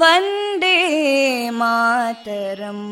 [0.00, 0.76] वन्दे
[1.60, 2.86] मातरम्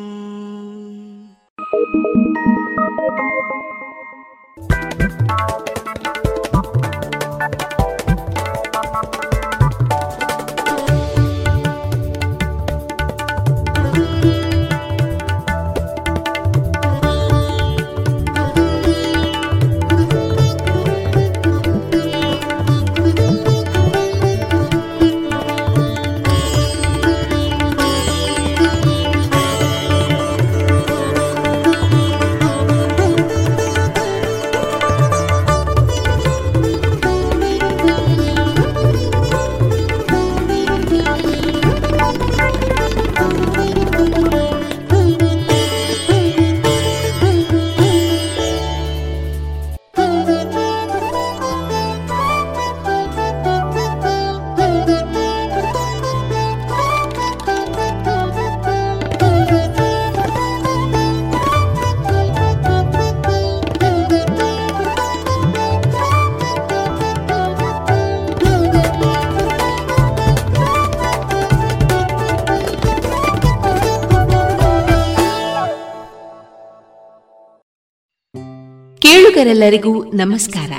[79.36, 80.72] ಕೇಳುಗರೆಲ್ಲರಿಗೂ ನಮಸ್ಕಾರ.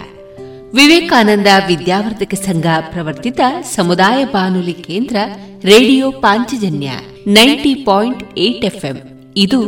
[0.75, 5.17] ವಿವೇಕಾನಂದ ವಿದ್ಯಾವರ್ಧಕ ಸಂಘ ಪ್ರವರ್ತಿತ ಸಮುದಾಯ ಬಾನುಲಿ ಕೇಂದ್ರ
[5.63, 6.91] radio Panchajanya
[7.27, 8.97] ninety point eight FM.
[9.37, 9.61] ಇದು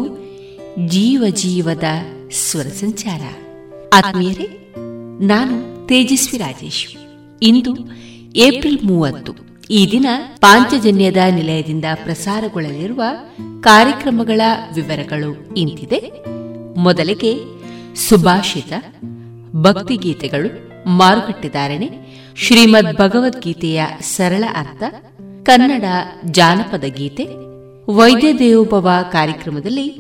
[0.87, 1.85] ಜೀವ ಜೀವದ
[2.33, 3.21] ಸ್ವರ ಸಂಚಾರ.
[3.93, 4.75] ಆತ್ಮೀಯರೇ,
[5.27, 6.87] ನಾನು ತೇಜಸ್ವಿ ರಾಜೇಶ್.
[7.43, 7.77] ಇಂದು
[8.37, 9.33] ಏಪ್ರಿಲ್ ಮೂವತ್ತು,
[9.71, 10.07] ಈ ದಿನ
[10.41, 13.03] ಪಾಂಚಜನ್ಯದ ನಿಲಯದಿಂದ ಪ್ರಸಾರಗೊಳ್ಳಲಿರುವ
[13.61, 14.41] ಕಾರ್ಯಕ್ರಮಗಳ
[14.75, 16.25] ವಿವರಗಳು ಇಂತಿದೆ.
[16.79, 17.58] ಮೊದಲಿಗೆ
[17.99, 18.73] ಸುಭಾಷಿತ,
[19.53, 21.91] ಭಕ್ತಿಗೀತೆಗಳು ಮಾರುಕಟ್ಟೆದಾರಣೆ
[22.37, 24.83] ಶ್ರೀಮದ್ ಭಗವದ್ಗೀತೆಯ ಸರಳ ಅರ್ಥ,
[25.43, 25.85] ಕನ್ನಡ
[26.31, 27.25] ಜಾನಪದ ಗೀತೆ,
[27.93, 29.99] ವೈದ್ಯ ದೇವೋಭವ ಕಾರ್ಯಕ್ರಮದಲ್ಲಿ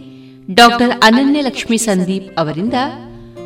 [0.55, 2.75] ಡಾಕ್ಟರ್ ಅನನ್ಯ ಲಕ್ಷ್ಮಿ ಸಂದೀಪ್ ಅವರಿಂದ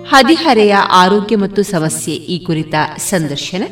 [0.09, 3.63] ಹದಿಹರೆಯ ಆರೋಗ್ಯ ಮತ್ತು ಸಮಸ್ಯೆ ಈ ಕುರಿತ ಸಂದರ್ಶನ.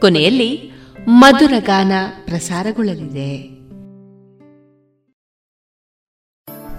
[0.00, 0.70] ಕೊನೆಯಲ್ಲಿ
[1.08, 1.92] ಮಧುರಗಾನ
[2.24, 3.53] ಪ್ರಸಾರಗೊಳ್ಳಲಿದೆ.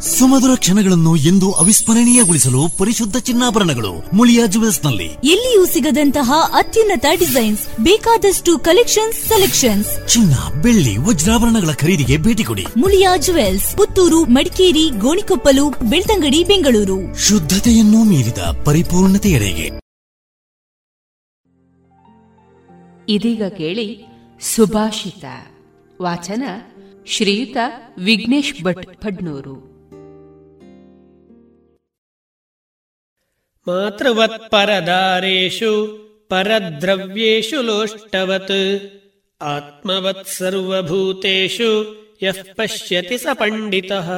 [0.05, 10.07] ಸುಮಧುರ ಕ್ಷಣಗಳನ್ನು ಎಂದು ಅವಿಸ್ಮರಣೀಯಗೊಳಿಸಲು ಪರಿಶುದ್ಧ ಚಿನ್ನಾಭರಣಗಳು ಮುಳಿಯಾ ಜುವೆಲ್ಸ್ನಲ್ಲಿ ಎಲ್ಲಿಯೂ ಸಿಗದಂತಹ ಅತ್ಯುನ್ನತ ಡಿಸೈನ್ಸ್ ಬೇಕಾದಷ್ಟು ಕಲೆಕ್ಷನ್ ಸೆಲೆಕ್ಷನ್ಸ್.
[10.07, 12.65] ಚಿನ್ನ ಬೆಳ್ಳಿ ವಜ್ರಾಭರಣಗಳ ಖರೀದಿಗೆ ಭೇಟಿ ಕೊಡಿ.
[12.77, 17.27] ಮುಳಿಯಾ ಜುವೆಲ್ಸ್ ಪುತ್ತೂರು ಮಡಿಕೇರಿ ಗೋಣಿಕೊಪ್ಪಲು ಬೆಳ್ತಂಗಡಿ ಬೆಂಗಳೂರು.
[17.27, 19.67] ಶುದ್ಧತೆಯನ್ನು ಮೀರಿದ ಪರಿಪೂರ್ಣತೆಯಡೆಗೆ
[23.09, 24.05] ಇದೀಗ ಕೇಳಿ
[24.41, 25.25] ಸುಭಾಷಿತ.
[26.01, 26.43] ವಾಚನ
[27.07, 27.57] ಶ್ರೀಯುತ
[27.99, 29.74] ವಿಘ್ನೇಶ್ ಭಟ್ ಫಡ್ನೂರು
[33.66, 35.72] मातृवत्परदारेषु
[36.30, 38.52] परद्रव्येषु लोष्टवत्
[39.40, 41.72] आत्मवत् सर्वभूतेषु
[42.24, 44.08] ಯಃ ಪಶ್ಯತಿ ಸ ಪಂಡಿತಃ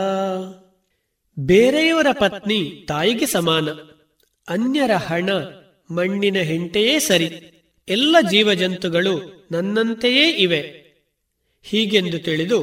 [1.36, 2.58] ಬೇರೆಯವರ ಪತ್ನಿ
[2.88, 3.66] ತಾಯಿಗೆ ಸಮಾನ
[4.48, 5.28] ಅನ್ಯರ ಹಣ
[5.90, 7.28] ಮಣ್ಣಿನ ಹೆಂಟೆಯೇ ಸರಿ
[7.88, 9.14] ಎಲ್ಲ ಜೀವಜಂತುಗಳು
[9.52, 10.60] ನನ್ನಂತೆಯೇ ಇವೆ
[11.66, 12.58] ಹೀಗೆಂದು ತಿಳಿದು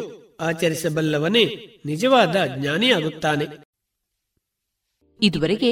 [0.49, 1.45] ಆಚರಿಸಬಲ್ಲವನೇ
[1.85, 3.47] ನಿಜವಾದ ಜ್ಞಾನಿಯಾಗುತ್ತಾನೆ
[5.19, 5.71] ಇದುವರೆಗೆ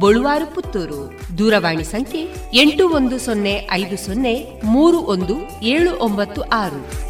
[0.00, 2.22] ಬಳುವಾರು ಪುತ್ತೂರು ದೂರವಾಣಿ ಸಂಖ್ಯೆ
[2.54, 7.06] ಎಂಟು ಒಂದು ಸೊನ್ನೆ ಐದು ಸೊನ್ನೆ ಮೂರು ಒಂದು ಏಳು ಒಂಬತ್ತು ಆರು.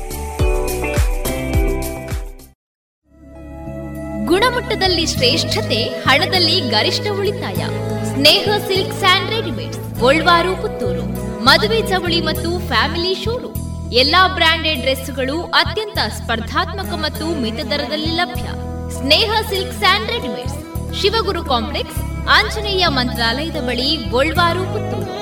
[4.26, 7.56] ಗುಣಮಟ್ಟದಲ್ಲಿ ಶ್ರೇಷ್ಠತೆ, ಹಣದಲ್ಲಿ ಗರಿಷ್ಠ ಉಳಿತಾಯ.
[8.04, 11.06] Sneha silk and readymade Golwaru Puttur
[11.44, 13.92] ಮದುವೆ ಚವಳಿ ಮತ್ತು ಫ್ಯಾಮಿಲಿ ಶೋರೂಮ್.
[13.92, 18.42] ಎಲ್ಲಾ ಬ್ರಾಂಡೆಡ್ ಡ್ರೆಸ್ಗಳು ಅತ್ಯಂತ ಸ್ಪರ್ಧಾತ್ಮಕ ಮತ್ತು ಮಿತ ದರದಲ್ಲಿ ಲಭ್ಯ.
[19.00, 20.65] Sneha silk and readymades.
[21.00, 21.98] Shivaguru complex,
[22.36, 25.12] Anjaneya ಮಂತ್ರಾಲಯದ ಬಳಿ Golwar Puttur.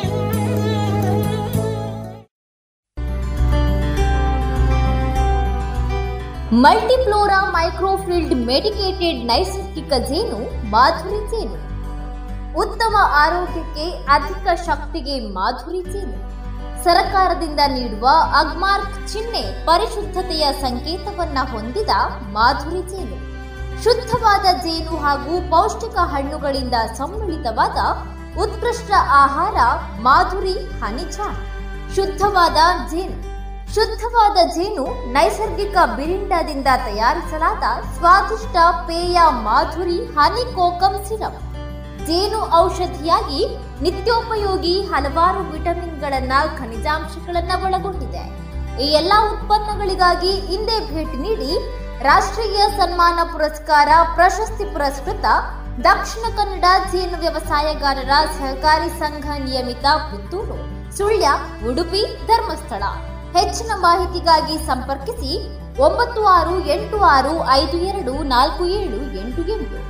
[6.64, 10.40] Multiflora microfiltered medicated ನೈಸರ್ಗಿಕ ಜೇನು,
[10.70, 11.58] ಮಾಧುರಿ ಜೇನು.
[12.64, 16.16] ಉತ್ತಮ ಆರೋಗ್ಯಕ್ಕೆ ಅಧಿಕ ಶಕ್ತಿಗೆ ಮಾಧುರಿ ಜೇನು.
[16.84, 18.06] ಸರಕಾರದಿಂದ ನೀಡುವ
[18.40, 21.92] ಅಗ್ಮಾರ್ಕ್ ಚಿಹ್ನೆ ಪರಿಶುದ್ಧತೆಯ ಸಂಕೇತವನ್ನ ಹೊಂದಿದ
[22.32, 23.18] ಮಾಧುರಿ ಜೇನು.
[23.84, 27.78] ಶುದ್ಧವಾದ ಜೇನು ಹಾಗೂ ಪೌಷ್ಟಿಕ ಹಣ್ಣುಗಳಿಂದ ಸಮ್ಮಿಳಿತವಾದ
[28.42, 29.56] ಉತ್ಕೃಷ್ಟ ಆಹಾರ
[30.00, 31.16] ಮಾಧುರಿ ಹನಿಜ
[31.96, 32.56] ಶುದ್ಧವಾದ
[32.90, 33.18] ಜೇನು.
[33.74, 37.64] ಶುದ್ಧವಾದ ಜೇನು ನೈಸರ್ಗಿಕ ಬಿರಿಂಡದಿಂದ ತಯಾರಿಸಲಾದ
[37.96, 41.40] ಸ್ವಾದಿಷ್ಟ ಪೇಯ ಮಾಧುರಿ ಹನಿ ಕೋಕಂ ಸಿರಪ್.
[42.06, 43.42] ಜೇನು ಔಷಧಿಯಾಗಿ
[43.82, 48.24] ನಿತ್ಯೋಪಯೋಗಿ ಹಲವಾರು ವಿಟಮಿನ್ಗಳನ್ನ ಖನಿಜಾಂಶಗಳನ್ನ ಒಳಗೊಂಡಿದೆ.
[48.82, 51.52] ಈ ಎಲ್ಲಾ ಉತ್ಪನ್ನಗಳಿಗಾಗಿ ಹಿಂದೆ ಭೇಟಿ ನೀಡಿ
[52.04, 55.26] ರಾಷ್ಟ್ರೀಯ ಸನ್ಮಾನ ಪುರಸ್ಕಾರ ಪ್ರಶಸ್ತಿ ಪುರಸ್ಕೃತ
[55.84, 60.58] ದಕ್ಷಿಣ ಕನ್ನಡ ಜೇನು ವ್ಯವಸಾಯಗಾರರ ಸಹಕಾರಿ ಸಂಘ ನಿಯಮಿತ ಪುತ್ತೂರು,
[60.96, 61.28] ಸುಳ್ಯ,
[61.70, 62.82] ಉಡುಪಿ ಧರ್ಮಸ್ಥಳ.
[63.38, 65.32] ಹೆಚ್ಚಿನ ಮಾಹಿತಿಗಾಗಿ ಸಂಪರ್ಕಿಸಿ
[65.82, 69.80] ಒಂಬತ್ತು ಆರು ಎಂಟು ಆರು ಐದು ಎರಡು ನಾಲ್ಕು ಏಳು ಎಂಟು ಎಂಟು.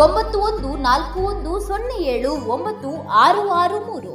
[0.00, 2.92] ಒಂಬತ್ತು ಒಂದು ನಾಲ್ಕು ಒಂದು ಸೊನ್ನೆ ಏಳು ಒಂಬತ್ತು
[3.24, 4.14] ಆರು ಆರು ಮೂರು.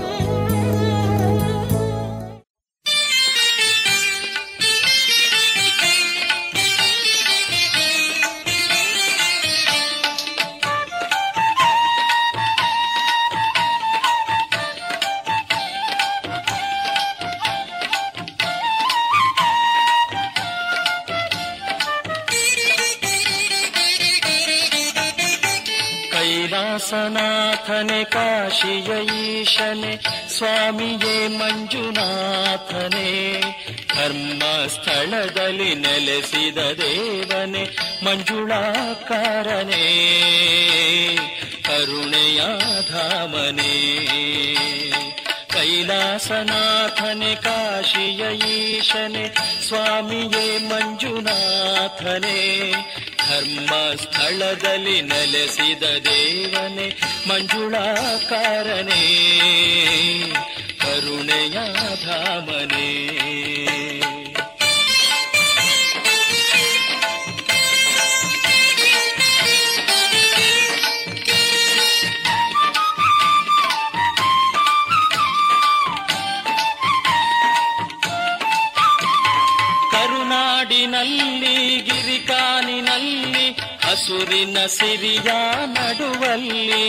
[43.21, 43.73] ಧಾಮನೇ
[45.53, 49.23] ಕೈಲಾಸನಾಥನೆ ಕಾಶಿಯ ಈಶನೆ
[49.67, 52.37] ಸ್ವಾಮಿಯೇ ಮಂಜುನಾಥನೆ
[53.27, 56.87] ಧರ್ಮ ಸ್ಥಳದಲ್ಲಿ ನೆಲೆಸಿದ ದೇವನೇ
[57.27, 59.03] ಮಂಜುಳಾಕಾರನೇ
[60.81, 61.57] ಕರುಣೆಯ
[62.05, 62.89] ಧಾಮನೇ.
[84.03, 85.31] ಹಸುರಿನ ಸಿರಿಯ
[85.73, 86.85] ನಡುವಲ್ಲಿ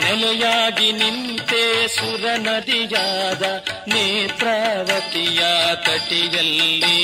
[0.00, 3.42] ನೆಲೆಯಾಗಿ ನಿಂತೆ ಸುರ ನದಿಯಾದ
[3.88, 5.42] ನೇತ್ರಾವತಿಯ
[5.86, 7.02] ತಟಿಯಲ್ಲಿ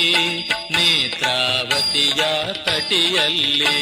[0.71, 2.23] ನೇತ್ರಾವತಿಯ
[2.65, 3.77] ತಟಿಯಲ್ಲಿ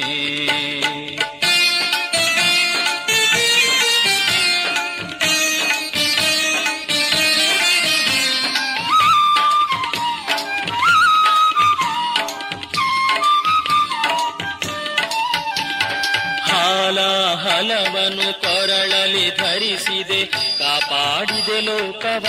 [17.74, 20.26] ಹಲವನು ಕೊರಳಲಿ ಧರಿಸಿದೆ
[20.60, 22.26] ಕಾಪಾಡಿದೆ ಲೋಕವ.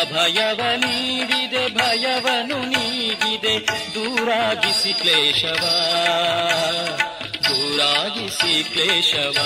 [0.00, 5.64] ಅಭಯವ ನೀಡಿದೆ ಭಯವನು ನೀಗಿದೆ ದೂರಾಗಿಸಿ ಕ್ಲೇಶವ.
[7.48, 9.38] ದೂರಾಗಿಸಿ ಕ್ಲೇಶವ.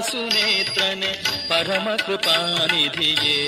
[0.00, 1.12] सुनेत्रणि
[1.50, 3.42] परमकृपानिधिये।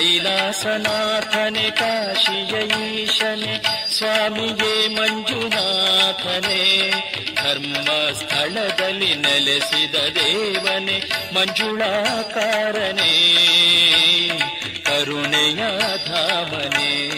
[0.00, 3.62] ಕೈಲಾಸನಾಥನೆ, ಕಾಶಿಯ ಈಶನೆ,
[3.94, 6.90] ಸ್ವಾಮಿಯೇ ಮಂಜುನಾಥನೆ.
[7.34, 11.02] ಧರ್ಮ ಸ್ಥಳದಲ್ಲಿ ನೆಲೆಸಿದ ದೇವನೆ,
[11.34, 13.12] ಮಂಜುಳಾಕಾರನೇ.
[14.82, 15.62] ಕರುಣೆಯ
[16.06, 17.10] ಧಾಮನೇ.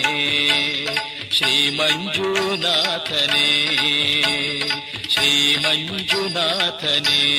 [1.33, 3.79] ಶ್ರೀ ಮಂಜುನಾಥನೇ.
[5.11, 7.39] ಶ್ರೀ ಮಂಜುನಾಥನೇ.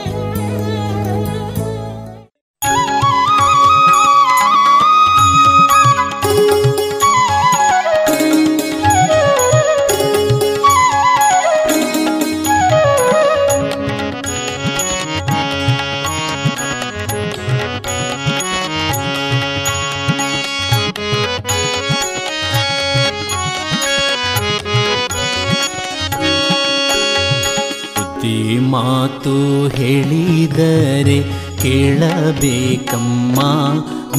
[28.71, 31.19] ಮಾತು ಹೇಳಿದರೆ
[31.61, 33.39] ಕೇಳಬೇಕಮ್ಮ.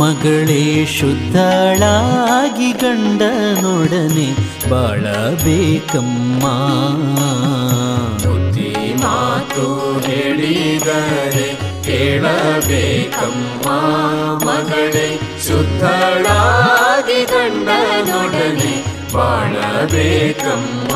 [0.03, 4.29] ಮಗಳೇ, ಶುದ್ಧಳಾಗಿ ಗಂಡನೊಡನೆ
[4.71, 6.45] ಬಾಳಬೇಕಮ್ಮ.
[8.17, 11.49] ಬುದ್ಧಿ ಮಾತು ಹೇಳಿದರೆ
[11.83, 13.69] ಕೇಳಬೇಕಮ್ಮ.
[14.51, 18.85] ಮಗಳೇ, ಶುದ್ಧಳಾಗಿ ಗಂಡನೊಡನೆ
[19.15, 20.93] ಬಾಳಬೇಕಮ್ಮ.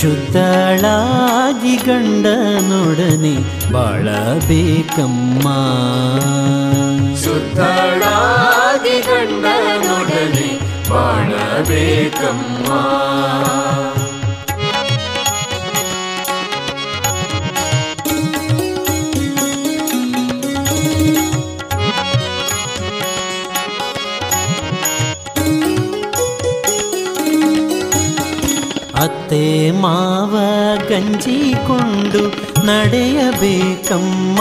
[0.00, 3.34] ಶುದ್ಧಳಾಗಿ ಗಂಡನೊಡನೆ
[3.72, 5.46] ಬಾಳಬೇಕಮ್ಮ
[7.24, 10.48] ಶುದ್ಧಳಾಗಿ ಗಂಡನೊಡನೆ
[10.88, 12.68] ಬಾಳಬೇಕಮ್ಮ
[29.00, 30.36] ಅತ್ತೆ ಮಾವ
[30.88, 32.32] ಗಂಜಿಕೊಂಡು
[32.66, 34.40] ನಡೆಯಬೇಕಮ್ಮ.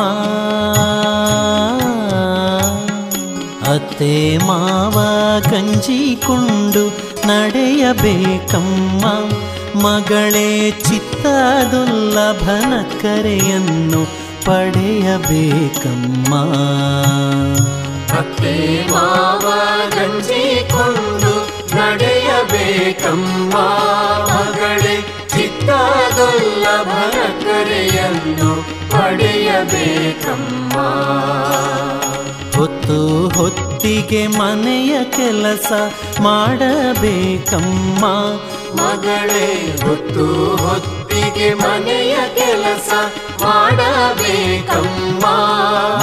[3.71, 4.99] ಅತ್ತೆ ಮಾವ
[5.51, 9.05] ಗಂಜಿಕೊಂಡು ನಡೆಯಬೇಕಮ್ಮ.
[9.79, 14.07] ಮಗಳೇ ಚಿತ್ತದುಲ್ಲಭನ ಕರೆಯನ್ನು
[14.45, 16.33] ಪಡೆಯಬೇಕಮ್ಮ.
[29.59, 30.75] ಪಡೆಯಬೇಕಮ್ಮ
[32.57, 35.71] ಹೊತ್ತು ಹೊತ್ತಿಗೆ ಮನೆಯ ಕೆಲಸ
[36.21, 38.05] ಮಾಡಬೇಕಮ್ಮ.
[38.81, 42.91] ಮಗಳೇ ಹೊತ್ತು ಹೊತ್ತಿಗೆ ಮನೆಯ ಕೆಲಸ
[43.43, 45.25] ಮಾಡಬೇಕಮ್ಮ.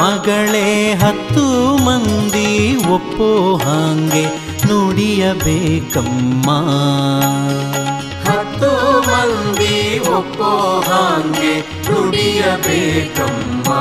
[0.02, 4.24] ಮಗಳೇ ಹತ್ತು ಮಂದಿ ಒಪ್ಪೋ ಹಾಗೆ
[4.66, 6.50] ನುಡಿಯಬೇಕಮ್ಮ.
[8.30, 11.65] ಹತ್ತು ಮಂದಿ ಒಪ್ಪೋ ಹಾಗೆ
[11.96, 13.72] ನುಡಿಯಬೇಕಮ್ಮ.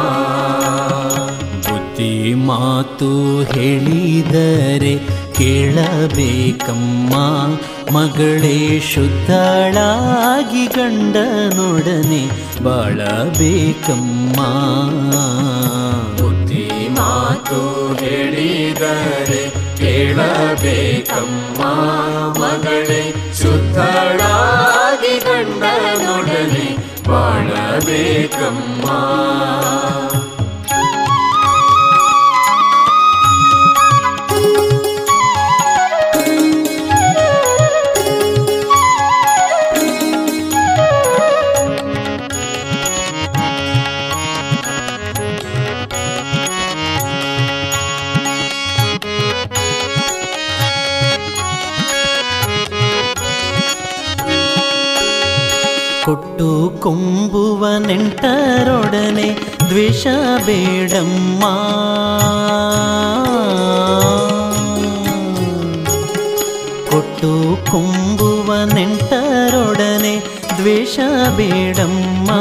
[1.58, 4.98] ಬುದ್ಧಿ ಮಾತು ಹೇಳಿದರೆ
[5.34, 7.16] ಕೇಳಬೇಕಮ್ಮ.
[7.98, 12.28] ಮಗಳೇ ಶುದ್ಧಳಾಗಿ ಗಂಡನೊಡನೆ
[12.64, 14.42] ಬಾಳಬೇಕಮ್ಮ.
[16.22, 21.64] ಬುದ್ಧಿ ಮಾತು ಹೇಳಿದರೆ ಕೇಳಬೇಕಮ್ಮ.
[22.44, 28.86] ಮಗಳೇ ಶುದ್ಧಳಾಗಿ ಗಂಡನೊಡನೆ ಬಾಳಬೇಕಮ್ಮ
[56.86, 60.08] ಕೊಂಬುವ ನೆಂಟರೊಡನೆ ದ್ವೇಷ
[60.46, 61.46] ಬೇಡಮ್ಮ.
[66.90, 70.24] ಕೊಟ್ಟು ಕುಂಬುವ ನೆಂಟರೊಡನೆ
[70.58, 71.00] ದ್ವೇಷ
[71.36, 72.32] ಬೇಡಮ್ಮ.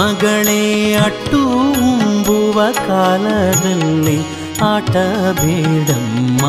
[0.00, 1.38] ಮಗಳೇ, ಅಟ್ಟು
[1.70, 4.20] ಉಂಬುವ ಕಾಲದಲ್ಲಿ
[4.64, 4.90] ಆಟ
[5.40, 6.46] ಬೇಡಮ್ಮ.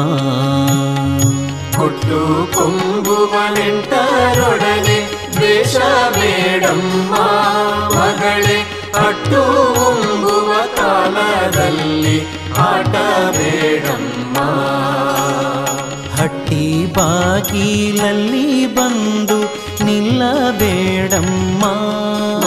[1.78, 5.13] ಕೊಟ್ಟು ಕುಂಬುವ ನೆಂಟರೊಡನೆ
[5.44, 5.76] ದ್ವೇಷ
[6.16, 7.16] ಬೇಡಮ್ಮ.
[8.00, 9.42] ಮಗಳೇ, ಅಟ್ಟು
[9.90, 12.26] ಉಂಗುವ ಕಾಲದಲ್ಲಿ
[12.58, 12.96] ಆಟ
[13.38, 14.38] ಬೇಡಮ್ಮ.
[16.22, 19.40] ಹಟ್ಟಿ ಬಾಗಿಲಲ್ಲಿ ಬಂದು
[19.86, 21.66] ನಿಲ್ಲಬೇಡಮ್ಮ.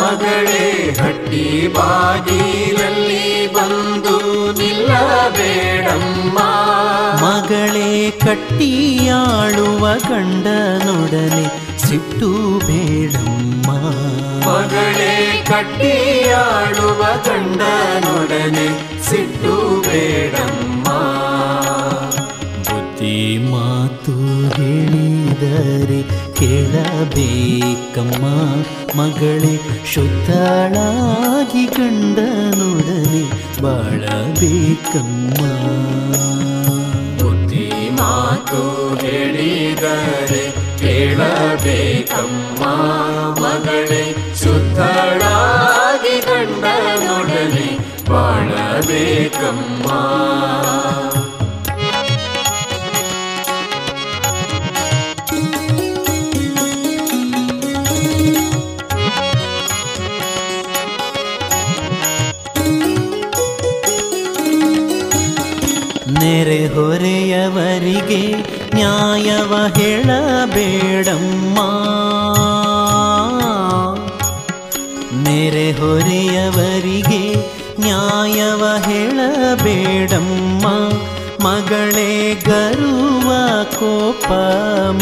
[0.00, 4.16] ಮಗಳೇ, ಹಟ್ಟಿ ಬಾಗಿಲಲ್ಲಿ ಬಂದು
[4.52, 6.38] ನಿಲ್ಲಬೇಡಮ್ಮ.
[7.26, 11.55] ಮಗಳೇ, ಕಟ್ಟಿಯಾಳುವ ಗಂಡನೊಡನೆ
[11.88, 13.70] ಸಿಟ್ಟು ಬೇಡಮ್ಮ.
[14.48, 18.68] ಮಗಳೇ ಕಟ್ಟಿಯಾಡುವ ಗಂಡನೊಡನೆ
[19.02, 20.84] ಸಿಟ್ಟು ಬೇಡಮ್ಮ.
[22.58, 24.14] ಬುದ್ಧಿ ಮಾತು
[24.54, 26.02] ಹೇಳಿದರೆ
[26.34, 28.24] ಕೇಳಬೇಕಮ್ಮ.
[29.00, 33.22] ಮಗಳೇ ಶುದ್ಧಳಾಗಿ ಗಂಡನೊಡನೆ
[33.62, 35.42] ಬಾಳಬೇಕಮ್ಮ.
[37.22, 42.62] ಬುದ್ಧಿ ಮಾತು ಹೇಳಿದರೆ ಕೇಳಬೇಕಮ್ಮ
[43.42, 44.04] ಮಗಳೇ
[44.42, 47.68] ಶುದ್ಧಳಾಗಿ ಗಂಡನೊಡನೆ
[48.10, 49.86] ಬಾಳಬೇಕಮ್ಮ.
[66.20, 68.20] ನೆರೆ ಹೊರೆಯವರಿಗೆ
[68.76, 71.58] ನ್ಯಾಯವ ಹೇಳಬೇಡಮ್ಮ.
[75.22, 77.34] ನೆರೆ ಹೊರೆಯವರಿಗೆ
[77.80, 80.66] ನ್ಯಾಯವ ಹೇಳಬೇಡಮ್ಮ.
[81.46, 83.30] ಮಗಳೇ ಗರುವ
[83.64, 84.32] ಕೋಪ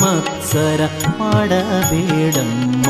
[0.03, 0.81] ಮತ್ಸರ
[1.19, 2.87] ಮಾಡಬೇಡಮ್ಮ.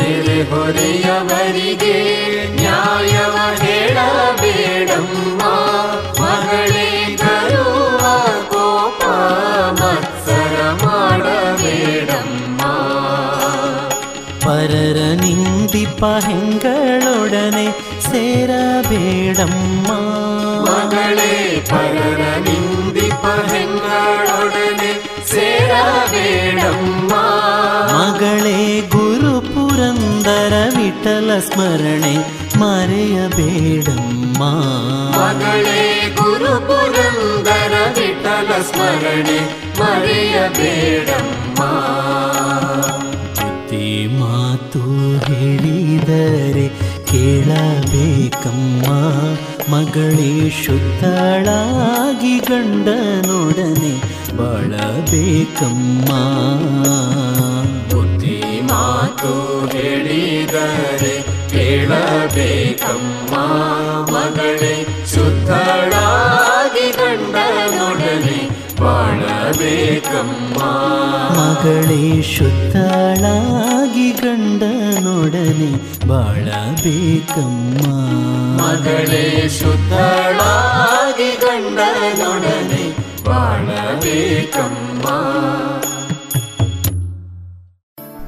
[0.00, 1.96] ನೆರೆ ಹೊರೆಯವರಿಗೆ
[2.54, 5.42] ನ್ಯಾಯವ ಹೇಳಬೇಡಮ್ಮ.
[6.24, 7.63] ಮಗಳೇ ಗರುವ
[9.24, 12.60] ಕೋಪ ಮತ್ಸರ ಮಾಡಬೇಡಮ್ಮ
[14.44, 17.66] ಪರರ ನಿಂದಿಪ ಹೆಂಗಳೊಡನೆ
[18.08, 19.88] ಸೇರಬೇಡಮ್ಮ
[20.66, 21.32] ಮಗಳೇ
[21.70, 24.90] ಪರರ ನಿಂದಿಪ ಹೆಂಗಳೊಡನೆ
[25.32, 27.12] ಸೇರಬೇಡಮ್ಮ
[27.94, 28.58] ಮಗಳೇ
[28.94, 32.14] ಗುರು ಪುರಂದರ ವಿಠಲ ಸ್ಮರಣೆ
[32.58, 34.42] ಮರೆಯಬೇಡಮ್ಮ.
[35.18, 39.40] ಮಗಳೇ ಗುರು ಪುರಂದರ ವಿಠಲ ಸ್ಮರಣೆ
[39.80, 41.64] ಮರೆಯಬೇಡಮ್ಮ.
[43.40, 44.80] ಬುದ್ಧಿ ಮಾತು
[45.32, 46.68] ಹೇಳಿದರೆ
[47.04, 48.94] ಕೇಳಬೇಕಮ್ಮ.
[49.74, 56.10] ಮಗಳೇ ಶುದ್ಧಳಾಗಿ ಗಂಡನೊಡನೆ ಬಾಳಬೇಕಮ್ಮ.
[57.94, 59.32] ಬುದ್ಧಿ ಮಾತು
[59.66, 63.34] ಹೇಳಿದರೆ ಕೇಳಬೇಕಮ್ಮ
[64.14, 64.74] ಮಗಳೇ
[65.14, 68.40] ಶುದ್ಧಳಾಗಿ ಗಂಡನೊಡನೆ
[68.80, 70.58] ಬಾಳಬೇಕಮ್ಮ.
[71.38, 75.72] ಮಗಳೇ ಶುದ್ಧಳಾಗಿ ಗಂಡನೊಡನೆ
[76.08, 77.80] ಬಾಳಬೇಕಮ್ಮ.
[78.60, 82.84] ಮಗಳೇ ಶುದ್ಧಳಾಗಿ ಗಂಡನೊಡನೆ
[83.24, 85.06] ಬಾಳಬೇಕಮ್ಮ.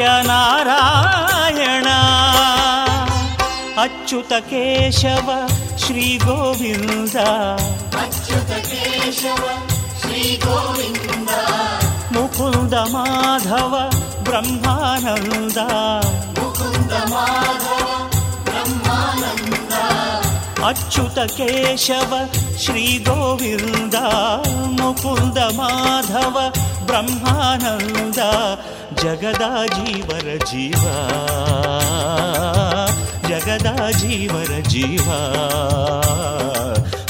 [0.00, 1.86] ಸತ್ಯನಾರಾಯಣ.
[3.82, 5.30] ಅಚ್ಯುತ ಕೇಶವ
[5.78, 7.16] ಶ್ರೀ ಗೋವಿಂದ.
[7.18, 9.44] ಮುಕುಂದ ಮಾಧವ ಬ್ರಹ್ಮಾನಂದ ಅಚ್ಯುತ ಕೇಶವ
[10.00, 11.30] ಶ್ರೀ ಗೋವಿಂದ.
[16.38, 17.99] ಮುಕುಂದ ಮಾಧವ ಬ್ರಹ್ಮಾನಂದ.
[20.68, 22.10] अच्युत केशव
[22.62, 23.94] श्रीगोविन्द
[24.80, 26.36] मुकुन्द माधव
[26.88, 28.18] ब्रह्मानन्द
[29.02, 30.96] जगदा जीवर जीवा
[33.28, 35.18] जगदा जीवर जीवरजीवा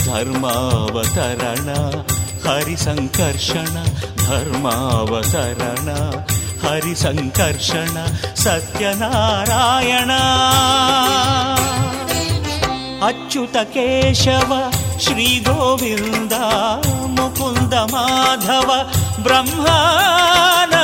[0.06, 1.68] धर्मावतरण
[2.46, 3.74] हरिसङ्कर्षण
[4.26, 5.88] धर्मावतरण
[6.64, 7.96] हरिसङ्कर्षण
[8.44, 10.12] सत्यनारायण
[13.08, 14.50] अच्युतकेशव
[15.04, 16.34] श्रीगोविन्द
[17.18, 18.68] मुकुन्द माधव
[19.24, 20.74] ब्रह्मान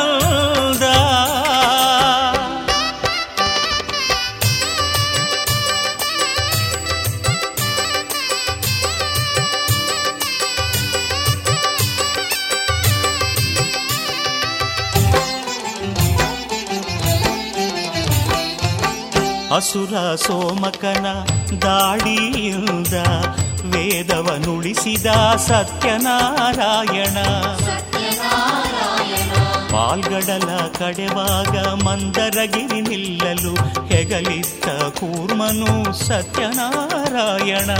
[19.56, 21.06] ಅಸುರ ಸೋಮಕನ
[21.62, 22.94] ದಾಡಿಯಿಂದ
[23.74, 27.16] ವೇದವನುಳಿಸಿದ ಸತ್ಯನಾರಾಯಣ.
[29.70, 33.54] ಪಾಲ್ಗಡಲ ಕಡೆವಾಗ ಮಂದರಗಿರಿ ನಿಲ್ಲಲು
[33.86, 37.70] ಹೆಗಲಿದ್ದ ಕೂರ್ಮನು ಸತ್ಯನಾರಾಯಣ.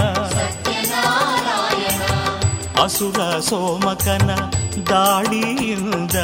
[2.82, 4.30] ಅಸುರ ಸೋಮಕನ
[4.90, 6.16] ದಾಳಿಯಿಂದ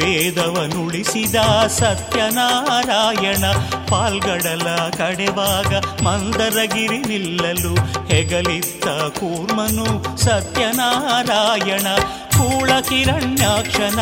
[0.00, 1.34] ವೇದವನುಳಿಸಿದ
[1.66, 3.44] ಸತ್ಯನಾರಾಯಣ
[3.88, 7.74] ಪಾಲ್ಗಡಲ ಕಡೆವಾಗ ಮಂದರಗಿರಿ ನಿಲ್ಲಲು
[8.06, 11.86] ಹೆಗಲಿತ್ತ ಕೂರ್ಮನು ಸತ್ಯನಾರಾಯಣ
[12.38, 14.00] ಕೂಳ ಕಿರಣ್ಯಾಕ್ಷನ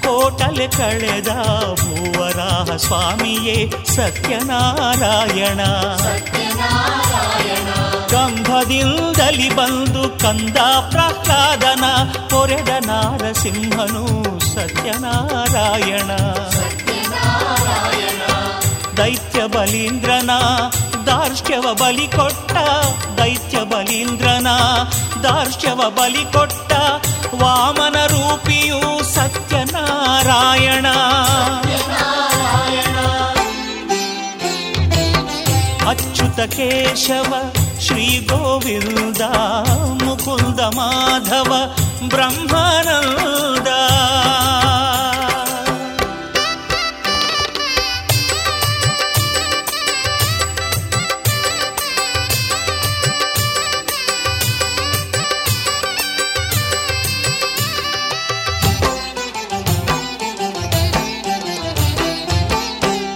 [0.00, 1.28] ಕೋಟಲೆ ಕಳೆದ
[1.74, 5.60] ಭೂವರಾಹ ಸ್ವಾಮಿಯೇ ಸತ್ಯನಾರಾಯಣ.
[8.08, 10.56] ಕಂಭದಿಂದಲಿ ಬಂದು ಕಂದ
[10.90, 11.84] ಪ್ರಹ್ಲಾದನ
[12.30, 16.10] ಕೊರೆದ ನಾರಸಿಂಹನು ಸತ್ಯನಾರಾಯಣ.
[18.96, 20.30] ದೈತ್ಯ ಬಲೀಂದ್ರನ,
[21.06, 22.52] ದಾರ್ಷ್ಟ್ಯವ ಬಲಿ ಕೊಟ್ಟ,
[23.18, 24.46] ದೈತ್ಯ ಬಲೀಂದ್ರನ,
[25.22, 26.72] ದಾರ್ಷ್ಟ್ಯವ ಬಲಿ ಕೊಟ್ಟ
[27.34, 30.86] ವಾಮನ ರೂಪಿಯು ಸತ್ಯನಾರಾಯಣ.
[35.88, 39.20] ಅಚ್ಯುತ ಕೇಶವ, ಶ್ರೀ ಗೋವಿಂದ,
[40.02, 41.52] ಮುಕುಂದ ಮಾಧವ,
[42.08, 43.68] ಬ್ರಹ್ಮಾನಂದ.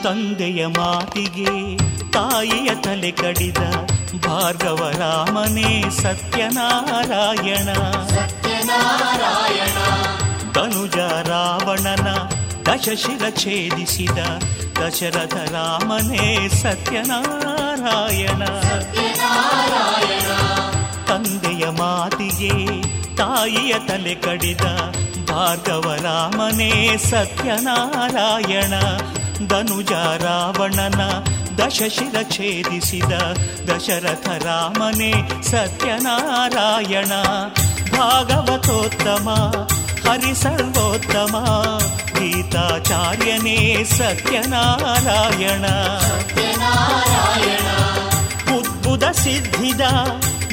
[0.08, 1.76] ತಂದೆಯ ಮಾತಿಗೆ
[2.10, 3.58] ತಾಯಿಯ ತಲೆ ಕಡಿದ
[4.26, 7.68] ಭಾರ್ಗವರಾಮನೇ ಸತ್ಯನಾರಾಯಣ.
[10.52, 10.96] ಧನುಜ
[11.28, 12.08] ರಾವಣನ
[12.66, 14.18] ದಶಶಿರ ಛೇದಿಸಿದ
[14.80, 18.44] ದಶರಥ ರಾಮನೇ ಸತ್ಯನಾರಾಯಣ.
[21.06, 22.82] ತಂದೆಯ ಮಾತಿಗೆ
[23.16, 24.64] ತಾಯಿಯ ತಲೆ ಕಡಿದ
[25.30, 28.72] ಭಾರ್ಗವರಾಮನೇ ಸತ್ಯನಾರಾಯಣ.
[29.46, 31.02] ಧನುಜ ರಾವಣನ
[31.58, 33.12] ದಶಶಿರ ಛೇದಿಸಿದ
[33.68, 35.12] ದಶರಥ ರಾಮನೇ
[35.42, 37.12] ಸತ್ಯನಾರಾಯಣ
[37.92, 39.28] ಭಾಗವತೋತ್ತಮ
[40.06, 41.34] ಹರಿಸರ್ವೋತ್ತಮ
[42.18, 43.58] ಗೀತಾಚಾರ್ಯನೇ
[43.96, 45.64] ಸತ್ಯನಾರಾಯಣ
[48.56, 49.84] ಉದ್ಭುತ ಸಿದ್ಧಿದ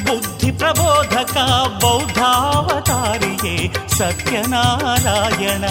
[0.02, 1.36] ಬುದ್ಧಿ ಪ್ರಬೋಧಕ
[1.80, 3.56] ಬೌದ್ಧಾವತಾರಿಯೇ
[3.98, 5.64] ಸತ್ಯನಾರಾಯಣ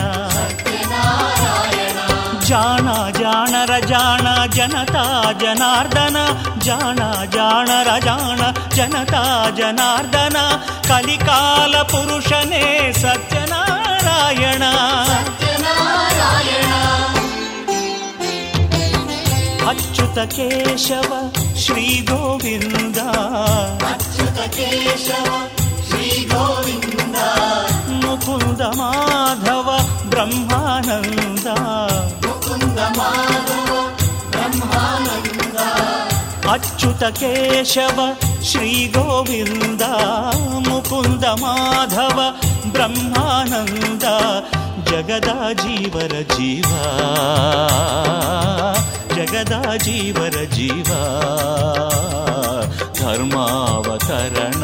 [2.47, 2.87] ಜಾಣ
[3.19, 4.25] ಜಾಣರ ಜಾಣ
[4.55, 5.03] ಜನತಾ
[5.41, 6.17] ಜನಾರ್ದನ
[6.59, 6.99] ಜಾಣ
[7.35, 8.41] ಜಾಣರ ಜಾಣ
[8.77, 9.21] ಜನತಾ
[9.59, 10.37] ಜನಾರ್ದನ
[10.89, 12.63] ಕಲಿಕಾಲ ಪುರುಷನೇ
[13.01, 14.63] ಸತ್ಯನಾರಾಯಣ
[19.69, 21.11] ಅಚ್ಯುತ ಕೇಶವ
[21.63, 22.99] ಶ್ರೀ ಗೋವಿಂದ
[23.91, 25.29] ಅಚ್ಯುತ ಕೇಶವ
[25.87, 27.17] ಶ್ರೀ ಗೋವಿಂದ
[28.15, 29.69] ಮುಕುಂದ ಮಾಧವ
[30.11, 31.47] ಬ್ರಹ್ಮಾನಂದ
[32.25, 33.71] ಮುಕುಂದ ಮಾಧವ
[34.33, 35.57] ಬ್ರಹ್ಮಾನಂದ
[36.53, 37.97] ಅಚ್ಯುತ ಕೇಶವ
[38.49, 39.83] ಶ್ರೀ ಗೋವಿಂದ
[40.67, 42.19] ಮುಕುಂದ ಮಾಧವ
[42.67, 44.05] ಬ್ರಹ್ಮಾನಂದ
[44.91, 45.31] ಜಗದ
[45.63, 46.71] ಜೀವರ ಜೀವ
[49.17, 50.89] ಜಗದ ಜೀವರ ಜೀವ
[52.99, 54.63] ಧರ್ಮಾವತರಣ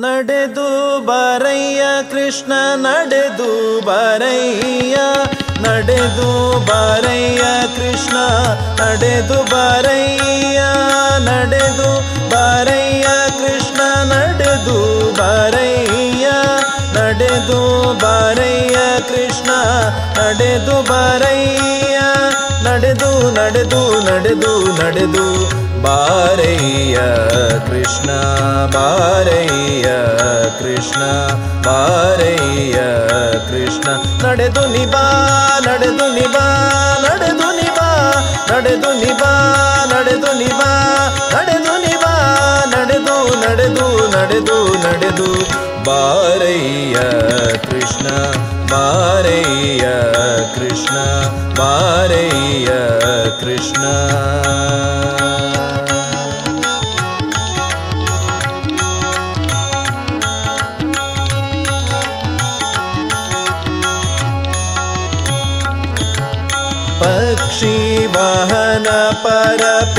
[0.00, 0.66] ನಡೆದು
[1.06, 4.96] ಬರಯ್ಯ, ಕೃಷ್ಣ ನಡೆದು ಬರಯ್ಯ
[5.64, 6.28] ನಡೆದು
[6.60, 7.42] ಬರಯ್ಯ,
[7.76, 8.16] ಕೃಷ್ಣ
[8.80, 10.58] ನಡೆದು ಬರಯ್ಯ
[11.28, 11.88] ನಡೆದು
[12.30, 13.06] ಬರಯ್ಯ,
[13.40, 13.80] ಕೃಷ್ಣ
[14.12, 14.78] ನಡೆದು
[15.12, 16.26] ಬರಯ್ಯ
[16.96, 17.60] ನಡೆದು
[17.94, 18.76] ಬರಯ್ಯ,
[19.08, 19.50] ಕೃಷ್ಣ
[20.18, 21.98] ನಡೆದು ಬರಯ್ಯ,
[22.64, 26.96] ನಡೆದು ನಡೆದು ನಡೆದು ನಡೆದು ಬಾರಯ್ಯ
[27.66, 28.10] ಕೃಷ್ಣ
[28.74, 29.88] ಬಾರಯ್ಯ
[30.58, 31.02] ಕೃಷ್ಣ
[31.66, 32.78] ಬಾರಯ್ಯ
[33.50, 33.88] ಕೃಷ್ಣ.
[34.26, 35.04] ನಡೆದು ನಿಬಾ
[35.66, 36.46] ನಡೆದು ನಿಬಾ
[37.02, 37.88] ನಡೆದು ನಿಬಾ
[38.50, 39.32] ನಡೆದು ನಿಬಾ
[39.90, 40.70] ನಡೆದು ನಿಬಾ
[41.32, 42.14] ನಡೆದು ನಿಬಾ
[42.76, 45.28] ನಡೆದು ನಡೆದು ನಡೆದು ನಡೆದು.
[45.84, 46.94] ಬಾರಯ್ಯ
[47.58, 48.08] ಕೃಷ್ಣ
[48.70, 49.88] ಬಾರಯ್ಯ
[50.54, 50.96] ಕೃಷ್ಣ
[51.58, 52.66] ಬಾರಯ್ಯ
[53.40, 53.84] ಕೃಷ್ಣ.
[68.20, 68.88] ಪಕ್ಷಿವಾಹನ
[69.24, 69.98] ಪರಪೇಕ್ಷರಹಿತ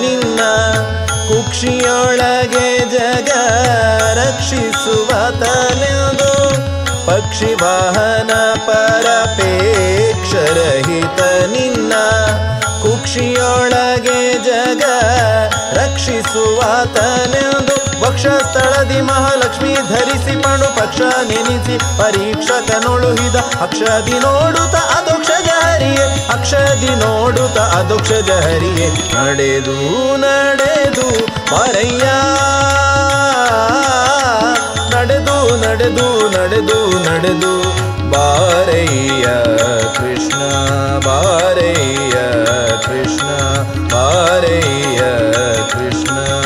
[0.00, 0.40] ನಿನ್ನ
[1.28, 3.30] ಕುಕ್ಷಿಯೊಳಗೆ ಜಗ
[4.18, 5.08] ರಕ್ಷಿಸುವ
[5.42, 6.30] ತಲೆದು
[7.08, 8.32] ಪಕ್ಷಿವಾಹನ
[8.68, 9.40] ಪರಪೇಕ್ಷರಹಿತ
[11.54, 11.92] ನಿನ್ನ
[12.84, 14.84] ಕುಕ್ಷಿಯೊಳಗೆ ಜಗ
[15.78, 16.60] ರಕ್ಷಿಸುವ
[16.96, 20.98] ತಲೆದು ವಕ್ಷಸ್ಥಳದಿ ಮಹಾಲಕ್ಷ್ಮಿ ಧರಿಸಿ ಪಣು ಪಕ್ಷ
[21.28, 25.35] ನೆನೆಸಿ ಪರೀಕ್ಷಕನೊಳುಹಿದ ಅಕ್ಷದಿ ನೋಡುತ್ತ ಅದೋಕ್ಷಜ
[25.76, 31.08] ಹರಿಯೇ, ಅಕ್ಷದಿ ನೋಡುತ್ತ ಅದುಕ್ಷಜ ಹರಿಯೇ, ನಡೆದು ನಡೆದು,
[31.54, 32.04] ಮರಯ್ಯ.
[34.96, 37.62] ನಡೆದು ನಡೆದು ನಡೆದು ನಡೆದು,
[38.10, 39.24] ಬಾರಯ್ಯ
[39.94, 40.40] ಕೃಷ್ಣ
[41.06, 42.16] ಬಾರಯ್ಯ
[42.82, 43.28] ಕೃಷ್ಣ
[43.94, 45.00] ಬಾರಯ್ಯ
[45.72, 46.45] ಕೃಷ್ಣ.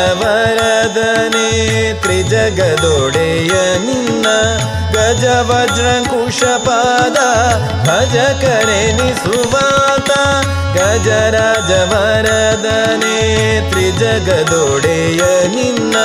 [0.00, 1.48] ಗಜರಾಜವರದನೆ
[2.02, 3.52] ತ್ರಿಜಗದೊಡೆಯ
[3.86, 4.26] ನಿನ್ನ
[4.94, 7.18] ಗಜ ವಜ್ರಂಕುಶಪಾದ
[7.86, 10.10] ಭಜ ಕರೆನಿಸುವಾತ
[10.78, 11.96] ಗಜರಾಜವರದನೆ
[13.70, 15.22] ತ್ರಿಜಗದೊಡೆಯ
[15.56, 15.96] ನಿನ್ನ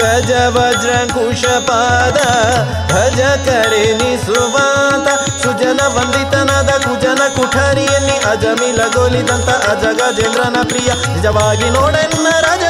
[0.00, 2.18] ಗಜ ವಜ್ರಂಕುಶಪಾದ
[2.92, 5.06] ಭಜ ಕರೆನಿಸುವಾತ
[5.42, 10.90] ಸುಜನ ವಂದಿತನಾದ ಕುಜನ ಕುಠರಿಯಲ್ಲಿ ಅಜಮಿಲಗೊಲಿದಂತ ಅಜಗಜೇಂದ್ರನ ಪ್ರಿಯ.
[11.14, 12.64] ನಿಜವಾಗಿ ನೋಡನ್ನ ರಾಜ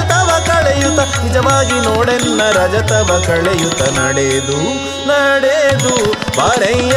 [2.35, 4.59] ನೋಡೆನ್ನ ರಜತವ ಕಳೆಯುತ ನಡೆದು
[5.09, 5.95] ನಡೆದು,
[6.39, 6.97] ಬಾರಯ್ಯ.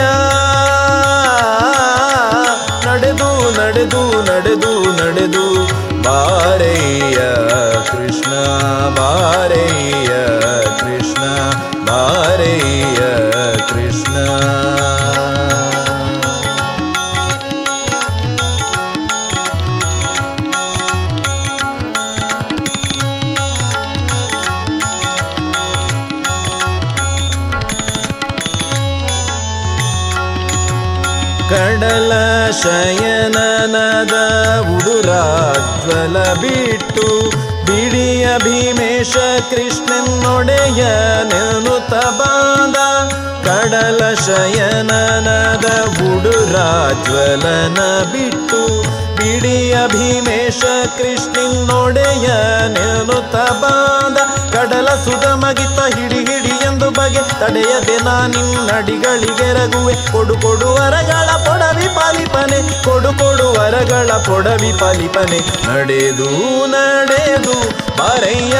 [2.88, 5.46] ನಡೆದು ನಡೆದು ನಡೆದು ನಡೆದು,
[6.04, 7.18] ಬಾರಯ್ಯ
[7.92, 8.34] ಕೃಷ್ಣ
[8.96, 10.14] ಬಾರಯ್ಯ
[10.80, 11.24] ಕೃಷ್ಣ,
[11.86, 13.02] ಬಾರಯ್ಯ
[32.62, 34.16] ಶಯನನದ
[34.74, 37.06] ಉಡುರಾಜ್ವಲ ಬಿಟ್ಟು
[37.66, 39.14] ಬಿಡಿಯ ಭೀಮೇಶ
[39.50, 40.82] ಕೃಷ್ಣನೊಡೆಯ
[41.32, 42.78] ನೆನುತ ಬಾದ
[43.48, 45.68] ಕಡಲ ಶಯನನದ
[46.10, 47.80] ಉಡುರಾಜ್ವಲನ
[48.14, 48.62] ಬಿಟ್ಟು
[49.18, 50.62] ಬಿಡಿಯ ಭೀಮೇಶ
[50.98, 52.28] ಕೃಷ್ಣನೊಡೆಯ
[52.78, 54.18] ನೆನುತ ಬಾದ
[54.54, 56.37] ಕಡಲ ಸುಗಮಗಿತ ಹಿಡಿ ಹಿಡಿ ಎಂದು ಬಗೆ
[57.48, 62.84] ತಡೆಯದೆ ನಾನಿನ್ನಡಿಗಳಿಗೆ ರಗುವೆ ಕೊಡು ಕೊಡು ವರಗಳ ಪೊಡವಿ ಪಾಲಿಪನೆ.
[62.84, 65.40] ಕೊಡು ಕೊಡು ವರಗಳ ಪೊಡವಿ ಪಾಲಿಪನೆ.
[65.68, 66.30] ನಡೆದು
[66.66, 67.56] ನಡೆದು
[67.98, 68.58] ಬರೆಯ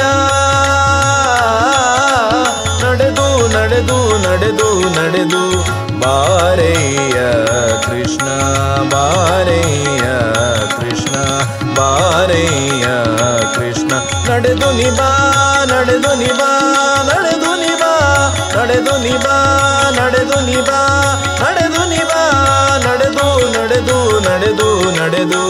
[2.84, 5.42] ನಡೆದು ನಡೆದು ನಡೆದು ನಡೆದು,
[6.00, 7.18] ಬಾರಯ್ಯ
[7.86, 8.26] ಕೃಷ್ಣ
[8.90, 10.06] ಬಾರಯ್ಯ
[10.76, 11.14] ಕೃಷ್ಣ
[11.74, 12.86] ಬಾರಯ್ಯ
[13.54, 13.92] ಕೃಷ್ಣ.
[14.30, 15.10] ನಡೆದು ನಿಬಾ
[15.70, 16.50] ನಡೆದು ನಿಬಾ
[18.68, 19.36] ನಡೆದು ನಿಬಾ
[19.96, 20.80] ನಡೆದು ನಿಬಾ
[21.40, 22.22] ನಡೆದು ನಿಬಾ
[22.86, 25.42] ನಡೆದು ನಡೆದು ನಡೆದು ನಡೆದು.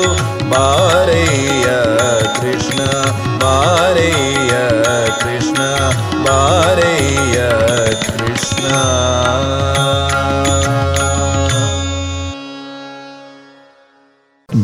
[0.50, 1.66] ಬಾರಯ್ಯ
[2.40, 2.84] ಕೃಷ್ಣ
[3.38, 4.54] ಬಾರಯ್ಯ
[5.20, 5.62] ಕೃಷ್ಣ
[6.24, 7.38] ಬಾರಯ್ಯ
[8.06, 8.66] ಕೃಷ್ಣ.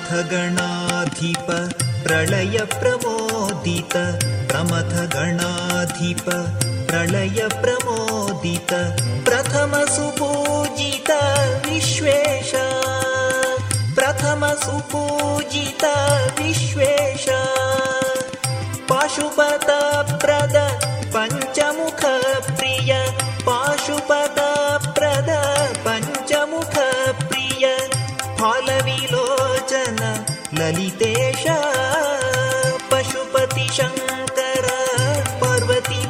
[0.00, 1.48] प्रमथगणाधिप
[2.04, 3.94] प्रलय प्रमोदित
[4.50, 6.22] प्रमथगणाधिप
[6.90, 8.72] प्रलय प्रमोदित
[9.28, 11.10] प्रथम सुपूजित
[11.66, 12.52] विश्वेश
[13.98, 15.84] प्रथम सुपूजित
[16.40, 17.26] विश्वेश
[18.90, 20.56] पाशुपतप्रद
[30.70, 31.44] ललितेश
[32.92, 34.68] पशुपति शङ्कर
[35.42, 36.06] पार्वती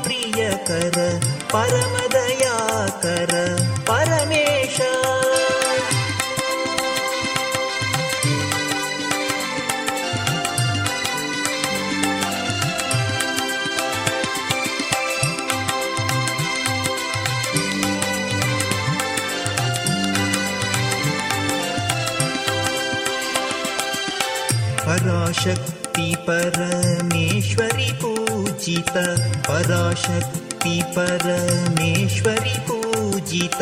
[26.32, 28.92] परमेश्वरि पूजित
[29.48, 33.58] पराशक्ति परमेश्वरि पूजित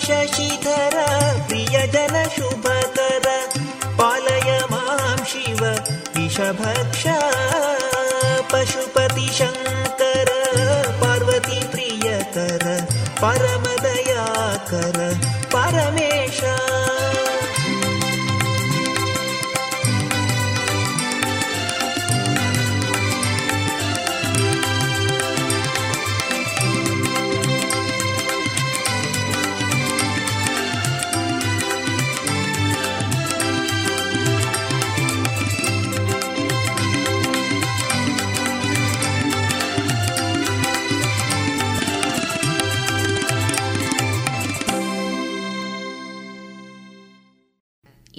[0.00, 0.49] chơi chi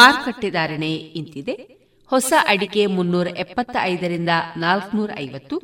[0.00, 0.90] ಮಾರುಕಟ್ಟೆ ಧಾರಣೆ
[1.20, 1.54] ಇಂತಿದೆ.
[2.10, 5.56] ಹೊಸ ಅಡಿಕೆ ಮುನ್ನೂರ ಎಪ್ಪತ್ತ ಐದರಿಂದ ನಾಲ್ಕನೂರ ಐವತ್ತು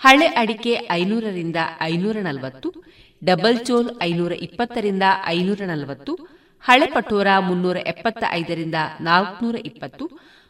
[0.00, 2.68] ಹಳೆ ಅಡಿಕೆ ಐನೂರರಿಂದ ಐನೂರ ನಲವತ್ತು
[3.22, 6.12] ಡಬಲ್ ಚೋಲ್ ಐನೂರ ಇಪ್ಪತ್ತರಿಂದ ಐನೂರ ನಲವತ್ತು
[6.64, 10.04] ಹಳೆ ಪಟೋರ ಮುನ್ನೂರ ಎಪ್ಪತ್ತ ಐದರಿಂದ ನಾಲ್ಕನೂರ ಇಪ್ಪತ್ತು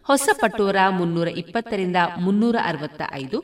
[0.06, 3.38] ಹೊಸ ಪಟೋರ ಮುನ್ನೂರ ಇಪ್ಪತ್ತರಿಂದ ಮುನ್ನೂರ ಅರವತ್ತ ಐದು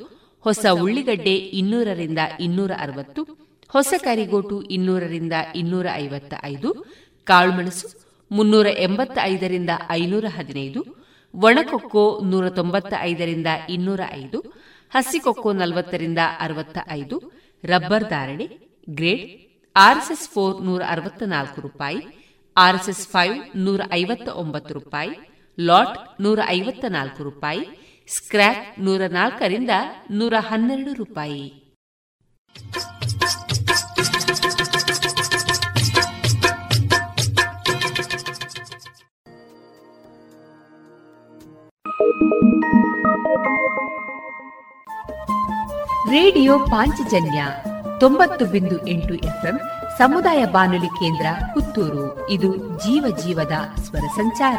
[0.45, 3.23] ಹೊಸ ಉಳ್ಳಿಗಡ್ಡೆ ಇನ್ನೂರರಿಂದ ಇನ್ನೂರ ಅರವತ್ತು
[3.71, 6.71] ಹೊಸ ಕರಿಗೋಟು ಇನ್ನೂರರಿಂದ ಇನ್ನೂರ ಐವತ್ತ ಐದು
[7.27, 7.89] ಕಾಳುಮೆಣಸು
[8.31, 10.81] ಮುನ್ನೂರ ಎಂಬತ್ತ ಐದರಿಂದ ಐನೂರ ಹದಿನೈದು
[11.35, 14.39] ಒಣಕೊಕ್ಕೋ ನೂರ ತೊಂಬತ್ತ ಐದರಿಂದ ಇನ್ನೂರ ಐದು
[14.95, 17.17] ಹಸಿಕೊಕ್ಕೋ ನಲವತ್ತರಿಂದ ಅರವತ್ತ ಐದು
[17.65, 18.47] ರಬ್ಬರ್ ಧಾರಣೆ,
[18.89, 19.25] ಗ್ರೇಡ್,
[19.77, 22.01] ಆರ್ಎಸ್ಎಸ್ ಫೋರ್ ನೂರ ಅರವತ್ತ ನಾಲ್ಕು ರೂಪಾಯಿ,
[22.57, 25.11] ಆರ್ಎಸ್ಎಸ್ ಫೈವ್ ನೂರ ಐವತ್ತ ಒಂಬತ್ತು ರೂಪಾಯಿ,
[25.59, 27.65] ಲಾಟ್ ನೂರ ಐವತ್ತ ನಾಲ್ಕು ರೂಪಾಯಿ
[28.09, 29.71] ಸ್ಕ್ರ್ಯಾಪ್ ನೂರ ನಾಲ್ಕರಿಂದ
[30.11, 31.43] ನೂರ ಹನ್ನೆರಡು ರೂಪಾಯಿ.
[46.11, 47.45] ರೇಡಿಯೋ ಪಾಂಚಜನ್ಯ
[48.01, 49.61] ತೊಂಬತ್ತು ಬಿಂದು ಎಂಟು ಎಫ್ಎಂ
[49.99, 52.31] ಸಮುದಾಯ ಬಾನುಲಿ ಕೇಂದ್ರ ಪುತ್ತೂರು.
[52.31, 54.59] ಇದು ಜೀವ ಜೀವದ ಸ್ವರ ಸಂಚಾರ.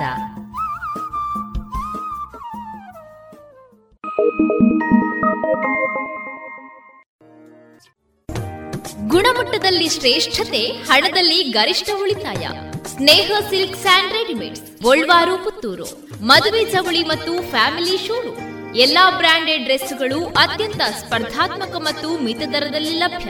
[9.08, 12.48] ಗುಣಮಟ್ಟದಲ್ಲಿ ಶ್ರೇಷ್ಠತೆ, ಹಣದಲ್ಲಿ ಗರಿಷ್ಠ ಉಳಿತಾಯ.
[12.92, 15.88] Sneha silk and readymades Golwaru Puttur.
[16.22, 18.40] ಮದುವೆ ಚವಳಿ ಮತ್ತು ಫ್ಯಾಮಿಲಿ ಶೋರೂಮ್.
[18.76, 23.30] ಎಲ್ಲಾ ಬ್ರಾಂಡೆಡ್ ಡ್ರೆಸ್ಗಳು ಅತ್ಯಂತ ಸ್ಪರ್ಧಾತ್ಮಕ ಮತ್ತು ಮಿತ ದರದಲ್ಲಿ ಲಭ್ಯ.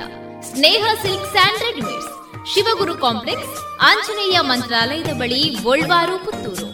[0.49, 2.11] Sneha silk and readymades.
[2.53, 6.69] Shivaguru complex, Anjaneya ಮಂತ್ರಾಲಯದ ಬಳಿ ಗೋಲ್ವಾರು ಪುತ್ತೂರು.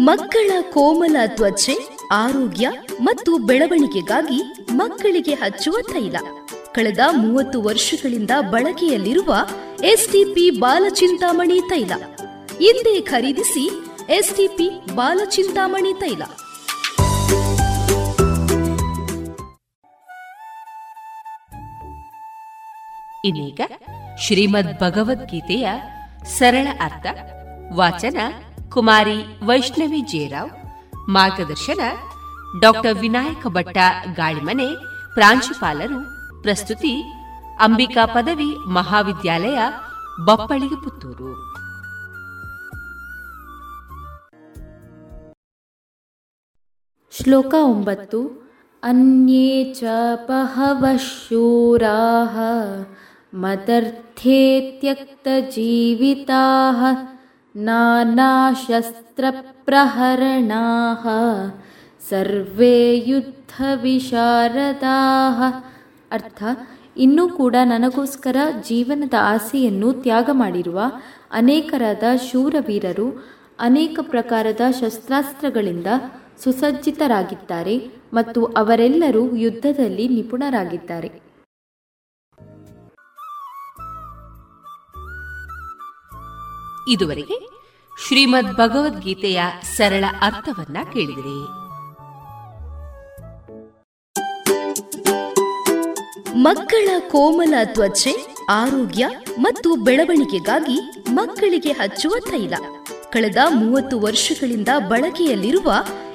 [0.00, 1.74] ಮಕ್ಕಳ ಕೋಮಲ ತ್ವಚೆ,
[2.12, 2.68] ಆರೋಗ್ಯ
[3.00, 4.42] ಮತ್ತು ಬೆಳವಣಿಗೆಗಾಗಿ
[4.72, 6.16] ಮಕ್ಕಳಿಗೆ ಹಚ್ಚುವ ತೈಲ.
[6.74, 9.36] ಕಳೆದ ಮೂವತ್ತು ವರ್ಷಗಳಿಂದ ಬಳಕೆಯಲ್ಲಿರುವ
[9.84, 11.92] ಎಸ್ಟಿಪಿ ಬಾಲಚಿಂತಾಮಣಿ ತೈಲ.
[12.58, 13.64] ಹಿಂದೆ ಖರೀದಿಸಿ
[14.08, 16.22] ಎಸ್ಟಿಪಿ ಬಾಲಚಿಂತಾಮಣಿ ತೈಲ.
[23.24, 23.60] ಇದೀಗ
[24.18, 25.68] ಶ್ರೀಮದ್ ಭಗವದ್ಗೀತೆಯ
[26.38, 27.06] ಸರಳ ಅರ್ಥ,
[27.74, 28.18] ವಾಚನ
[28.70, 30.50] ಕುಮಾರಿ ವೈಷ್ಣವಿ ಜೇರಾವ್
[31.08, 31.80] ಮಾರ್ಗದರ್ಶನ
[32.60, 33.78] ಡಾಕ್ಟರ್ ವಿನಾಯಕ ಭಟ್ಟ
[34.14, 34.74] ಗಾಳಿಮನೆ,
[35.14, 36.93] ಪ್ರಾಂಶುಪಾಲರು ಪ್ರಸ್ತುತಿ
[37.59, 39.59] ಅಂಬಿಕಾ ಪದವಿ ಮಹಾವಿದ್ಯಾಲಯ
[40.25, 41.31] ಬಪ್ಪಳಿಗೆ ಪುತ್ತೂರು
[47.13, 48.19] ಶ್ಲೋಕ ಒಂಬತ್ತು
[48.83, 49.83] ಅನ್ಯೇ ಚ
[50.27, 52.35] ಬಹವಃ ಶೂರಾः
[53.33, 54.39] ಮದರ್ಥೇ
[54.81, 56.79] ತ್ಯಕ್ತಜೀವಿತಾः
[59.67, 61.03] ನಾನಾಶಸ್ತ್ರಪ್ರಹರಣಾः
[62.01, 62.77] ಸರ್ವೇ
[63.07, 65.39] ಯುದ್ಧ ವಿಶಾರದಾಹ
[66.12, 66.42] ಅರ್ಥ,
[66.96, 68.36] ಇನ್ನೂ ಕೂಡ ನನಗೋಸ್ಕರ
[68.68, 70.80] ಜೀವನದ ಆಸೆಯನ್ನು ತ್ಯಾಗ ಮಾಡಿರುವ
[71.30, 73.26] ಅನೇಕರಾದ ಶೂರವೀರರು,
[73.58, 75.86] ಅನೇಕ ಪ್ರಕಾರದ ಶಸ್ತ್ರಾಸ್ತ್ರಗಳಿಂದ
[76.42, 77.78] ಸುಸಜ್ಜಿತರಾಗಿದ್ದಾರೆ
[78.12, 81.30] ಮತ್ತು ಅವರೆಲ್ಲರೂ ಯುದ್ಧದಲ್ಲಿ ನಿಪುಣರಾಗಿದ್ದಾರೆ.
[86.88, 87.60] ಇದುವರೆಗೆ
[88.08, 91.69] ಶ್ರೀಮದ್ ಭಗವದ್ಗೀತೆಯ ಸರಳ ಅರ್ಥವನ್ನ ಕೇಳಿದಿರಿ.
[96.40, 98.12] ಮಕ್ಕಳ ಕೋಮಲ ತ್ವಚೆ,
[98.50, 99.04] ಆರೋಗ್ಯ
[99.38, 100.76] ಮತ್ತು ಬೆಳವಣಿಗೆಗಾಗಿ
[101.10, 102.54] ಮಕ್ಕಳಿಗೆ ಹಚ್ಚುವ ತೈಲ.
[103.10, 105.72] ಕಳೆದ ಮೂವತ್ತು ವರ್ಷಗಳಿಂದ ಬಳಕೆಯಲ್ಲಿರುವ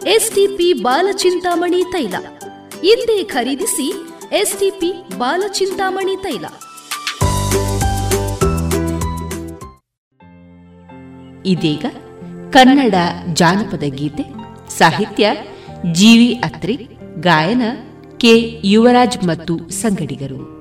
[0.07, 2.15] ಎಸ್ಟಿಪಿ ಬಾಲಚಿಂತಾಮಣಿ ತೈಲ.
[2.81, 3.87] ಹಿಂದೆ ಖರೀದಿಸಿ
[4.31, 6.45] ಎಸ್ಟಿಪಿ ಬಾಲಚಿಂತಾಮಣಿ ತೈಲ.
[11.45, 11.85] ಇದೀಗ
[12.53, 12.95] ಕನ್ನಡ
[13.33, 14.23] ಜಾನಪದ ಗೀತೆ,
[14.77, 15.25] ಸಾಹಿತ್ಯ
[15.91, 16.75] ಜೀವಿ ಅತ್ರಿ,
[17.19, 17.61] ಗಾಯನ
[18.17, 18.61] ಕೆ.
[18.63, 20.54] ಯುವರಾಜ್ ಮತ್ತು ಸಂಗಡಿಗರು.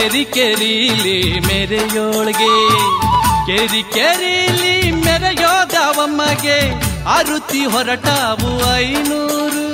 [0.00, 2.54] ಕೆರಿ ಕೆರೀಲಿ ಮೆರೆಯೋಳಿಗೆ.
[3.46, 6.58] ಕೆರಿ ಕೆರೀಲಿ ಮೆರೆಯೋದವಮ್ಮಗೆ
[7.04, 9.70] ಆರುತಿ ಹೊರಟಾವು ಐನೂರು.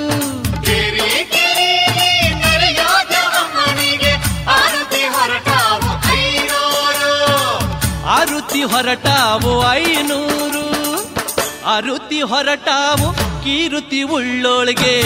[8.07, 10.65] ಆರುತಿ ಹೊರಟಾವು ಐನೂರು.
[11.65, 13.13] ಆರುತಿ ಹೊರಟಾವು
[13.43, 15.01] ಕೀರುತಿ ಉಳ್ಳೋಳಿಗೆ.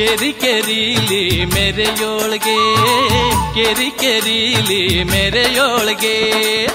[0.00, 2.54] ಕೆರಿ ಕೆರೀಲಿ ಮೆರೆಯೋಳಿಗೆ
[3.54, 6.69] ಕೆರಿ ಕೆರೀಲಿ ಮೆರೆಯೋಳಿಗೆ ತಾಯಿ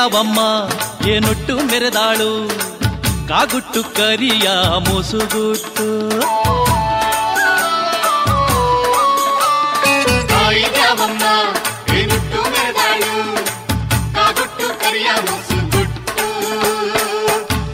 [0.00, 0.40] ದ್ಯಾವಮ್ಮ
[1.08, 2.30] ಏನುಟ್ಟು ಮೆರೆದಾಳು
[3.28, 4.48] ಕಾಗುಟ್ಟು ಕರಿಯ
[4.86, 5.88] ಮುಸುಗುಟ್ಟು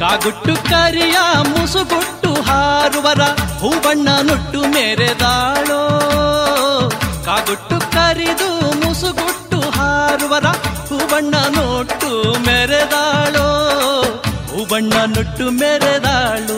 [0.02, 1.16] ಕಾಗುಟ್ಟು ಕರಿಯ
[1.50, 3.22] ಮುಸುಗುಟ್ಟು ಹಾರುವರ
[3.60, 5.82] ಹೂಬಣ್ಣ ನುಟ್ಟು ಮೆರೆದಾಳೋ
[7.26, 8.48] ಕಾಗುಟ್ಟು ಕರಿದು
[8.80, 10.46] ಮುಸುಗುಟ್ಟು ಹಾರುವರ
[10.88, 11.34] ಹೂಬಣ್ಣ
[11.87, 13.45] ನೊಟ್ಟು ಮೆರೆದಾಳು
[14.49, 16.57] ಹೂಬಣ್ಣ ನುಟ್ಟು ಮೆರೆದಾಳು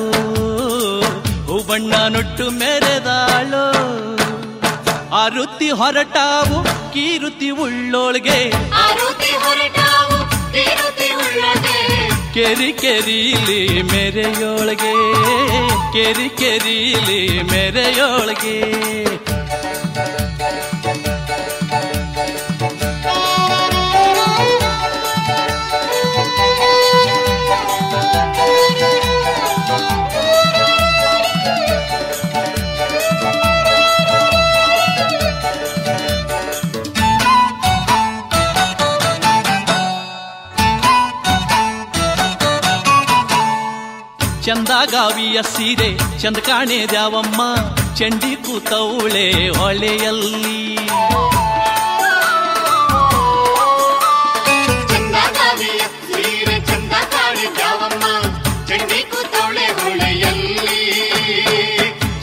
[1.47, 3.63] ಹೂಬಣ್ಣ ನುಟ್ಟು ಮೆರೆದಾಳು.
[5.15, 6.57] ಆ ವೃತ್ತಿ ಹೊರಟಾವು
[6.93, 8.39] ಕೀರುತಿ ಉಳ್ಳೋಳ್ಗೆ.
[12.33, 14.93] ಕೆರಿ ಕೆರೀಲಿ ಮೆರೆಯೊಳಗೆ
[15.93, 18.57] ಕೆರಿ ಕೆರೀಲಿ ಮೆರೆಯೋಳ್ಗೆ.
[44.49, 47.55] ಚಂದಗಾವಿಯ ಸೀರೆ ಚಂದ ಕಾಣೆ ದ್ಯಾವಮ್ಮ
[48.35, 50.75] ಕೂತವಳೆ ಹೊಳೆಯಲ್ಲಿ.
[54.87, 55.15] ಚಂದ
[58.69, 61.01] ಚಂಡಿ ಕೂತವಳೆ ಹೊಳೆಯಲ್ಲಿ.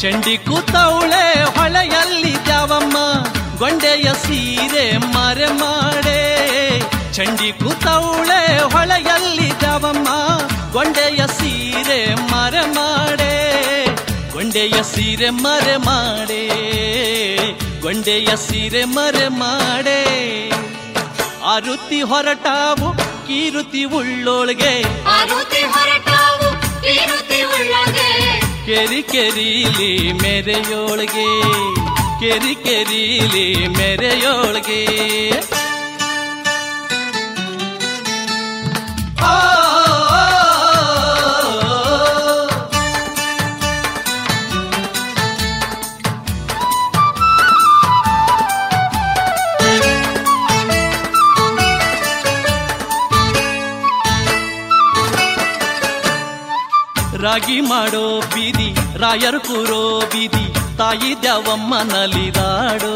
[0.00, 2.96] ಚಂಡಿ ಕೂತವಳೆ ಹೊಳೆಯಲ್ಲಿ ದ್ಯಾವಮ್ಮ?
[3.58, 6.80] ಗೊಂಡೆಯ ಸೀರೆ ಮರೆ ಮಾಡೆ.
[7.12, 10.35] ಚಂಡಿ ಕೂತವಳೆ ಹೊಳೆಯಲ್ಲಿ ದ್ಯಾವಮ್ಮ?
[14.56, 16.46] ಗೊಂಡೆಯ ಸೀರೆ ಮರೆ ಮಾಡೆ
[17.80, 20.00] ಗೊಂಡೆಯ ಸೀರೆ ಮರೆ ಮಾಡೆ.
[21.44, 22.88] ಆರುತಿ ಹೊರಟಾವು
[23.26, 24.82] ಕೀರುತಿ ಉಳ್ಳೋಳ್ಗೆ.
[28.66, 31.28] ಕೆರಿ ಕೆರೀಲಿ ಮೆರೆಯೋಳ್ಗೆ
[32.20, 34.82] ಕೆರಿ ಕೆರೀಲಿ ಮೆರೆಯೋಳ್ಗೆ.
[39.20, 39.32] ಆ,
[57.26, 58.02] ರಾಗಿ ಮಾಡೋ
[58.34, 58.68] ಬೀದಿ
[59.02, 59.80] ರಾಯರು ಕೂರೋ
[60.12, 60.44] ಬೀದಿ
[60.78, 62.94] ತಾಯಿ ದ್ಯಾವಮ್ಮ ನಲಿದಾಡೋ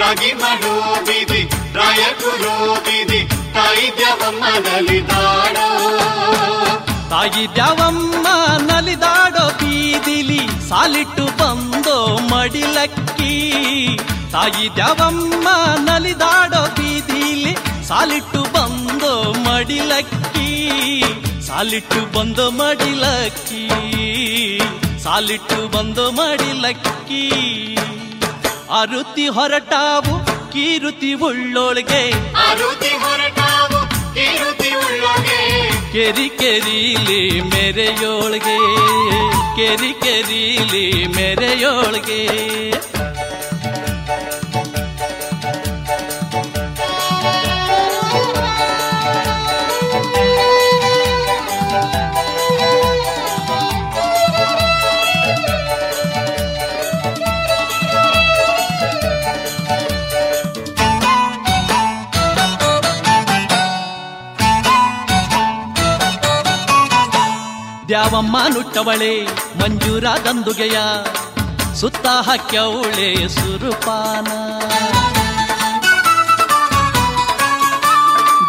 [0.00, 0.72] ರಾಗಿ ಮಾಡೋ
[1.06, 1.40] ಬೀದಿ
[1.74, 2.54] ರಾಯಕುರೋ
[2.86, 3.20] ಬೀದಿ
[3.54, 5.68] ತಾಯಿ ದ್ಯಾವಮ್ಮ ನಲಿದಾಡೋ
[7.10, 8.26] ತಾಯಿ ದ್ಯಾವಮ್ಮ
[8.68, 11.96] ನಲಿದಾಡೋ ಬೀದಿಲಿ ಸಾಲಿಟ್ಟು ಬಂದೋ
[12.32, 13.32] ಮಡಿಲಕ್ಕಿ
[14.32, 15.46] ತಾಯಿ ದ್ಯಾವಮ್ಮ
[15.88, 17.54] ನಲಿದಾಡೋ ಬೀದಿಲಿ
[17.88, 20.48] ಸಾಲಿಟ್ಟು ಬಂದೋ ಮಡಿಲಕ್ಕಿ
[21.46, 23.62] ಸಾಲಿಟ್ಟು ಬಂದೋ ಮಡಿಲಕ್ಕಿ
[25.02, 27.24] ಸಾಲಿಟ್ಟು ಬಂದೋ ಮಡಿಲಕ್ಕಿ.
[28.80, 30.14] ಅರುತಿ ಹೊರಟಾವು
[30.52, 32.10] ಕೀರುತಿ ಉಳ್ಳೊಳಗೆ.
[32.48, 33.80] ಅರುತಿ ಹೊರಟಾವು
[34.14, 35.40] ಕೀರುತಿ ಉಳ್ಳೊಳಗೆ.
[35.92, 38.58] ಕೆರಿ ಕೆರೀಲಿ ಮೆರೆಯೋಳ್ಗೆ
[39.56, 42.22] ಕೆರಿ ಕೆರೀಲಿ ಮೆರೆಯೋಳ್ಗೆ.
[68.06, 69.24] ದ್ಯಾವಮ್ಮ ನುಟ್ಟವಳೆ?
[69.60, 70.78] ಮಂಜೂರ ದಂದುಗೆಯ
[71.74, 74.24] ಸುತ್ತ ಹಾಕ್ಯವಳೆ ಸುರುಪಾನ.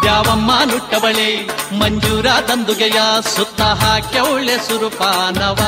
[0.02, 1.48] ದ್ಯಾವಮ್ಮ ನುಟ್ಟವಳೆ?
[1.78, 3.00] ಮಂಜೂರ ದಂದುಗೆಯ
[3.36, 5.58] ಸುತ್ತ ಹಾಕ್ಯವಳೆ ಸುರುಪಾನವ.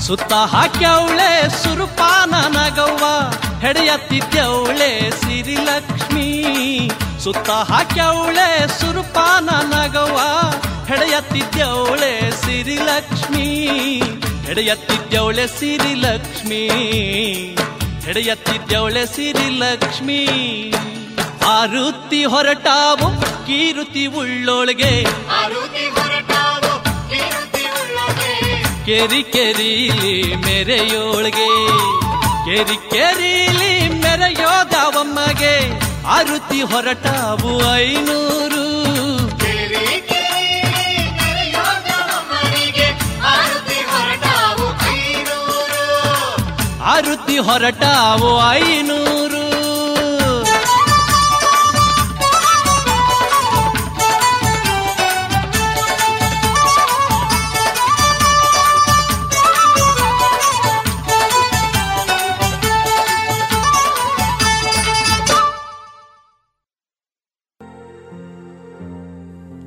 [0.00, 3.04] ಸುತ್ತ ಹಾಕ್ಯವಳೆ ಸುರುಪಾನ ನಗವ್ವ.
[3.60, 6.44] ಹೆಡೆಯತ್ತಿದ್ದವಳೆ ಸಿರಿಲಕ್ಷ್ಮಿ.
[7.24, 10.20] ಸುತ್ತ ಹಾಕ್ಯವಳೆ ಸುರುಪಾನ ನಗವ
[10.88, 14.02] ಹೆಡೆಯತ್ತಿದ್ದವಳೆ ಸಿರಿಲಕ್ಷ್ಮಿ.
[14.46, 16.68] ಹೆಡೆಯತ್ತಿದ್ದವಳೆ ಸಿರಿಲಕ್ಷ್ಮಿ.
[18.04, 20.26] ಹೆಡೆಯತ್ತಿದ್ದವಳೆ ಸಿರಿಲಕ್ಷ್ಮಿ.
[21.46, 25.04] ಆ ವೃತ್ತಿ ಹೊರಟಾವು ಕೀರುತಿ ಉಳ್ಳೊಳಗೆ.
[28.86, 31.50] ಕೆರಿ ಕೆರೀಲಿ ಮೆರೆಯೋಳ್ಗೆ.
[32.44, 38.64] ಕೆರಿ ಕೆರೀಲಿ ಮೆರೆಯೋದವಮ್ಮಗೆ ಆರುತಿ ಹೊರಟಾವು ಐನೂರು.
[46.92, 49.27] ಆರುತಿ ಹೊರಟಾವು ಐನೂರು.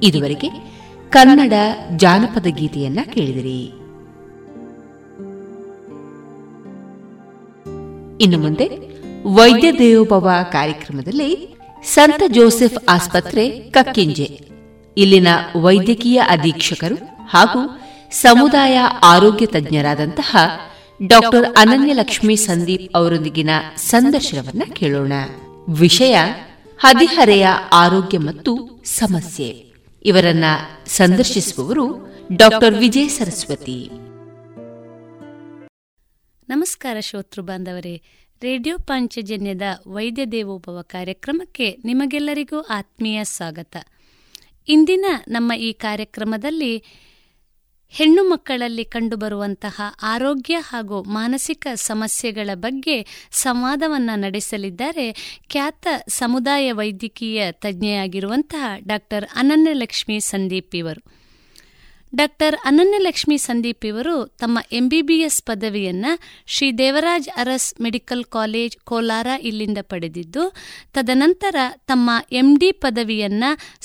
[0.03, 0.49] ಇದುವರೆಗೆ
[1.09, 1.53] ಕನ್ನಡ
[1.97, 3.65] ಜಾನಪದ ಗೀತೆಯನ್ನ ಕೇಳಿದಿರಿ.
[8.23, 8.69] ಇನ್ನು ಮುಂದೆ
[9.27, 14.39] ವೈದ್ಯ ದೇವೋಭವ ಕಾರ್ಯಕ್ರಮದಲ್ಲಿ ಸಂತ ಜೋಸೆಫ್ ಆಸ್ಪತ್ರೆ ಕಕ್ಕಿಂಜೆ.
[14.97, 15.27] ಇಲ್ಲಿನ
[15.57, 16.95] ವೈದ್ಯಕೀಯ ಅಧೀಕ್ಷಕರು
[17.29, 17.79] ಹಾಗೂ
[18.11, 20.37] ಸಮುದಾಯ ಆರೋಗ್ಯ ತಜ್ಞರಾದಂತಹ
[21.07, 25.13] ಡಾಕ್ಟರ್ ಅನನ್ಯಲಕ್ಷ್ಮಿ ಸಂದೀಪ್ ಅವರೊಂದಿಗಿನ ಸಂದರ್ಶನವನ್ನ ಕೇಳೋಣ.
[25.69, 26.17] ವಿಷಯ
[26.79, 29.70] ಹದಿಹರೆಯ ಆರೋಗ್ಯ ಮತ್ತು ಸಮಸ್ಯೆ.
[30.03, 30.43] ಇವರನ್ನ
[30.85, 33.89] ಸಂದರ್ಶಿಸುವವರು ಡಾಕ್ಟರ್ ವಿಜಯ ಸರಸ್ವತಿ.
[36.49, 38.01] ನಮಸ್ಕಾರ ಶ್ರೋತೃ ಬಾಂಧವರೇ.
[38.41, 43.77] ರೇಡಿಯೋ ಪಾಂಚಜನ್ಯದ ವೈದ್ಯ ದೇವೋಭವ ಕಾರ್ಯಕ್ರಮಕ್ಕೆ ನಿಮಗೆಲ್ಲರಿಗೂ ಆತ್ಮೀಯ ಸ್ವಾಗತ.
[44.67, 46.83] ಇಂದಿನ ನಮ್ಮ ಈ ಕಾರ್ಯಕ್ರಮದಲ್ಲಿ
[47.93, 59.25] ಹೆಣ್ಣು ಮಕ್ಕಳಲ್ಲಿ ಕಂಡುಬರುವಂತಹ ಆರೋಗ್ಯ ಹಾಗೂ ಮಾನಸಿಕ ಸಮಸ್ಯೆಗಳ ಬಗ್ಗೆ ಸಂವಾದವನ್ನ ನಡೆಸಲಿದ್ದಾರೆ ಖ್ಯಾತ ಸಮುದಾಯ ವೈದ್ಯಕೀಯ ತಜ್ಞೆಯಾಗಿರುವಂತಹ ಡಾಕ್ಟರ್
[59.35, 61.20] ಅನನ್ಯಲಕ್ಷ್ಮಿ ಸಂದೀಪ್ ಇವರು.
[62.13, 66.05] ಡಾಕ್ಟರ್ ಅನನ್ಯಲಕ್ಷ್ಮಿ ಸಂದೀಪ್ ಇವರು ತಮ್ಮ ಎಂಬಿಬಿಎಸ್ ಪದವಿಯನ್ನ
[66.45, 70.43] ಶ್ರೀ ದೇವರಾಜ್ ಅರಸ್ ಮೆಡಿಕಲ್ ಕಾಲೇಜ್ ಕೋಲಾರ ಇಲ್ಲಿಂದ ಪಡೆದಿದ್ದು,
[70.93, 71.55] ತದನಂತರ
[71.85, 73.43] ತಮ್ಮ ಎಂಡಿ ಪದವಿಯನ್ನ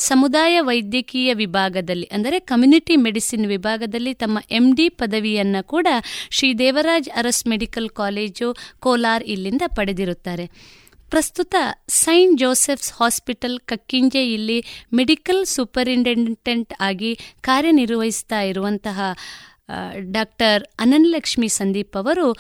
[0.09, 5.87] ಸಮುದಾಯ ವೈದ್ಯಕೀಯ ವಿಭಾಗದಲ್ಲಿ, ಅಂದರೆ ಕಮ್ಯುನಿಟಿ ಮೆಡಿಸಿನ್ ವಿಭಾಗದಲ್ಲಿ ತಮ್ಮ ಎಂಡಿ ಪದವಿಯನ್ನ ಕೂಡ
[6.31, 10.49] ಶ್ರೀ ದೇವರಾಜ್ ಅರಸ್ ಮೆಡಿಕಲ್ ಕಾಲೇಜು ಕೋಲಾರ್ ಇಲ್ಲಿಂದ ಪಡೆದಿರುತ್ತಾರೆ.
[11.11, 11.55] ಪ್ರಸ್ತುತ
[11.89, 19.01] ಸೈಂಟ್ ಜೋಸೆಫ್ಸ್ ಹಾಸ್ಪಿಟಲ್ ಕಕ್ಕಿಂಜೆ ಇಲ್ಲಿ ಮೆಡಿಕಲ್ ಸೂಪರಿಂಟೆಂಡೆಂಟ್ ಆಗಿ ಕಾರ್ಯನಿರ್ವಹಿಸ್ತಾ ಇರುವಂತಹ
[19.99, 22.37] ಡಾಕ್ಟರ್ ಅನನ್ಲಕ್ಷ್ಮಿ ಸಂದೀಪ್ ಅವರು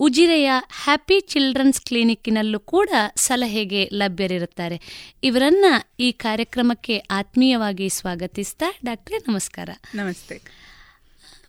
[0.00, 0.50] ಉಜಿರೆಯ
[0.84, 4.80] ಹ್ಯಾಪಿ ಚಿಲ್ಡ್ರನ್ಸ್ ಕ್ಲಿನಿಕ್ನಲ್ಲೂ ಕೂಡ ಸಲಹೆಗೆ ಲಭ್ಯರಿರುತ್ತಾರೆ.
[5.24, 5.64] ಇವರನ್ನ
[6.00, 9.70] ಈ ಕಾರ್ಯಕ್ರಮಕ್ಕೆ ಆತ್ಮೀಯವಾಗಿ ಸ್ವಾಗತಿಸ್ತಾ ಡಾಕ್ಟ್ರೆ ನಮಸ್ಕಾರ.
[9.94, 10.40] ನಮಸ್ತೆ.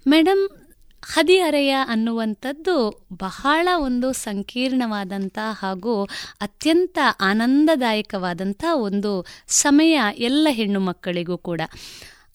[0.08, 0.67] ಮೇಡಮ್
[1.14, 2.76] ಹದಿಹರೆಯ ಅನ್ನುವಂಥದ್ದು
[3.14, 6.04] ಬಹಳ ಒಂದು ಸಂಕೀರ್ಣವಾದಂಥ ಹಾಗೂ
[6.42, 11.62] ಅತ್ಯಂತ ಆನಂದದಾಯಕವಾದಂಥ ಒಂದು ಸಮಯ ಎಲ್ಲ ಹೆಣ್ಣು ಮಕ್ಕಳಿಗೂ ಕೂಡ.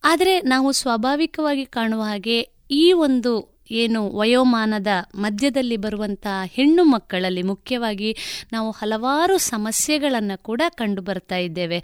[0.04, 2.38] ಆದರೆ ನಾವು ಸ್ವಾಭಾವಿಕವಾಗಿ ಕಾಣುವ ಹಾಗೆ
[2.70, 8.16] ಈ ಒಂದು ಏನು ವಯೋಮಾನದ ಮಧ್ಯದಲ್ಲಿ ಬರುವಂಥ ಹೆಣ್ಣು ಮಕ್ಕಳಲ್ಲಿ ಮುಖ್ಯವಾಗಿ
[8.52, 11.78] ನಾವು ಹಲವಾರು ಸಮಸ್ಯೆಗಳನ್ನು ಕೂಡ ಕಂಡು ಬರ್ತಾ ಇದ್ದೇವೆ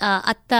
[0.00, 0.52] ಅತ್ತ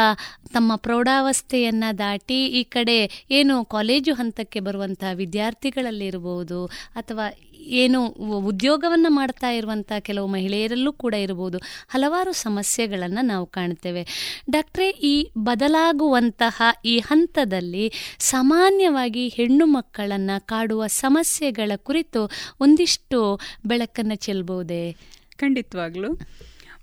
[0.53, 7.27] ತಮ್ಮ ಪ್ರೌಢಾವಸ್ಥೆಯನ್ನು ದಾಟಿ ಈ ಕಡೆ ಏನು ಕಾಲೇಜು ಹಂತಕ್ಕೆ ಬರುವಂಥ ವಿದ್ಯಾರ್ಥಿಗಳಲ್ಲಿರಬಹುದು ಅಥವಾ
[7.59, 8.07] ಏನು
[8.47, 11.59] ಉದ್ಯೋಗವನ್ನು ಮಾಡ್ತಾ ಇರುವಂಥ ಕೆಲವು ಮಹಿಳೆಯರಲ್ಲೂ ಕೂಡ ಇರಬಹುದು
[11.89, 14.07] ಹಲವಾರು ಸಮಸ್ಯೆಗಳನ್ನು ನಾವು ಕಾಣ್ತೇವೆ.
[14.51, 22.31] ಡಾಕ್ಟ್ರೇ, ಈ ಬದಲಾಗುವಂತಹ ಈ ಹಂತದಲ್ಲಿ ಸಾಮಾನ್ಯವಾಗಿ ಹೆಣ್ಣು ಮಕ್ಕಳನ್ನು ಕಾಡುವ ಸಮಸ್ಯೆಗಳ ಕುರಿತು
[22.61, 24.97] ಒಂದಿಷ್ಟು ಬೆಳಕನ್ನು ಚೆಲ್ಬಹುದೇ
[25.37, 26.13] ಖಂಡಿತವಾಗ್ಲೂ.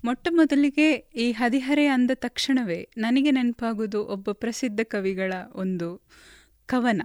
[0.05, 6.07] ಮೊಟ್ಟ ಮೊದಲಿಗೆ ಈ ಹದಿಹರೆ ಅಂದ ತಕ್ಷಣವೇ ನನಗೆ ನೆನಪಾಗುವುದು ಒಬ್ಬ ಪ್ರಸಿದ್ಧ ಕವಿಗಳ ಒಂದು
[6.65, 7.01] ಕವನ.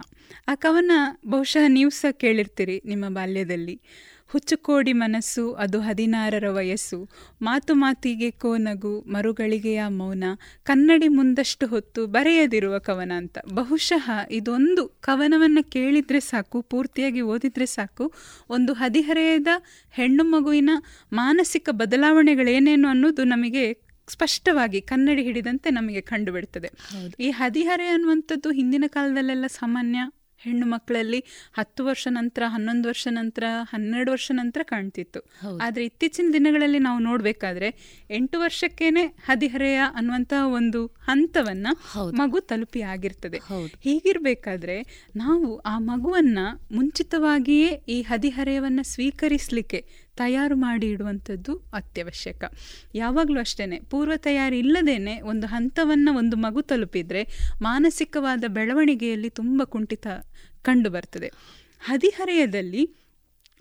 [0.47, 0.91] ಆ ಕವನ
[1.27, 3.81] ಬಹುಶಃ ನೀವು ಸಹ ಕೇಳಿರ್ತೀರಿ ನಿಮ್ಮ ಬಾಲ್ಯದಲ್ಲಿ.
[4.29, 7.09] ಹುಚ್ಚುಕೋಡಿ ಮನಸ್ಸು ಅದು ಹದಿನಾರರ ವಯಸ್ಸು.
[7.41, 10.23] ಮಾತು ಮಾತಿಗೆ ಕೋನಗು ಮರುಗಳಿಗೆಯ ಮೌನ.
[10.63, 13.37] ಕನ್ನಡಿ ಮುಂದಷ್ಟು ಹೊತ್ತು ಬರೆಯದಿರುವ ಕವನ ಅಂತ.
[13.53, 18.13] ಬಹುಶಃ ಇದೊಂದು ಕವನವನ್ನು ಕೇಳಿದ್ರೆ ಸಾಕು ಪೂರ್ತಿಯಾಗಿ ಓದಿದ್ರೆ ಸಾಕು.
[18.49, 19.47] ಒಂದು ಹದಿಹರೆಯದ
[19.91, 20.69] ಹೆಣ್ಣು ಮಗುವಿನ
[21.13, 26.69] ಮಾನಸಿಕ ಬದಲಾವಣೆಗಳೇನೇನು ಅನ್ನೋದು ನಮಗೆ ಸ್ಪಷ್ಟವಾಗಿ ಕನ್ನಡಿ ಹಿಡಿದಂತೆ ನಮಗೆ ಕಂಡುಬಿಡ್ತದೆ.
[27.19, 29.99] ಈ ಹದಿಹರೆ ಅನ್ನುವಂಥದ್ದು ಹಿಂದಿನ ಕಾಲದಲ್ಲೆಲ್ಲ ಸಾಮಾನ್ಯ
[30.47, 31.19] ಹೆಣ್ಣು ಮಕ್ಕಳಲ್ಲಿ
[31.53, 33.43] ಹತ್ತು ವರ್ಷ ನಂತರ ಹನ್ನೊಂದು ವರ್ಷ ನಂತರ
[33.73, 35.19] ಹನ್ನೆರಡು ವರ್ಷ ನಂತರ ಕಾಣ್ತಿತ್ತು.
[35.61, 37.69] ಆದರೆ ಇತ್ತೀಚಿನ ದಿನಗಳಲ್ಲಿ ನಾವು ನೋಡಬೇಕಾದ್ರೆ
[38.09, 41.67] ಎಂಟು ವರ್ಷಕ್ಕೇನೆ ಹದಿಹರೆಯ ಅನ್ನುವಂತಹ ಒಂದು ಹಂತವನ್ನ
[42.13, 43.39] ಮಗು ತಲುಪಿ ಆಗಿರ್ತದೆ.
[43.81, 44.77] ಹೀಗಿರ್ಬೇಕಾದ್ರೆ
[45.15, 46.39] ನಾವು ಆ ಮಗುವನ್ನ
[46.71, 49.79] ಮುಂಚಿತವಾಗಿಯೇ ಈ ಹದಿಹರೆಯವನ್ನ ಸ್ವೀಕರಿಸಲಿಕ್ಕೆ
[50.17, 52.43] ತಯಾರು ಮಾಡಿ ಇಡುವಂಥದ್ದು ಅತ್ಯವಶ್ಯಕ.
[52.95, 57.21] ಯಾವಾಗಲೂ ಅಷ್ಟೇ ಪೂರ್ವ ತಯಾರಿ ಇಲ್ಲದೇನೆ ಒಂದು ಹಂತವನ್ನು ಒಂದು ಮಗು ತಲುಪಿದರೆ
[57.61, 60.07] ಮಾನಸಿಕವಾದ ಬೆಳವಣಿಗೆಯಲ್ಲಿ ತುಂಬ ಕುಂಠಿತ
[60.61, 61.29] ಕಂಡು ಬರ್ತದೆ.
[61.81, 62.83] ಹದಿಹರೆಯದಲ್ಲಿ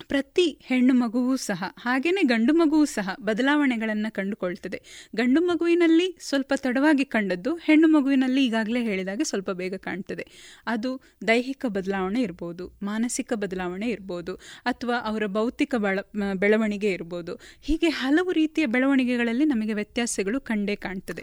[0.04, 4.82] ಪ್ರತಿ ಹೆಣ್ಣು ಮಗುವೂ ಸಹ ಹಾಗೆಯೇ ಗಂಡು ಮಗುವೂ ಸಹ ಬದಲಾವಣೆಗಳನ್ನು ಕಂಡುಕೊಳ್ತದೆ.
[5.16, 10.26] ಗಂಡು ಮಗುವಿನಲ್ಲಿ ಸ್ವಲ್ಪ ತಡವಾಗಿ ಕಂಡದ್ದು ಹೆಣ್ಣು ಮಗುವಿನಲ್ಲಿ ಈಗಾಗಲೇ ಹೇಳಿದಾಗ ಸ್ವಲ್ಪ ಬೇಗ ಕಾಣ್ತದೆ.
[10.66, 14.34] ಅದು ದೈಹಿಕ ಬದಲಾವಣೆ ಇರ್ಬೋದು ಮಾನಸಿಕ ಬದಲಾವಣೆ ಇರ್ಬೋದು
[14.64, 15.98] ಅಥವಾ ಅವರ ಭೌತಿಕ ಬಳ
[16.34, 17.34] ಬೆಳವಣಿಗೆ ಇರ್ಬೋದು.
[17.60, 21.22] ಹೀಗೆ ಹಲವು ರೀತಿಯ ಬೆಳವಣಿಗೆಗಳಲ್ಲಿ ನಮಗೆ ವ್ಯತ್ಯಾಸಗಳು ಕಂಡೇ ಕಾಣ್ತದೆ.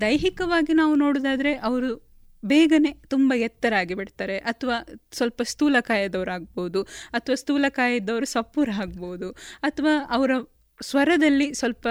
[0.00, 2.13] ದೈಹಿಕವಾಗಿ ನಾವು ನೋಡೋದಾದ್ರೆ ಅವರು
[2.46, 4.78] ಬೇಗನೆ ತುಂಬ ಎತ್ತರ ಆಗಿಬಿಡ್ತಾರೆ ಅಥವಾ
[5.12, 6.82] ಸ್ವಲ್ಪ ಸ್ಥೂಲಕಾಯದವರಾಗ್ಬೋದು
[7.12, 9.30] ಅಥವಾ ಸ್ಥೂಲಕಾಯದವರು ಸಪ್ಪುರಾಗ್ಬೋದು
[9.62, 10.30] ಅಥವಾ ಅವರ
[10.80, 11.86] ಸ್ವರದಲ್ಲಿ ಸ್ವಲ್ಪ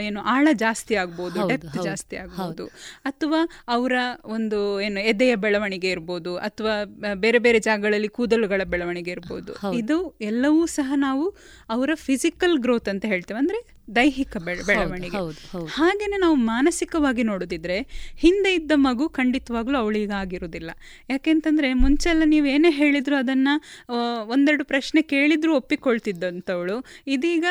[0.00, 2.66] ಏನು ಆಳ ಜಾಸ್ತಿ ಆಗ್ಬೋದು ಡೆಪ್ತ್ ಜಾಸ್ತಿ ಆಗ್ಬೋದು.
[3.04, 3.92] ಅಥವಾ ಅವರ
[4.24, 6.84] ಒಂದು ಏನು ಎದೆಯ ಬೆಳವಣಿಗೆ ಇರ್ಬೋದು ಅಥವಾ
[7.14, 9.74] ಬೇರೆ ಬೇರೆ ಜಾಗಗಳಲ್ಲಿ ಕೂದಲುಗಳ ಬೆಳವಣಿಗೆ ಇರ್ಬೋದು.
[9.74, 11.36] ಇದು ಎಲ್ಲವೂ ಸಹ ನಾವು
[11.68, 13.38] ಅವರ ಫಿಸಿಕಲ್ ಗ್ರೋತ್ ಅಂತ ಹೇಳ್ತೇವೆ.
[13.38, 15.18] ಅಂದ್ರೆ ದೈಹಿಕ ಬೆಳವಣಿಗೆ.
[15.76, 17.78] ಹಾಗೇನೆ ನಾವು ಮಾನಸಿಕವಾಗಿ ನೋಡೋದಿದ್ರೆ
[18.16, 20.70] ಹಿಂದೆ ಇದ್ದ ಮಗು ಖಂಡಿತವಾಗ್ಲೂ ಅವಳಿಗೆ ಆಗಿರೋದಿಲ್ಲ
[21.10, 23.48] ಯಾಕೆಂತಂದ್ರೆ ಮುಂಚೆಲ್ಲ ನೀವು ಏನೇ ಹೇಳಿದ್ರು ಅದನ್ನ
[24.34, 26.76] ಒಂದೆರಡು ಪ್ರಶ್ನೆ ಕೇಳಿದ್ರು ಒಪ್ಪಿಕೊಳ್ತಿದ್ದಂಥವಳು.
[27.06, 27.44] ಇದೀಗ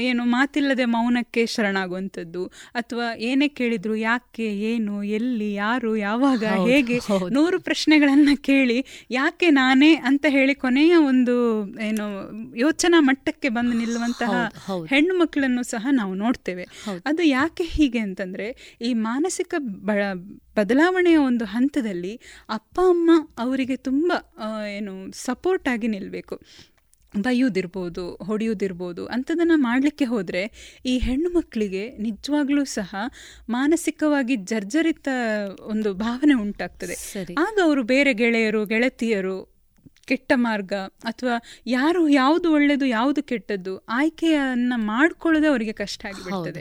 [0.00, 2.44] ಏನು ಮಾತಿಲ್ಲದೆ ಮೌನಕ್ಕೆ ಶರಣಾಗುವಂಥದ್ದು.
[2.74, 6.98] ಅಥವಾ ಏನೇ ಕೇಳಿದ್ರು ಯಾಕೆ ಏನು ಎಲ್ಲಿ ಯಾರು ಯಾವಾಗ ಹೇಗೆ
[7.30, 8.78] ನೂರು ಪ್ರಶ್ನೆಗಳನ್ನ ಕೇಳಿ
[9.10, 11.36] ಯಾಕೆ ನಾನೇ ಅಂತ ಹೇಳಿ ಕೊನೆಯ ಒಂದು
[11.80, 12.06] ಏನು
[12.56, 14.34] ಯೋಚನಾ ಮಟ್ಟಕ್ಕೆ ಬಂದು ನಿಲ್ಲುವಂತಹ
[14.86, 16.64] ಹೆಣ್ಣು ಮಕ್ಕಳನ್ನು ಸಹ ನಾವು ನೋಡ್ತೇವೆ.
[17.06, 18.48] ಅದು ಯಾಕೆ ಹೀಗೆ ಅಂತಂದ್ರೆ
[18.80, 19.54] ಈ ಮಾನಸಿಕ
[20.58, 22.14] ಬದಲಾವಣೆಯ ಒಂದು ಹಂತದಲ್ಲಿ
[22.48, 24.10] ಅಪ್ಪ ಅಮ್ಮ ಅವರಿಗೆ ತುಂಬ
[24.76, 26.36] ಏನು ಸಪೋರ್ಟ್ ಆಗಿ ನಿಲ್ಲಬೇಕು
[27.14, 30.42] ಬೈಯೋದಿರ್ಬೋದು ಹೊಡೆಯೋದಿರ್ಬೋದು ಅಂಥದನ್ನು ಮಾಡಲಿಕ್ಕೆ ಹೋದರೆ
[30.86, 32.90] ಈ ಹೆಣ್ಣು ಮಕ್ಕಳಿಗೆ ನಿಜವಾಗ್ಲೂ ಸಹ
[33.48, 35.08] ಮಾನಸಿಕವಾಗಿ ಜರ್ಜರಿತ
[35.72, 36.96] ಒಂದು ಭಾವನೆ ಉಂಟಾಗ್ತದೆ.
[37.38, 39.36] ಆಗ ಅವರು ಬೇರೆ ಗೆಳೆಯರು ಗೆಳತಿಯರು
[40.10, 40.72] ಕೆಟ್ಟ ಮಾರ್ಗ
[41.04, 41.34] ಅಥವಾ
[41.70, 46.60] ಯಾರು ಯಾವುದು ಒಳ್ಳೆಯದು ಯಾವುದು ಕೆಟ್ಟದ್ದು ಆಯ್ಕೆಯನ್ನು ಮಾಡ್ಕೊಳ್ಳೋದೇ ಅವರಿಗೆ ಕಷ್ಟ ಆಗಿಬಿಡ್ತದೆ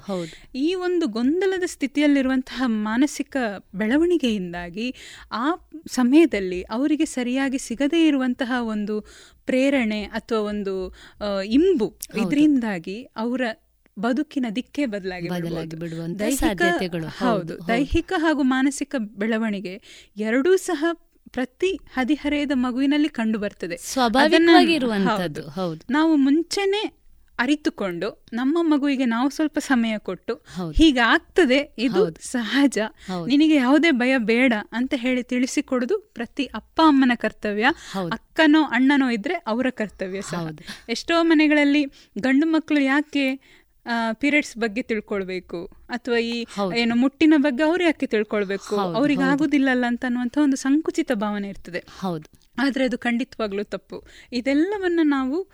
[0.59, 3.35] ಈ ಒಂದು ಗೊಂದಲದ ಸ್ಥಿತಿಯಲ್ಲಿರುವಂತಹ ಮಾನಸಿಕ
[3.79, 4.87] ಬೆಳವಣಿಗೆಯಿಂದಾಗಿ
[5.37, 5.45] ಆ
[5.91, 8.95] ಸಮಯದಲ್ಲಿ ಅವರಿಗೆ ಸರಿಯಾಗಿ ಸಿಗದೇ ಇರುವಂತಹ ಒಂದು
[9.45, 10.75] ಪ್ರೇರಣೆ ಅಥವಾ ಒಂದು
[11.53, 11.87] ಇಂಬು
[12.21, 13.41] ಇದರಿಂದಾಗಿ ಅವರ
[13.97, 15.27] ಬದುಕಿನ ದಿಕ್ಕೇ ಬದಲಾಗಿ.
[16.21, 16.43] ದೈಹಿಕ-
[17.23, 17.55] ಹೌದು.
[17.69, 19.73] ದೈಹಿಕ ಹಾಗೂ ಮಾನಸಿಕ ಬೆಳವಣಿಗೆ
[20.21, 20.81] ಎರಡೂ ಸಹ
[21.33, 23.77] ಪ್ರತಿ ಹದಿಹರೆಯದ ಮಗುವಿನಲ್ಲಿ ಕಂಡು ಬರ್ತದೆ.
[25.89, 26.99] ನಾವು ಮುಂಚೆನೆ
[27.39, 30.33] ಅರಿತುಕೊಂಡು ನಮ್ಮ ಮಗುವಿಗೆ ನಾವು ಸ್ವಲ್ಪ ಸಮಯ ಕೊಟ್ಟು.
[30.75, 32.77] ಹೀಗೆ ಆಗ್ತದೆ ಇದು ಸಹಜ.
[33.27, 37.67] ನಿನಗೆ ಯಾವುದೇ ಭಯ ಬೇಡ ಅಂತ ಹೇಳಿ ತಿಳಿಸಿಕೊಡುದು ಪ್ರತಿ ಅಪ್ಪ ಅಮ್ಮನ ಕರ್ತವ್ಯ.
[38.11, 40.43] ಅಕ್ಕನೋ ಅಣ್ಣನೋ ಇದ್ರೆ ಅವರ ಕರ್ತವ್ಯ ಸಹ.
[40.89, 41.85] ಎಷ್ಟೋ ಮನೆಗಳಲ್ಲಿ
[42.19, 43.25] ಗಂಡು ಮಕ್ಕಳು ಯಾಕೆ
[44.13, 45.65] ಪೀರಿಯಡ್ಸ್ ಬಗ್ಗೆ ತಿಳ್ಕೊಳ್ಬೇಕು.
[45.89, 48.75] ಅಥವಾ ಈ ಏನು ಮುಟ್ಟಿನ ಬಗ್ಗೆ ಅವ್ರು ಯಾಕೆ ತಿಳ್ಕೊಳ್ಬೇಕು?
[48.75, 49.21] ಅವ್ರಿಗೆ.
[49.21, 51.83] ಆಗುದಿಲ್ಲಲ್ಲ ಅಂತ ಅನ್ನುವಂತ ಒಂದು ಸಂಕುಚಿತ ಭಾವನೆ ಇರ್ತದೆ.
[51.99, 52.39] ಹೌದು.
[52.57, 54.03] ಆದರೆ ಅದು ಖಂಡಿತವಾಗ್ಲೂ ತಪ್ಪು.
[54.33, 55.47] ಇದೆಲ್ಲವನ್ನು ನಾವು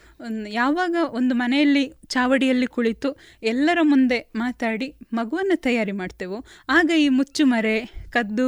[0.47, 8.47] ಯಾವಾಗ ಒಂದು ಮನೆಯಲ್ಲಿ ಚಾವಡಿಯಲ್ಲಿ ಕುಳಿತು ಎಲ್ಲರ ಮುಂದೆ ಮಾತಾಡಿ ಮಗುವನ್ನು ತಯಾರಿ ಮಾಡ್ತೇವೋ ಆಗ ಈ ಮುಚ್ಚುಮರೆ ಕದ್ದು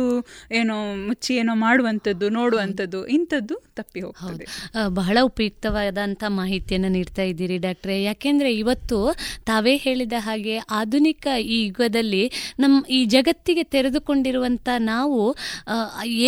[0.60, 0.76] ಏನೋ
[1.08, 4.46] ಮುಚ್ಚಿ ಏನೋ ಮಾಡುವಂಥದ್ದು ನೋಡುವಂಥದ್ದು ಇಂಥದ್ದು ತಪ್ಪಿ ಹೋಗ್ತದೆ.
[5.00, 7.96] ಬಹಳ ಉಪಯುಕ್ತವಾದಂಥ ಮಾಹಿತಿಯನ್ನು ನೀಡ್ತಾ ಇದ್ದೀರಿ ಡಾಕ್ಟ್ರೆ.
[8.04, 9.00] ಯಾಕೆಂದರೆ ಇವತ್ತು
[9.46, 12.24] ತಾವೇ ಹೇಳಿದ ಹಾಗೆ ಆಧುನಿಕ ಈ ಯುಗದಲ್ಲಿ
[12.60, 15.20] ನಮ್ಮ ಈ ಜಗತ್ತಿಗೆ ತೆರೆದುಕೊಂಡಿರುವಂಥ ನಾವು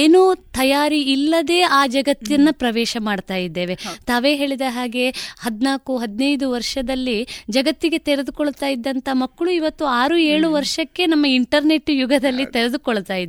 [0.04, 0.22] ಏನೋ
[0.60, 3.76] ತಯಾರಿ ಇಲ್ಲದೆ ಆ ಜಗತ್ತನ್ನು ಪ್ರವೇಶ ಮಾಡ್ತಾ ಇದ್ದೇವೆ.
[4.06, 5.06] ತಾವೇ ಹೇಳಿದ ಹಾಗೆ
[5.40, 7.18] ಹದಿನಾಲ್ಕು ಹದಿನೈದು ವರ್ಷದಲ್ಲಿ
[7.50, 13.28] ಜಗತ್ತಿಗೆ ತೆರೆದುಕೊಳ್ತಾ ಇದ್ದಂಥ ಮಕ್ಕಳು ಇವತ್ತು ಆರು ಏಳು ವರ್ಷಕ್ಕೆ ನಮ್ಮ ಇಂಟರ್ನೆಟ್ ಯುಗದಲ್ಲಿ ತೆರೆದುಕೊಳ್ತಾ ಇದ್ದಾರೆ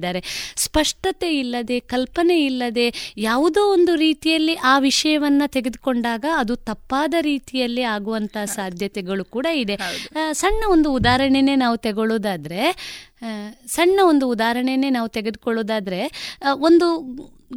[0.57, 9.25] ಸ್ಪಷ್ಟತೆ ಇಲ್ಲದೆ ಕಲ್ಪನೆ ಇಲ್ಲದೆ ಯಾವುದೋ ಒಂದು ರೀತಿಯಲ್ಲಿ ಆ ವಿಷಯವನ್ನ ತೆಗೆದುಕೊಂಡಾಗ ಅದು ತಪ್ಪಾದ ರೀತಿಯಲ್ಲಿ ಆಗುವಂತ ಸಾಧ್ಯತೆಗಳು
[9.25, 9.77] ಕೂಡ ಇದೆ.
[10.33, 12.63] ಸಣ್ಣ ಒಂದು ಉದಾಹರಣೆನೇ ನಾವು ತಗೊಳ್ಳೋದಾದ್ರೆ
[13.67, 16.01] ಸಣ್ಣ ಒಂದು ಉದಾಹರಣೆನೇ ನಾವು ತೆಗೆದುಕೊಳ್ಳೋದಾದ್ರೆ
[16.55, 16.87] ಒಂದು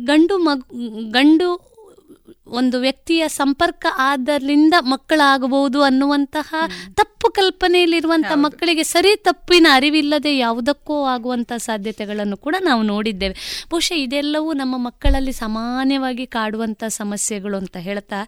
[0.06, 0.64] ಗಂಡು ಮಗ್
[1.12, 1.74] ಗಂಡು
[2.48, 6.56] ಒಂದು ವ್ಯಕ್ತಿಯ ಸಂಪರ್ಕ ಆದ್ದರಿಂದ ಮಕ್ಕಳಾಗಬಹುದು ಅನ್ನುವಂತಹ
[6.94, 13.66] ತಪ್ಪು ಕಲ್ಪನೆಯಲ್ಲಿರುವಂತಹ ಮಕ್ಕಳಿಗೆ ಸರಿ ತಪ್ಪಿನ ಅರಿವಿಲ್ಲದೆ ಯಾವುದಕ್ಕೂ ಆಗುವಂತ ಸಾಧ್ಯತೆಗಳನ್ನು ಕೂಡ ನಾವು ನೋಡಿದ್ದೇವೆ.
[13.72, 18.20] ಬಹುಶಃ ಇದೆಲ್ಲವೂ ನಮ್ಮ ಮಕ್ಕಳಲ್ಲಿ ಸಾಮಾನ್ಯವಾಗಿ ಕಾಡುವಂತ ಸಮಸ್ಯೆಗಳು ಅಂತ ಹೇಳ್ತಾ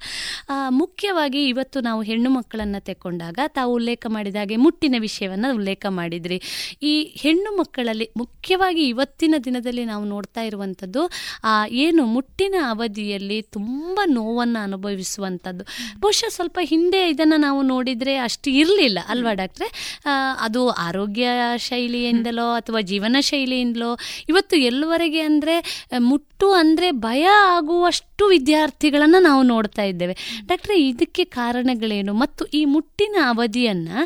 [0.69, 6.41] ಮುಖ್ಯವಾಗಿ ಇವತ್ತು ನಾವು ಹೆಣ್ಣು ಮಕ್ಕಳನ್ನ ತೆಕ್ಕೊಂಡಾಗ ತಾವು ಉಲ್ಲೇಖ ಮಾಡಿದ ಹಾಗೆ ಮುಟ್ಟಿನ ವಿಷಯವನ್ನ ಉಲ್ಲೇಖ ಮಾಡಿದ್ರಿ.
[6.83, 11.09] ಈ ಹೆಣ್ಣು ಮಕ್ಕಳಲ್ಲಿ ಮುಖ್ಯವಾಗಿ ಇವತ್ತಿನ ದಿನದಲ್ಲಿ ನಾವು ನೋಡ್ತಾ ಇರುವಂತದ್ದು
[11.43, 15.63] ಆ ಏನು ಮುಟ್ಟಿನ ಅವಧಿಯಲ್ಲಿ ತುಂಬಾ ನೋವನ್ನು ಅನುಭವಿಸುವಂತದ್ದು.
[15.99, 18.49] ಬಹುಶಃ ಸ್ವಲ್ಪ ಹಿಂದೆ ಇದನ್ನ ನಾವು ನೋಡಿದರೆ ಅಷ್ಟು
[18.85, 19.67] ಇರಲಿಲ್ಲ ಅಲ್ವಾ ಡಾಕ್ಟ್ರೆ?
[20.45, 21.27] ಅದು ಆರೋಗ್ಯ
[21.67, 23.91] ಶೈಲಿಯಿಂದಲೋ ಅಥವಾ ಜೀವನ ಶೈಲಿಯಿಂದಲೋ,
[24.31, 25.55] ಇವತ್ತು ಎಲ್ಲವರೆಗೆ ಅಂದರೆ,
[26.09, 27.25] ಮುಟ್ಟು ಅಂದರೆ ಭಯ
[27.55, 30.15] ಆಗುವಷ್ಟು ವಿದ್ಯಾರ್ಥಿಗಳನ್ನು ನಾವು ನೋಡ್ತಾ ಇದ್ದೇವೆ.
[30.49, 32.13] ಡಾಕ್ಟ್ರೆ, ಇದಕ್ಕೆ ಕಾರಣಗಳೇನು?
[32.23, 33.97] ಮತ್ತು ಈ ಮುಟ್ಟಿನ ಅವಧಿಯನ್ನು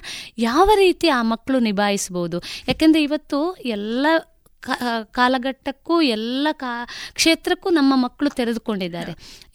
[0.48, 2.40] ಯಾವ ರೀತಿ ಆ ಮಕ್ಕಳು ನಿಭಾಯಿಸ್ಬೋದು
[2.72, 3.40] ಯಾಕೆಂದರೆ ಇವತ್ತು
[3.78, 4.06] ಎಲ್ಲ
[5.18, 6.72] ಕಾಲಘಟ್ಟಕ್ಕೂ, ಎಲ್ಲ ಕಾ,
[7.18, 9.14] ಕ್ಷೇತ್ರಕ್ಕೂ ನಮ್ಮ ಮಕ್ಕಳು ತೆರೆದುಕೊಂಡಿದ್ದಾರೆ.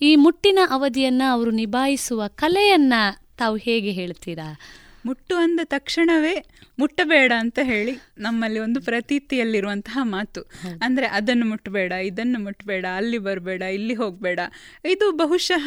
[0.08, 3.02] ಈ ಮುಟ್ಟಿನ ಅವಧಿಯನ್ನು ಅವರು ನಿಭಾಯಿಸುವ ಕಲೆಯನ್ನು
[3.40, 4.48] ತಾವು ಹೇಗೆ ಹೇಳ್ತೀರಾ?
[5.04, 6.34] ಮುಟ್ಟು ಅಂದ ತಕ್ಷಣವೇ
[6.78, 10.40] ಮುಟ್ಟಬೇಡ ಅಂತ ಹೇಳಿ ನಮ್ಮಲ್ಲಿ ಒಂದು ಪ್ರತೀತಿಯಲ್ಲಿರುವಂತಹ ಮಾತು.
[10.82, 14.40] ಅಂದ್ರೆ ಅದನ್ನು ಮುಟ್ಟಬೇಡ ಇದನ್ನು ಮುಟ್ಟಬೇಡ ಅಲ್ಲಿ ಬರಬೇಡ ಇಲ್ಲಿ ಹೋಗಬೇಡ.
[14.84, 15.66] ಇದು ಬಹುಶಃ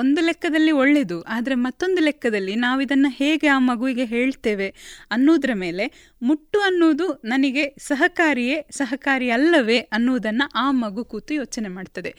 [0.00, 4.68] ಒಂದು ಲೆಕ್ಕದಲ್ಲಿ ಒಳ್ಳೆಯದು ಆದರೆ ಮತ್ತೊಂದು ಲೆಕ್ಕದಲ್ಲಿ ನಾವು ಇದನ್ನು ಹೇಗೆ ಆ ಮಗುವಿಗೆ ಹೇಳ್ತೇವೆ
[5.10, 5.84] ಅನ್ನೋದ್ರ ಮೇಲೆ
[6.22, 12.10] ಮುಟ್ಟು ಅನ್ನೋದು ನನಗೆ ಸಹಕಾರಿಯೇ ಸಹಕಾರಿ ಅಲ್ಲವೇ ಅನ್ನೋದನ್ನು ಆ ಮಗು ಕೂತು ಯೋಚನೆ ಮಾಡ್ತದೆ.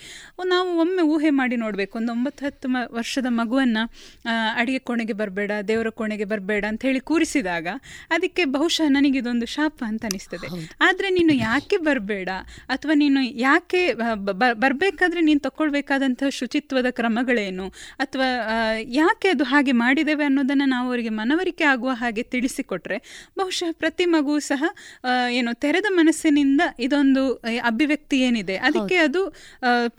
[0.45, 3.83] ನಾವು ಒಮ್ಮೆ ಊಹೆ ಮಾಡಿ ನೋಡಬೇಕು ಒಂದು ಒಂಬತ್ತು ಹತ್ತು ಮ ವರ್ಷದ ಮಗುವನ್ನು
[4.55, 7.67] ಅಡಿಗೆ ಕೋಣೆಗೆ ಬರಬೇಡ ದೇವರ ಕೋಣೆಗೆ ಬರಬೇಡ ಅಂತ ಹೇಳಿ ಕೂರಿಸಿದಾಗ
[8.25, 10.47] ಅದಕ್ಕೆ ಬಹುಶಃ ನನಗಿದೊಂದು ಶಾಪ ಅಂತ ಅನಿಸ್ತದೆ.
[10.85, 12.29] ಆದರೆ ನೀನು ಯಾಕೆ ಬರಬೇಡ?
[12.73, 13.81] ಅಥವಾ ನೀನು ಯಾಕೆ
[14.63, 17.65] ಬರಬೇಕಾದ್ರೆ ನೀನು ತಗೊಳ್ಬೇಕಾದಂತಹ ಶುಚಿತ್ವದ ಕ್ರಮಗಳೇನು?
[18.03, 18.29] ಅಥವಾ
[18.99, 22.97] ಯಾಕೆ ಅದು ಹಾಗೆ ಮಾಡಿದ್ದೇವೆ ಅನ್ನೋದನ್ನು ನಾವು ಅವರಿಗೆ ಮನವರಿಕೆ ಆಗುವ ಹಾಗೆ ತಿಳಿಸಿಕೊಟ್ರೆ
[23.37, 24.63] ಬಹುಶಃ ಪ್ರತಿ ಮಗು ಸಹ
[25.39, 27.25] ಏನು ತೆರೆದ ಮನಸ್ಸಿನಿಂದ ಇದೊಂದು
[27.71, 28.57] ಅಭಿವ್ಯಕ್ತಿ ಏನಿದೆ?
[28.67, 29.23] ಅದಕ್ಕೆ ಅದು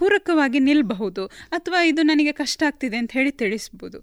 [0.01, 1.25] ಪೂರಕವಾಗಿ ನಿಲ್ಬಹುದು.
[1.59, 4.01] ಅಥವಾ ಇದು ನನಗೆ ಕಷ್ಟ ಆಗ್ತಿದೆ ಅಂತ ಹೇಳಿ ತಿಳಿಸ್ಬೋದು.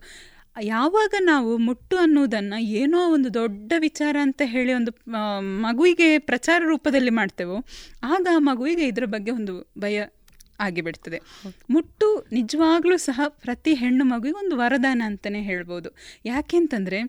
[0.62, 5.12] ಯಾವಾಗ ನಾವು ಮುಟ್ಟು ಅನ್ನೋದನ್ನು ಏನೋ ಒಂದು ದೊಡ್ಡ ವಿಚಾರ ಅಂತ ಹೇಳಿ ಒಂದು
[5.42, 7.66] ಮಗುವಿಗೆ ಪ್ರಚಾರ ರೂಪದಲ್ಲಿ ಮಾಡ್ತೇವೋ
[8.04, 10.06] ಆಗ ಆ ಮಗುವಿಗೆ ಇದರ ಬಗ್ಗೆ ಒಂದು ಭಯ
[10.60, 11.22] ಆಗಿಬಿಡ್ತದೆ.
[11.70, 15.90] ಮುಟ್ಟು ನಿಜವಾಗ್ಲೂ ಸಹ ಪ್ರತಿ ಹೆಣ್ಣು ಮಗುವಿಗೆ ಒಂದು ವರದಾನ ಅಂತಲೇ ಹೇಳ್ಬೋದು.
[16.26, 17.04] ಯಾಕೆಂತಂದರೆ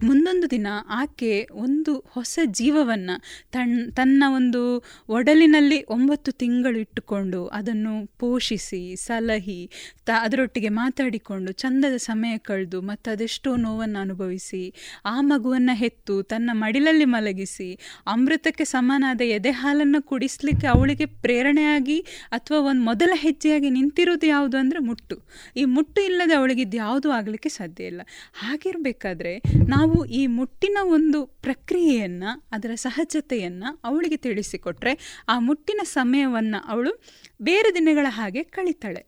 [0.00, 3.14] ಮುಂದೊಂದು ದಿನ ಆಕೆ ಒಂದು ಹೊಸ ಜೀವವನ್ನು
[3.52, 4.60] ತನ್, ತನ್ನ ಒಂದು
[5.08, 9.70] ಒಡಲಿನಲ್ಲಿ ಒಂಬತ್ತು ತಿಂಗಳು ಇಟ್ಟುಕೊಂಡು ಅದನ್ನು ಪೋಷಿಸಿ, ಸಲಹಿ,
[10.04, 14.62] ತ, ಅದರೊಟ್ಟಿಗೆ ಮಾತಾಡಿಕೊಂಡು ಚಂದದ ಸಮಯ ಕಳೆದು ಮತ್ತು ಅದೆಷ್ಟೋ ನೋವನ್ನು ಅನುಭವಿಸಿ,
[15.04, 17.70] ಆ ಮಗುವನ್ನು ಹೆತ್ತು ತನ್ನ ಮಡಿಲಲ್ಲಿ ಮಲಗಿಸಿ,
[18.06, 21.98] ಅಮೃತಕ್ಕೆ ಸಮನಾದ ಎದೆ ಹಾಲನ್ನು ಕುಡಿಸ್ಲಿಕ್ಕೆ ಅವಳಿಗೆ ಪ್ರೇರಣೆಯಾಗಿ
[22.30, 25.18] ಅಥವಾ ಒಂದು ಮೊದಲ ಹೆಜ್ಜೆಯಾಗಿ ನಿಂತಿರೋದು ಯಾವುದು ಅಂದರೆ ಮುಟ್ಟು.
[25.56, 28.02] ಈ ಮುಟ್ಟು ಇಲ್ಲದೆ ಅವಳಿಗೆ ಇದು ಯಾವುದೂ ಆಗಲಿಕ್ಕೆ ಸಾಧ್ಯ ಇಲ್ಲ.
[28.34, 29.34] ಹಾಗಿರಬೇಕಾದ್ರೆ
[29.68, 36.92] ನಾವು ನಾವು ಈ ಮುಟ್ಟಿನ ಒಂದು ಪ್ರಕ್ರಿಯೆಯನ್ನು ಅದರ ಸಹಜತೆಯನ್ನು ಅವಳಿಗೆ ತಿಳಿಸಿಕೊಟ್ರೆ ಆ ಮುಟ್ಟಿನ ಸಮಯವನ್ನ ಅವಳು
[37.42, 39.02] ಬೇರೆ ದಿನಗಳ ಹಾಗೆ ಕಳಿತಾಳೆ.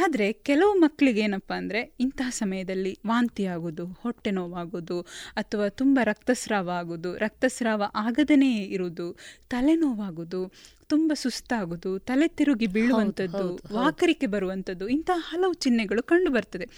[0.00, 5.00] ಆದರೆ ಕೆಲವು ಮಕ್ಕಳಿಗೆ ಏನಪ್ಪಾ ಅಂದ್ರೆ ಇಂತಹ ಸಮಯದಲ್ಲಿ ವಾಂತಿ ಆಗೋದು ಹೊಟ್ಟೆ ನೋವಾಗೋದು
[5.36, 9.16] ಅಥವಾ ತುಂಬಾ ರಕ್ತಸ್ರಾವ ಆಗೋದು ರಕ್ತಸ್ರಾವ ಆಗದನೇ ಇರುವುದು
[9.48, 10.52] ತಲೆನೋವಾಗೋದು
[10.88, 16.68] ತುಂಬ ಸುಸ್ತಾಗೋದು ತಲೆ ತಿರುಗಿ ಬೀಳುವಂಥದ್ದು ವಾಕರಿಕೆ ಬರುವಂಥದ್ದು ಇಂತಹ ಹಲವು ಚಿಹ್ನೆಗಳು ಕಂಡು ಬರ್ತದೆ.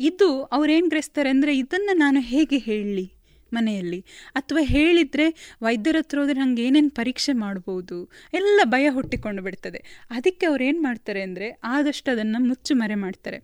[0.00, 3.06] ಇದು ಅವ್ರೇನು ಗ್ರಹಿಸ್ತಾರೆ ಅಂದರೆ ಇದನ್ನು ನಾನು ಹೇಗೆ ಹೇಳಲಿ
[3.52, 3.98] ಮನೆಯಲ್ಲಿ?
[4.38, 5.26] ಅಥವಾ ಹೇಳಿದರೆ
[5.66, 7.98] ವೈದ್ಯರ ಹತ್ರ ಹೋದರೆ ನಂಗೆ ಏನೇನು ಪರೀಕ್ಷೆ ಮಾಡ್ಬೋದು?
[8.34, 9.80] ಎಲ್ಲ ಭಯ ಹುಟ್ಟಿಕೊಂಡು ಬಿಡ್ತದೆ.
[10.16, 13.38] ಅದಕ್ಕೆ ಅವ್ರು ಏನು ಮಾಡ್ತಾರೆ ಅಂದರೆ ಆದಷ್ಟು ಅದನ್ನು ಮುಚ್ಚು ಮರೆ ಮಾಡ್ತಾರೆ.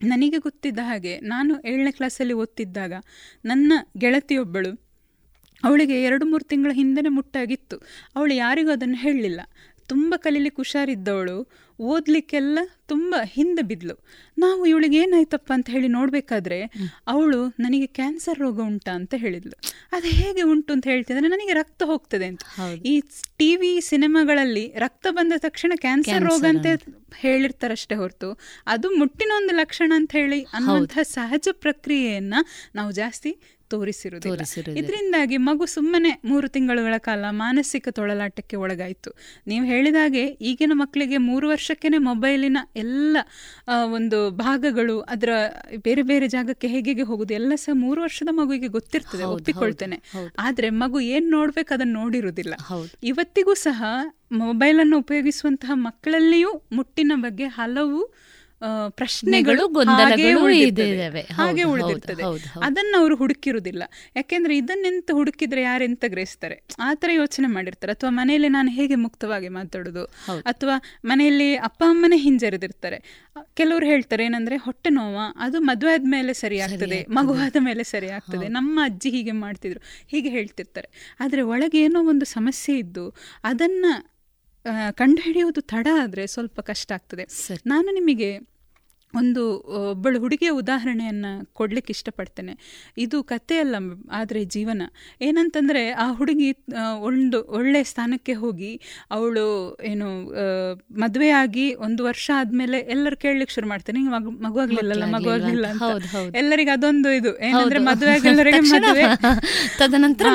[0.00, 2.94] ನನಗೆ ಗೊತ್ತಿದ್ದ ಹಾಗೆ ನಾನು ಏಳನೇ ಕ್ಲಾಸಲ್ಲಿ ಓದ್ತಿದ್ದಾಗ
[3.50, 3.72] ನನ್ನ
[4.02, 4.72] ಗೆಳತಿಯೊಬ್ಬಳು,
[5.62, 7.76] ಅವಳಿಗೆ ಎರಡು ಮೂರು ತಿಂಗಳ ಹಿಂದೆ ಮುಟ್ಟಾಗಿತ್ತು.
[8.16, 9.40] ಅವಳು ಯಾರಿಗೂ ಅದನ್ನು ಹೇಳಲಿಲ್ಲ.
[9.88, 11.38] ತುಂಬ ಕಲೀಲಿಕ್ಕೆ ಹುಷಾರಿದ್ದವಳು.
[11.80, 13.94] ಓದಲಿಕ್ಕೆಲ್ಲ ತುಂಬ ಹಿಂದೆ ಬಿದ್ಲು.
[14.38, 16.58] ನಾವು ಇವಳಿಗೆ ಏನಾಯ್ತಪ್ಪ ಅಂತ ಹೇಳಿ ನೋಡಬೇಕಾದ್ರೆ
[17.06, 19.56] ಅವಳು ನನಗೆ ಕ್ಯಾನ್ಸರ್ ರೋಗ ಉಂಟಾ ಅಂತ ಹೇಳಿದ್ಲು.
[19.92, 22.40] ಅದು ಹೇಗೆ ಉಂಟು ಅಂತ ಹೇಳ್ತಿದ್ರೆ ನನಗೆ ರಕ್ತ ಹೋಗ್ತದೆ ಅಂತ.
[22.84, 22.94] ಈ
[23.36, 26.66] ಟಿ ವಿ ಸಿನಿಮಾಗಳಲ್ಲಿ ರಕ್ತ ಬಂದ ತಕ್ಷಣ ಕ್ಯಾನ್ಸರ್ ರೋಗ ಅಂತ
[27.16, 28.30] ಹೇಳಿರ್ತಾರಷ್ಟೇ ಹೊರತು.
[28.66, 32.34] ಅದು ಮುಟ್ಟಿನ ಒಂದು ಲಕ್ಷಣ ಅಂತ ಹೇಳಿ ಅನ್ನುವಂತಹ ಸಹಜ ಪ್ರಕ್ರಿಯೆಯನ್ನ
[32.74, 33.32] ನಾವು ಜಾಸ್ತಿ
[33.68, 34.42] ತೋರಿಸಿರುವುದಿಲ್ಲ.
[34.76, 39.10] ಇದರಿಂದಾಗಿ ಮಗು ಸುಮ್ಮನೆ ಮೂರು ತಿಂಗಳುಗಳ ಕಾಲ ಮಾನಸಿಕ ತೊಳಲಾಟಕ್ಕೆ ಒಳಗಾಯಿತು.
[39.46, 43.16] ನೀವು ಹೇಳಿದಾಗೆ ಈಗಿನ ಮಕ್ಕಳಿಗೆ ಮೂರು ವರ್ಷಕ್ಕೇನೆ ಮೊಬೈಲಿನ ಎಲ್ಲ
[43.92, 45.28] ಒಂದು ಭಾಗಗಳು ಅದರ
[45.84, 50.02] ಬೇರೆ ಬೇರೆ ಜಾಗಕ್ಕೆ ಹೇಗೆ ಹೋಗುದು ಎಲ್ಲ ಸಹ ಮೂರು ವರ್ಷದ ಮಗುವಿಗೆ ಗೊತ್ತಿರ್ತದೆ ಒಪ್ಪಿಕೊಳ್ತೇನೆ.
[50.38, 52.54] ಆದ್ರೆ ಮಗು ಏನ್ ನೋಡ್ಬೇಕು ಅದನ್ನ ನೋಡಿರುವುದಿಲ್ಲ.
[53.02, 53.84] ಇವತ್ತಿಗೂ ಸಹ
[54.32, 58.00] ಮೊಬೈಲ್ ಅನ್ನು ಉಪಯೋಗಿಸುವಂತಹ ಮಕ್ಕಳಲ್ಲಿಯೂ ಮುಟ್ಟಿನ ಬಗ್ಗೆ ಹಲವು
[58.88, 59.66] ಪ್ರಶ್ನೆಗಳು
[61.34, 62.22] ಹಾಗೆ ಉಳಿದಿರ್ತದೆ.
[62.62, 63.82] ಅದನ್ನ ಅವರು ಹುಡುಕಿರುವುದಿಲ್ಲ.
[64.16, 66.62] ಯಾಕೆಂದ್ರೆ ಇದನ್ನೆಂತ ಹುಡುಕಿದ್ರೆ ಯಾರೆಂತ ಗ್ರಹಿಸ್ತಾರೆ?
[66.80, 67.92] ಆ ತರ ಯೋಚನೆ ಮಾಡಿರ್ತಾರೆ.
[67.92, 70.04] ಅಥವಾ ಮನೆಯಲ್ಲಿ ನಾನು ಹೇಗೆ ಮುಕ್ತವಾಗಿ ಮಾತಾಡೋದು?
[70.40, 73.26] ಅಥವಾ ಮನೆಯಲ್ಲಿ ಅಪ್ಪ ಅಮ್ಮನೇ ಹಿಂಜರಿದಿರ್ತಾರೆ.
[73.54, 78.80] ಕೆಲವರು ಹೇಳ್ತಾರೆ ಏನಂದ್ರೆ ಹೊಟ್ಟೆ ನೋವ ಅದು ಮದುವೆ ಆದ್ಮೇಲೆ ಸರಿ ಆಗ್ತದೆ ಮಗುವಾದ ಮೇಲೆ ಸರಿ ಆಗ್ತದೆ ನಮ್ಮ
[78.84, 81.16] ಅಜ್ಜಿ ಹೀಗೆ ಮಾಡ್ತಿದ್ರು ಹೀಗೆ ಹೇಳ್ತಿರ್ತಾರೆ.
[81.20, 83.86] ಆದ್ರೆ ಒಳಗೆ ಏನೋ ಒಂದು ಸಮಸ್ಯೆ ಇದ್ದು ಅದನ್ನ
[84.92, 87.24] ಕಂಡುಹಿಡಿಯುವುದು ತಡ ಆದರೆ ಸ್ವಲ್ಪ ಕಷ್ಟ ಆಗ್ತದೆ.
[87.66, 88.55] ನಾನು ನಿಮಗೆ
[89.14, 92.58] ಒಂದು ಒಬ್ಬಳು ಹುಡುಗಿಯ ಉದಾಹರಣೆಯನ್ನು ಕೊಡ್ಲಿಕ್ಕೆ ಇಷ್ಟಪಡ್ತೇನೆ.
[92.98, 94.82] ಇದು ಕಥೆಯಲ್ಲ ಅಲ್ಲ ಆದರೆ ಜೀವನ.
[95.22, 96.56] ಏನಂತಂದರೆ ಆ ಹುಡುಗಿ
[97.00, 98.80] ಒಂದು ಒಳ್ಳೆ ಸ್ಥಾನಕ್ಕೆ ಹೋಗಿ
[99.10, 100.30] ಅವಳು ಏನು
[100.98, 103.98] ಮದುವೆಯಾಗಿ ಆಗಿ ಒಂದು ವರ್ಷ ಆದಮೇಲೆ ಎಲ್ಲರೂ ಕೇಳಲಿಕ್ಕೆ ಶುರು ಮಾಡ್ತೇನೆ.
[103.98, 105.82] ಹಿಂಗೆ ಮಗು ಮಗು ಆಗ್ಲಿಲ್ಲಲ್ಲ ಮಗು ಆಗಲಿಲ್ಲ ಅಂತ.
[106.36, 107.38] ಎಲ್ಲರಿಗೆ ಅದೊಂದು ಇದು.
[107.38, 108.28] ಏನಂದ್ರೆ ಮದುವೆ ಆಗಿ
[108.74, 109.04] ಮದುವೆ.
[109.78, 110.26] ತದನಂತರ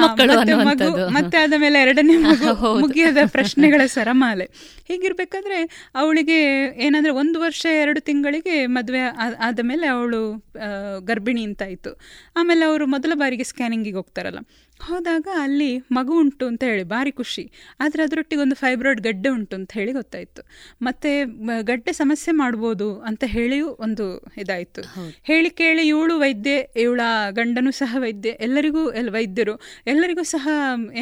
[0.64, 4.46] ಮಗು ಮತ್ತೆ ಆದ ಮೇಲೆ ಎರಡನೇ ಮಗು ಮುಗಿಯದ ಪ್ರಶ್ನೆಗಳ ಸರಮಾಲೆ.
[4.88, 9.02] ಹೀಗಿರ್ಬೇಕಾದ್ರೆ ಅವಳಿಗೆ ಏನಂದ್ರೆ ಒಂದು ವರ್ಷ ಎರಡು ತಿಂಗಳಿಗೆ ಮದುವೆ
[9.48, 10.22] ಆದ ಮೇಲೆ ಅವಳು
[11.10, 11.92] ಗರ್ಭಿಣಿ ಅಂತ ಆಯ್ತು
[12.40, 14.42] ಆಮೇಲೆ ಅವರು ಮೊದಲ ಬಾರಿಗೆ ಸ್ಕ್ಯಾನಿಂಗಿಗೆ ಹೋಗ್ತಾರಲ್ಲ.
[14.80, 17.44] ಹೋದಾಗ ಅಲ್ಲಿ ಮಗು ಉಂಟು ಅಂತ ಹೇಳಿ ಭಾರಿ ಖುಷಿ.
[17.84, 20.42] ಆದರೆ ಅದರೊಟ್ಟಿಗೆ ಒಂದು ಫೈಬ್ರಾಯ್ಡ್ ಗಡ್ಡೆ ಉಂಟು ಅಂತ ಹೇಳಿ ಗೊತ್ತಾಯಿತು.
[20.88, 21.10] ಮತ್ತು
[21.70, 24.06] ಗಡ್ಡೆ ಸಮಸ್ಯೆ ಮಾಡ್ಬೋದು ಅಂತ ಹೇಳಿಯೂ ಒಂದು
[24.44, 24.84] ಇದಾಯಿತು.
[25.30, 27.02] ಹೇಳಿ ಕೇಳಿ ಇವಳು ವೈದ್ಯೆ ಇವಳ
[27.40, 29.56] ಗಂಡನೂ ಸಹ ವೈದ್ಯೆ ಎಲ್ಲರಿಗೂ ಎಲ್ಲ ವೈದ್ಯರು
[29.94, 30.48] ಎಲ್ಲರಿಗೂ ಸಹ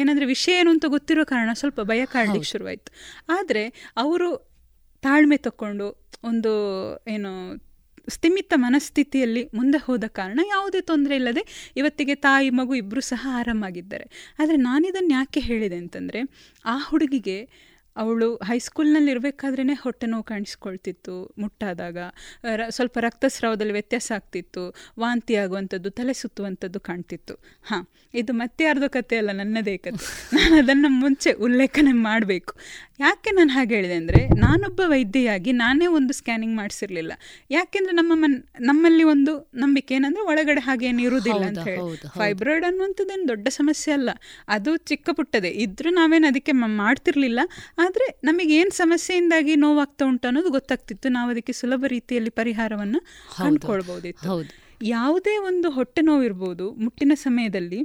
[0.00, 2.92] ಏನಂದರೆ ವಿಷಯ ಏನು ಅಂತ ಗೊತ್ತಿರೋ ಕಾರಣ ಸ್ವಲ್ಪ ಭಯ ಕಾಡ್ಲಿಕ್ಕೆ ಶುರುವಾಯಿತು.
[3.38, 3.64] ಆದರೆ
[4.04, 4.30] ಅವರು
[5.02, 6.52] ತಾಳ್ಮೆ ತಕ್ಕೊಂಡು ಒಂದು,
[7.08, 7.30] ಏನು,
[8.08, 14.34] ಸ್ಥಿಮಿತ ಮನಸ್ಥಿತಿಯಲ್ಲಿ ಮುಂದೆ ಹೋದ ಕಾರಣ ಯಾವುದೇ ತೊಂದರೆ ಇಲ್ಲದೆ ಇವತ್ತಿಗೆ ತಾಯಿ, ಮಗು ಇಬ್ಬರು ಸಹ ಆರಾಮಾಗಿದ್ದಾರೆ.
[14.38, 16.20] ಆದರೆ ನಾನಿದನ್ನು ಯಾಕೆ ಹೇಳಿದೆ ಅಂತಂದರೆ,
[16.64, 17.48] ಆ ಹುಡುಗಿಗೆ
[17.96, 21.98] ಅವಳು ಹೈಸ್ಕೂಲ್ನಲ್ಲಿ ಇರಬೇಕಾದ್ರೇ ಹೊಟ್ಟೆ ನೋವು ಕಾಣಿಸ್ಕೊಳ್ತಿತ್ತು ಮುಟ್ಟಾದಾಗ.
[22.68, 27.34] ಸ್ವಲ್ಪ ರಕ್ತಸ್ರಾವದಲ್ಲಿ ವ್ಯತ್ಯಾಸ ಆಗ್ತಿತ್ತು ವಾಂತಿ ಆಗುವಂಥದ್ದು ತಲೆ ಸುತ್ತುವಂಥದ್ದು ಕಾಣ್ತಿತ್ತು.
[27.62, 29.90] ಹಾಂ ಇದು ಮತ್ತೆ ಯಾರ್ದೋ ಕತೆ ಅಲ್ಲ ನನ್ನದೇ ಕತೆ.
[30.32, 32.54] ನಾನು ಅದನ್ನು ಮುಂಚೆ ಉಲ್ಲೇಖನೆ ಮಾಡಬೇಕು.
[33.00, 37.12] ಯಾಕೆ ನಾನು ಹಾಗೆ ಹೇಳಿದೆ ಅಂದರೆ ನಾನೊಬ್ಬ ವೈದ್ಯೆಯಾಗಿ ನಾನೇ ಒಂದು ಸ್ಕ್ಯಾನಿಂಗ್ ಮಾಡಿಸಿರ್ಲಿಲ್ಲ.
[37.50, 41.96] ಯಾಕೆಂದರೆ ನಮ್ಮ ಮನ್ ನಮ್ಮಲ್ಲಿ ಒಂದು ನಂಬಿಕೆ ಏನಂದರೆ ಒಳಗಡೆ ಹಾಗೇನು ಇರುವುದಿಲ್ಲ ಅಂತ ಹೇಳಿ.
[41.96, 44.10] ಫೈಬ್ರಾಯ್ಡ್ ಅನ್ನುವಂಥದ್ದೇನು ದೊಡ್ಡ ಸಮಸ್ಯೆ ಅಲ್ಲ.
[44.48, 45.48] ಅದು ಚಿಕ್ಕ ಪುಟ್ಟದೆ.
[45.48, 47.40] ಇದ್ರೂ ನಾವೇನು ಅದಕ್ಕೆ ಮಾಡ್ತಿರ್ಲಿಲ್ಲ.
[47.90, 51.06] ಆದರೆ ನಮಗೆ ಏನು ಸಮಸ್ಯೆಯಿಂದಾಗಿ ನೋವಾಗ್ತಾ ಉಂಟು ಅನ್ನೋದು ಗೊತ್ತಾಗ್ತಿತ್ತು.
[51.08, 53.00] ನಾವು ಅದಕ್ಕೆ ಸುಲಭ ರೀತಿಯಲ್ಲಿ ಪರಿಹಾರವನ್ನು
[53.38, 54.34] ಕಂಡುಕೊಳ್ಬಹುದಿತ್ತು
[54.90, 57.80] ಯಾವುದೇ ಒಂದು ಹೊಟ್ಟೆ ನೋವಿರ್ಬೋದು ಮುಟ್ಟಿನ ಸಮಯದಲ್ಲಿ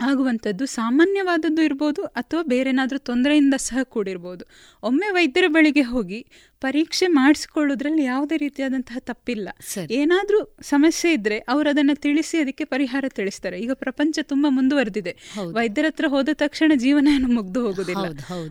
[0.00, 4.44] ಆಗುವಂಥದ್ದು ಸಾಮಾನ್ಯವಾದದ್ದು ಇರ್ಬೋದು ಅಥವಾ ಬೇರೆನಾದರೂ ತೊಂದರೆಯಿಂದ ಸಹ ಕೂಡಿರ್ಬೋದು.
[4.82, 6.26] ಒಮ್ಮೆ ವೈದ್ಯರ ಬಳಿಗೆ ಹೋಗಿ
[6.60, 9.48] ಪರೀಕ್ಷೆ ಮಾಡಿಸ್ಕೊಳ್ಳೋದ್ರಲ್ಲಿ ಯಾವುದೇ ರೀತಿಯಾದಂತಹ ತಪ್ಪಿಲ್ಲ.
[9.90, 13.60] ಏನಾದರೂ ಸಮಸ್ಯೆ ಇದ್ರೆ ಅವರು ಅದನ್ನು ತಿಳಿಸಿ ಅದಕ್ಕೆ ಪರಿಹಾರ ತಿಳಿಸ್ತಾರೆ.
[13.60, 15.16] ಈಗ ಪ್ರಪಂಚ ತುಂಬಾ ಮುಂದುವರೆದಿದೆ.
[15.52, 18.06] ವೈದ್ಯರ ಹತ್ರ ಹೋದ ತಕ್ಷಣ ಜೀವನ ಮುಗ್ದು ಹೋಗುದಿಲ್ಲ.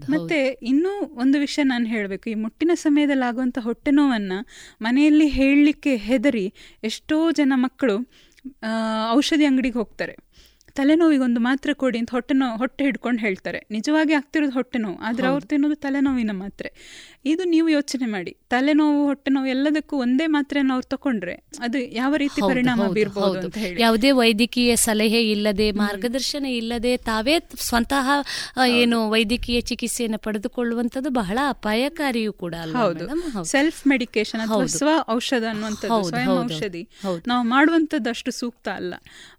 [0.10, 2.30] ಮತ್ತೆ ಇನ್ನೂ ಒಂದು ವಿಷಯ ನಾನು ಹೇಳಬೇಕು.
[2.30, 4.34] ಈ ಮುಟ್ಟಿನ ಸಮಯದಲ್ಲಿ ಆಗುವಂಥ ಹೊಟ್ಟೆ ನೋವನ್ನ
[4.82, 6.54] ಮನೆಯಲ್ಲಿ ಹೇಳಲಿಕ್ಕೆ ಹೆದರಿ
[6.84, 7.98] ಎಷ್ಟೋ ಜನ ಮಕ್ಕಳು
[9.12, 10.29] ಔಷಧಿ ಅಂಗಡಿಗೆ ಹೋಗ್ತಾರೆ.
[10.70, 13.68] ತಲೆನೋವಿಗೊಂದು ಮಾತ್ರೆ ಕೊಡಿ ಅಂತ ಹೊಟ್ಟೆ ನೋವು ಹೊಟ್ಟೆ ಹಿಡ್ಕೊಂಡು ಹೇಳ್ತಾರೆ.
[13.72, 16.70] ನಿಜವಾಗಿ ಆಗ್ತಿರೋದು ಹೊಟ್ಟೆ ನೋವು ಆದರೆ ಅವ್ರು ತಿನ್ನೋದು ತಲೆನೋವಿನ ಮಾತ್ರೆ.
[17.26, 18.38] ಇದು ನೀವು ಯೋಚನೆ ಮಾಡಿ.
[18.50, 23.82] ತಲೆನೋವು ಹೊಟ್ಟೆ ನೋವು ಎಲ್ಲದಕ್ಕೂ ಒಂದೇ ಮಾತ್ರೆಯನ್ನು ಅವ್ರು ತಕೊಂಡ್ರೆ ಅದು ಯಾವ ರೀತಿ ಪರಿಣಾಮ ಬೀರಬಹುದು ಅಂತ ಹೇಳಿ.
[23.82, 28.10] ಯಾವುದೇ ವೈದ್ಯಕೀಯ ಸಲಹೆ ಇಲ್ಲದೆ ಮಾರ್ಗದರ್ಶನ ಇಲ್ಲದೆ ತಾವೇ ಸ್ವತಃ
[28.68, 33.06] ಏನು ವೈದ್ಯಕೀಯ ಚಿಕಿತ್ಸೆಯನ್ನು ಪಡೆದುಕೊಳ್ಳುವಂತದ್ದು ಬಹಳ ಅಪಾಯಕಾರಿಯೂ ಕೂಡ ಹೌದು.
[33.46, 34.66] ಸೆಲ್ಫ್ ಮೆಡಿಕೇಶನ್ ಅಥವಾ.
[34.66, 36.84] ಸ್ವ ಔಷಧ ಅನ್ನುವಂಥದ್ದು ಸ್ವಯಂ ಔಷಧಿ.
[37.28, 38.94] ನಾವು ಮಾಡುವಂಥದ್ದು ಅಷ್ಟು ಸೂಕ್ತ ಅಲ್ಲ.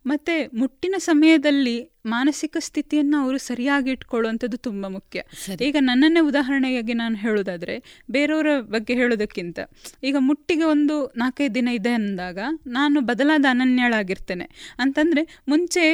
[0.06, 5.20] ಮತ್ತೆ ಮುಟ್ಟಿನ ಸಮಯದಲ್ಲಿ ಮಾನಸಿಕ ಸ್ಥಿತಿಯನ್ನು ಅವರು ಸರಿಯಾಗಿ ಇಟ್ಕೊಳ್ಳುವಂಥದ್ದು ತುಂಬ ಮುಖ್ಯ.
[5.60, 7.76] ಈಗ ನನ್ನನ್ನೇ ಉದಾಹರಣೆಯಾಗಿ ನಾನು ಹೇಳೋದಾದರೆ
[8.10, 9.58] ಬೇರೆಯವರ ಬಗ್ಗೆ ಹೇಳೋದಕ್ಕಿಂತ
[10.04, 14.48] ಈಗ ಮುಟ್ಟಿಗೆ ಒಂದು ನಾಲ್ಕೈದು ದಿನ ಇದೆ ಅಂದಾಗ ನಾನು ಬದಲಾದ ಅನನ್ಯಳಾಗಿರ್ತೇನೆ.
[14.78, 15.84] ಅಂತಂದ್ರೆ ಮುಂಚೆ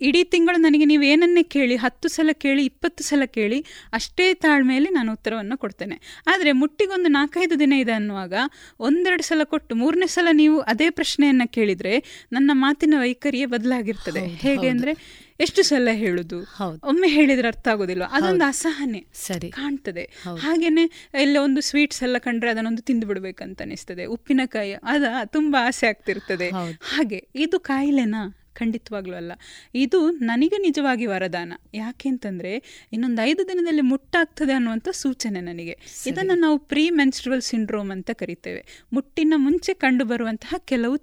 [0.00, 5.12] ಇಡೀ ತಿಂಗಳು ನನಗೆ ನೀವು ಏನನ್ನೇ ಕೇಳಿ ಹತ್ತು ಸಲ ಕೇಳಿ ಇಪ್ಪತ್ತು ಸಲ ಕೇಳಿ ಅಷ್ಟೇ ತಾಳ್ಮೆಯಲ್ಲಿ ನಾನು
[5.12, 5.96] ಉತ್ತರವನ್ನು ಕೊಡ್ತೇನೆ.
[6.26, 8.34] ಆದರೆ ಮುಟ್ಟಿಗೊಂದು ನಾಲ್ಕೈದು ದಿನ ಇದೆ ಅನ್ನುವಾಗ
[8.80, 11.94] ಒಂದೆರಡು ಸಲ ಕೊಟ್ಟು ಮೂರನೇ ಸಲ ನೀವು ಅದೇ ಪ್ರಶ್ನೆಯನ್ನು ಕೇಳಿದರೆ
[12.32, 14.26] ನನ್ನ ಮಾತಿನ ವೈಖರಿಯೇ ಬದಲಾಗಿರ್ತದೆ.
[14.28, 14.94] ಹೇಗೆ ಅಂದರೆ
[15.40, 16.38] ಎಷ್ಟು ಸಲ ಹೇಳುದು?
[16.84, 19.50] ಒಮ್ಮೆ ಹೇಳಿದ್ರೆ ಅರ್ಥ ಆಗೋದಿಲ್ಲ ಅದೊಂದು ಅಸಹನೆ ಸರಿ.
[19.50, 20.02] ಕಾಣ್ತದೆ.
[20.38, 24.04] ಹಾಗೇನೆ ಎಲ್ಲ ಒಂದು ಸ್ವೀಟ್ಸ್ ಎಲ್ಲ ಕಂಡ್ರೆ ಅದನ್ನೊಂದು ತಿಂದು ಬಿಡ್ಬೇಕಂತ ಅನಿಸ್ತದೆ.
[24.04, 26.48] ಉಪ್ಪಿನಕಾಯಿ ಅದ ತುಂಬಾ ಆಸೆ ಆಗ್ತಿರ್ತದೆ.
[26.80, 28.40] ಹಾಗೆ ಇದು ಕಾಯಿಲೆನಾ?
[28.54, 29.32] ಖಂಡಿತವಾಗ್ಲೂ ಅಲ್ಲ.
[29.74, 31.52] ಇದು ನನಗೆ ನಿಜವಾಗಿ ವರದಾನ.
[31.74, 35.78] ಯಾಕೆ ಅಂತಂದ್ರೆ ಇನ್ನೊಂದು ಐದು ದಿನದಲ್ಲಿ ಮುಟ್ಟಾಗ್ತದೆ ಅನ್ನುವಂಥ ಸೂಚನೆ ನನಗೆ.
[36.06, 38.66] ಇದನ್ನು ನಾವು ಪ್ರೀ ಮೆನ್ಸ್ಟ್ರಲ್ ಸಿಂಡ್ರೋಮ್ ಅಂತ ಕರಿತೇವೆ.
[38.92, 40.96] ಮುಟ್ಟಿನ ಮುಂಚೆ ಕಂಡು ಬರುವಂತಹ ಕೆಲವು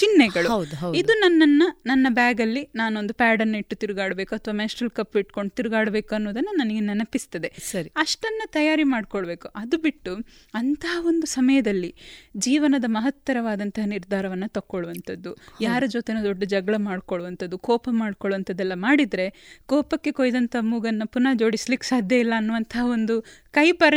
[0.00, 0.48] ಚಿಹ್ನೆಗಳು.
[0.94, 6.48] ಇದು ನನ್ನನ್ನ ನನ್ನ ಬ್ಯಾಗಲ್ಲಿ ನಾನೊಂದು ಪ್ಯಾಡ್ ಅನ್ನು ಇಟ್ಟು ತಿರುಗಾಡಬೇಕು ಅಥವಾ ಮೆಸ್ಟ್ರಲ್ ಕಪ್ ಇಟ್ಕೊಂಡು ತಿರುಗಾಡಬೇಕು ಅನ್ನೋದನ್ನ
[6.52, 7.52] ನನಗೆ ನೆನಪಿಸ್ತದೆ.
[7.70, 7.88] ಸರಿ.
[7.96, 9.48] ಅಷ್ಟನ್ನ ತಯಾರಿ ಮಾಡ್ಕೊಳ್ಬೇಕು.
[9.56, 10.12] ಅದು ಬಿಟ್ಟು
[10.54, 11.90] ಅಂತಹ ಒಂದು ಸಮಯದಲ್ಲಿ
[12.36, 15.30] ಜೀವನದ ಮಹತ್ತರವಾದಂತಹ ನಿರ್ಧಾರವನ್ನ ತಕ್ಕೊಳ್ಳುವಂಥದ್ದು.
[15.60, 19.26] ಯಾರ ಜೊತೆನೂ ದೊಡ್ಡ ಜಗಳ ಮಾಡ್ಕೊಳ್ಳುವಂಥದ್ದು ಕೋಪ ಮಾಡ್ಕೊಳ್ಳುವಂಥದ್ದೆಲ್ಲ ಮಾಡಿದ್ರೆ
[19.66, 23.14] ಕೋಪಕ್ಕೆ ಕೊಯ್ದಂಥ ಮೂಗನ್ನ ಪುನಃ ಜೋಡಿಸ್ಲಿಕ್ಕೆ ಸಾಧ್ಯ ಇಲ್ಲ ಅನ್ನುವಂತಹ ಒಂದು
[23.52, 23.94] ಕೈ ಪರ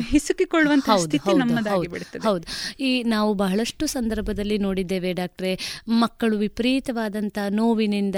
[0.00, 2.46] ಹಿಸುಕಿಕೊಳ್ಳುವಂತಹ ಸ್ಥಿತಿ ನಮ್ಮದಾಗಿ ಬಿಡುತ್ತದೆ ಹೌದು.
[2.80, 5.41] ಈ ನಾವು ಬಹಳಷ್ಟು ಸಂದರ್ಭದಲ್ಲಿ ನೋಡಿದ್ದೇವೆ ಡಾಕ್ಟ್ರೆ
[5.88, 8.14] ಮಕ್ಕಳು ವಿಪರೀತವಾದಂತ ನೋವಿನಿಂದ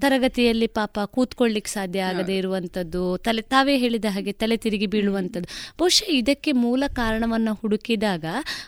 [0.00, 5.74] ತರಗತಿಯಲ್ಲಿ ಪಾಪ ಕೂತ್ಕೊಳ್ಳಿಕ್ ಸಾಧ್ಯ ಆಗದೆ ಇರುವಂತದ್ದು ತಲೆ ತಾವೇ ಹೇಳಿದ ಹಾಗೆ ತಲೆ ತಿರುಗಿ ಬೀಳುವಂತದ್ದು.
[5.78, 8.24] ಬಹುಶಃ ಇದಕ್ಕೆ ಮೂಲ ಕಾರಣವನ್ನ ಹುಡುಕಿದಾಗ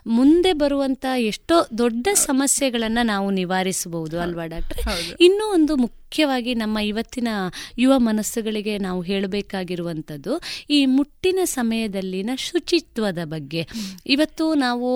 [0.07, 4.83] ಮುಂದೆ ಬರುವಂತ ಎಷ್ಟೋ ದೊಡ್ಡ ಸಮಸ್ಯೆಗಳನ್ನ ನಾವು ನಿವಾರಿಸಬಹುದು ಅಲ್ವಾ ಡಾಕ್ಟ್ರೆ?
[5.21, 7.29] ಇನ್ನೂ ಒಂದು ಮುಖ್ಯವಾಗಿ ನಮ್ಮ ಇವತ್ತಿನ
[7.83, 10.33] ಯುವ ಮನಸ್ಸುಗಳಿಗೆ ನಾವು ಹೇಳಬೇಕಾಗಿರುವಂಥದ್ದು,
[10.77, 13.63] ಈ ಮುಟ್ಟಿನ ಸಮಯದಲ್ಲಿನ ಶುಚಿತ್ವದ ಬಗ್ಗೆ.
[14.15, 14.91] ಇವತ್ತು ನಾವು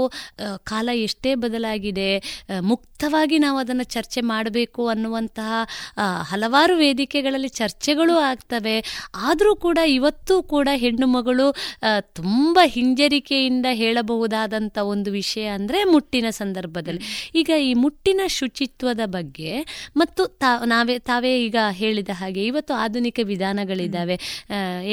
[0.71, 2.11] ಕಾಲ ಎಷ್ಟೇ ಬದಲಾಗಿದೆ
[2.71, 5.51] ಮುಕ್ತವಾಗಿ ನಾವು ಅದನ್ನು ಚರ್ಚೆ ಮಾಡಬೇಕು ಅನ್ನುವಂತಹ
[6.31, 8.77] ಹಲವಾರು ವೇದಿಕೆಗಳಲ್ಲಿ ಚರ್ಚೆಗಳು ಆಗ್ತವೆ.
[9.29, 11.49] ಆದರೂ ಕೂಡ ಇವತ್ತು ಕೂಡ ಹೆಣ್ಣು ಮಗಳು
[12.21, 17.05] ತುಂಬ ಹಿಂಜರಿಕೆಯಿಂದ ಹೇಳಬಹುದಾದಂಥ ಒಂದು ವಿಷಯ ಅಂದರೆ ಮುಟ್ಟಿನ ಸಂದರ್ಭದಲ್ಲಿ.
[17.43, 19.53] ಈಗ ಈ ಮುಟ್ಟಿನ ಶುಚಿತ್ವದ ಬಗ್ಗೆ
[20.01, 24.17] ಮತ್ತು ತಾ, ನಾವೇ ತಾವೇ ಈಗ ಹೇಳಿದ ಹಾಗೆ ಇವತ್ತು ಆಧುನಿಕ ವಿಧಾನಗಳಿದ್ದಾವೆ.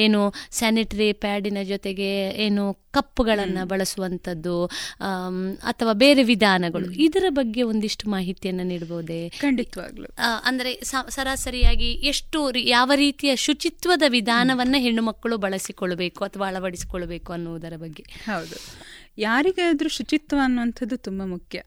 [0.04, 0.22] ಏನು
[0.52, 2.10] ಸ್ಯಾನಿಟರಿ ಪ್ಯಾಡಿನ ಜೊತೆಗೆ
[2.46, 4.56] ಏನು ಕಪ್ಪುಗಳನ್ನು ಬಳಸುವಂಥದ್ದು
[5.64, 6.88] ಅಥವಾ ಬೇರೆ ವಿಧಾನಗಳು.
[7.06, 10.10] ಇದರ ಬಗ್ಗೆ ಒಂದಿಷ್ಟು ಮಾಹಿತಿಯನ್ನು ನೀಡಬಹುದೇ ಖಂಡಿತವಾಗ್ಲು.
[10.44, 10.72] ಅಂದರೆ
[11.10, 18.06] ಸರಾಸರಿಯಾಗಿ ಎಷ್ಟು ಯಾವ ರೀತಿಯ ಶುಚಿತ್ವದ ವಿಧಾನವನ್ನು ಹೆಣ್ಣು ಮಕ್ಕಳು ಬಳಸಿಕೊಳ್ಳಬೇಕು ಅಥವಾ ಅಳವಡಿಸಿಕೊಳ್ಬೇಕು ಅನ್ನುವುದರ ಬಗ್ಗೆ?
[18.26, 18.58] ಹೌದು.
[19.20, 21.60] ಯಾರಿಗಾದರೂ ಶುಚಿತ್ವ ಅನ್ನುವಂಥದ್ದು ತುಂಬ ಮುಖ್ಯ.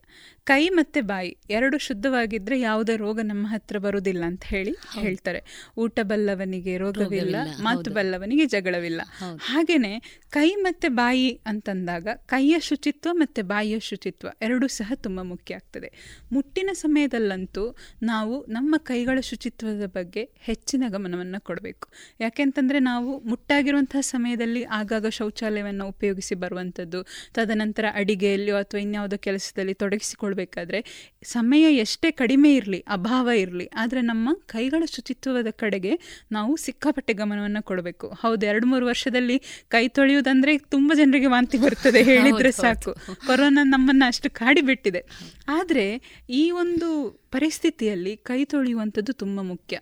[0.44, 5.40] ಕೈ ಮತ್ತೆ ಬಾಯಿ ಎರಡು ಶುದ್ಧವಾಗಿದ್ರೆ ಯಾವುದೇ ರೋಗ ನಮ್ಮ ಹತ್ರ ಬರುವುದಿಲ್ಲ ಅಂತ ಹೇಳಿ ಹೇಳ್ತಾರೆ.
[5.78, 9.00] ಊಟ ಬಲ್ಲವನಿಗೆ ರೋಗವಿಲ್ಲ ಮಾತು ಬಲ್ಲವನಿಗೆ ಜಗಳವಿಲ್ಲ.
[9.40, 9.92] ಹಾಗೆಯೇ
[10.30, 15.90] ಕೈ ಮತ್ತೆ ಬಾಯಿ ಅಂತಂದಾಗ ಕೈಯ ಶುಚಿತ್ವ ಮತ್ತೆ ಬಾಯಿಯ ಶುಚಿತ್ವ ಎರಡೂ ಸಹ ತುಂಬ ಮುಖ್ಯ ಆಗ್ತದೆ.
[16.32, 21.88] ಮುಟ್ಟಿನ ಸಮಯದಲ್ಲಂತೂ ನಾವು ನಮ್ಮ ಕೈಗಳ ಶುಚಿತ್ವದ ಬಗ್ಗೆ ಹೆಚ್ಚಿನ ಗಮನವನ್ನು ಕೊಡಬೇಕು.
[22.20, 30.78] ಯಾಕೆಂತಂದರೆ ನಾವು ಮುಟ್ಟಾಗಿರುವಂತಹ ಸಮಯದಲ್ಲಿ ಆಗಾಗ ಶೌಚಾಲಯವನ್ನು ಉಪಯೋಗಿಸಿ ಬರುವಂಥದ್ದು ತದನಂತರ ಅಡಿಗೆಯಲ್ಲಿಯೋ ಅಥವಾ ಇನ್ಯಾವುದೋ ಕೆಲಸದಲ್ಲಿ ತೊಡಗಿಸಿಕೊಳ್ಬೇಕಾದ್ರೆ
[31.24, 35.92] ಸಮಯ ಎಷ್ಟೇ ಕಡಿಮೆ ಇರಲಿ ಅಭಾವ ಇರಲಿ ಆದರೆ ನಮ್ಮ ಕೈಗಳ ಶುಚಿತ್ವದ ಕಡೆಗೆ
[36.32, 38.08] ನಾವು ಸಿಕ್ಕಾಪಟ್ಟೆ ಗಮನವನ್ನು ಕೊಡಬೇಕು.
[38.08, 39.36] ಹೌದು ಎರಡು ಮೂರು ವರ್ಷದಲ್ಲಿ
[39.68, 42.92] ಕೈ ತೊಳೆಯುವುದಂದ್ರೆ ತುಂಬ ಜನರಿಗೆ ವಾಂತಿ ಬರ್ತದೆ ಹೇಳಿದ್ರೆ ಸಾಕು.
[43.26, 45.02] ಕೊರೋನಾ ನಮ್ಮನ್ನು ಅಷ್ಟು ಕಾಡಿಬಿಟ್ಟಿದೆ
[45.48, 45.86] ಆದರೆ
[46.30, 46.88] ಈ ಒಂದು
[47.30, 49.78] ಪರಿಸ್ಥಿತಿಯಲ್ಲಿ ಕೈ ತೊಳೆಯುವಂಥದ್ದು ತುಂಬ ಮುಖ್ಯ.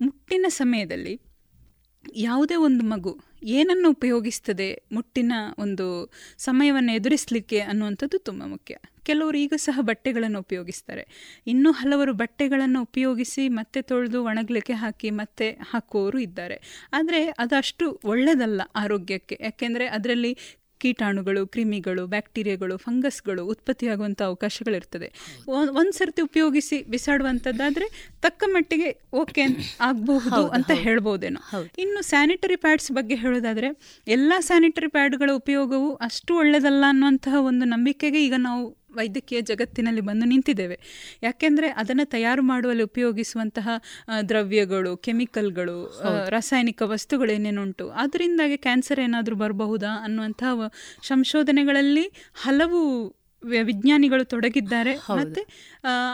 [0.00, 1.20] ಮುಟ್ಟಿನ ಸಮಯದಲ್ಲಿ
[2.16, 8.76] ಯಾವುದೇ ಒಂದು ಮಗು ಏನನ್ನು ಉಪಯೋಗಿಸ್ತದೆ ಮುಟ್ಟಿನ ಒಂದು ಸಮಯವನ್ನು ಎದುರಿಸಲಿಕ್ಕೆ ಅನ್ನುವಂಥದ್ದು ತುಂಬ ಮುಖ್ಯ.
[9.02, 11.36] ಕೆಲವರು ಈಗ ಸಹ ಬಟ್ಟೆಗಳನ್ನು ಉಪಯೋಗಿಸ್ತಾರೆ.
[11.46, 16.88] ಇನ್ನೂ ಹಲವರು ಬಟ್ಟೆಗಳನ್ನು ಉಪಯೋಗಿಸಿ ಮತ್ತೆ ತೊಳೆದು ಒಣಗಲಿಕ್ಕೆ ಹಾಕಿ ಮತ್ತೆ ಹಾಕುವವರು ಇದ್ದಾರೆ.
[16.92, 19.38] ಆದರೆ ಅದಷ್ಟು ಒಳ್ಳೆಯದಲ್ಲ ಆರೋಗ್ಯಕ್ಕೆ.
[19.40, 20.38] ಯಾಕೆಂದರೆ ಅದರಲ್ಲಿ
[20.82, 25.08] ಕೀಟಾಣುಗಳು ಕ್ರಿಮಿಗಳು ಬ್ಯಾಕ್ಟೀರಿಯಾಗಳು ಫಂಗಸ್ಗಳು ಉತ್ಪತ್ತಿಯಾಗುವಂಥ ಅವಕಾಶಗಳಿರ್ತದೆ.
[25.80, 27.86] ಒಂದು ಸರ್ತಿ ಉಪಯೋಗಿಸಿ ಬಿಸಾಡುವಂಥದ್ದಾದರೆ
[28.22, 29.44] ತಕ್ಕ ಮಟ್ಟಿಗೆ ಓಕೆ
[29.80, 31.40] ಆಗಬಹುದು ಅಂತ ಹೇಳ್ಬೋದೇನೋ.
[31.78, 33.70] ಇನ್ನು ಸ್ಯಾನಿಟರಿ ಪ್ಯಾಡ್ಸ್ ಬಗ್ಗೆ ಹೇಳೋದಾದರೆ
[34.08, 38.62] ಎಲ್ಲ ಸ್ಯಾನಿಟರಿ ಪ್ಯಾಡ್ಗಳ ಉಪಯೋಗವು ಅಷ್ಟು ಒಳ್ಳೆಯದಲ್ಲ ಅನ್ನುವಂತಹ ಒಂದು ನಂಬಿಕೆಗೆ ಈಗ ನಾವು
[38.94, 40.80] ವೈದ್ಯಕೀಯ ಜಗತ್ತಿನಲ್ಲಿ ಬಂದು ನಿಂತಿದ್ದೇವೆ.
[41.22, 43.68] ಯಾಕೆಂದರೆ ಅದನ್ನು ತಯಾರು ಮಾಡುವಲ್ಲಿ ಉಪಯೋಗಿಸುವಂತಹ
[44.28, 47.90] ದ್ರವ್ಯಗಳು ಕೆಮಿಕಲ್ಗಳು ರಾಸಾಯನಿಕ ವಸ್ತುಗಳು ಏನೇನುಂಟು.
[47.90, 50.72] ಅದರಿಂದಾಗಿ ಕ್ಯಾನ್ಸರ್ ಏನಾದರೂ ಬರಬಹುದಾ ಅನ್ನುವಂತಹ ವ-
[51.06, 54.94] ಸಂಶೋಧನೆಗಳಲ್ಲಿ ಹಲವು ವಿಜ್ಞಾನಿಗಳು ತೊಡಗಿದ್ದಾರೆ.
[54.94, 55.42] ಮತ್ತೆ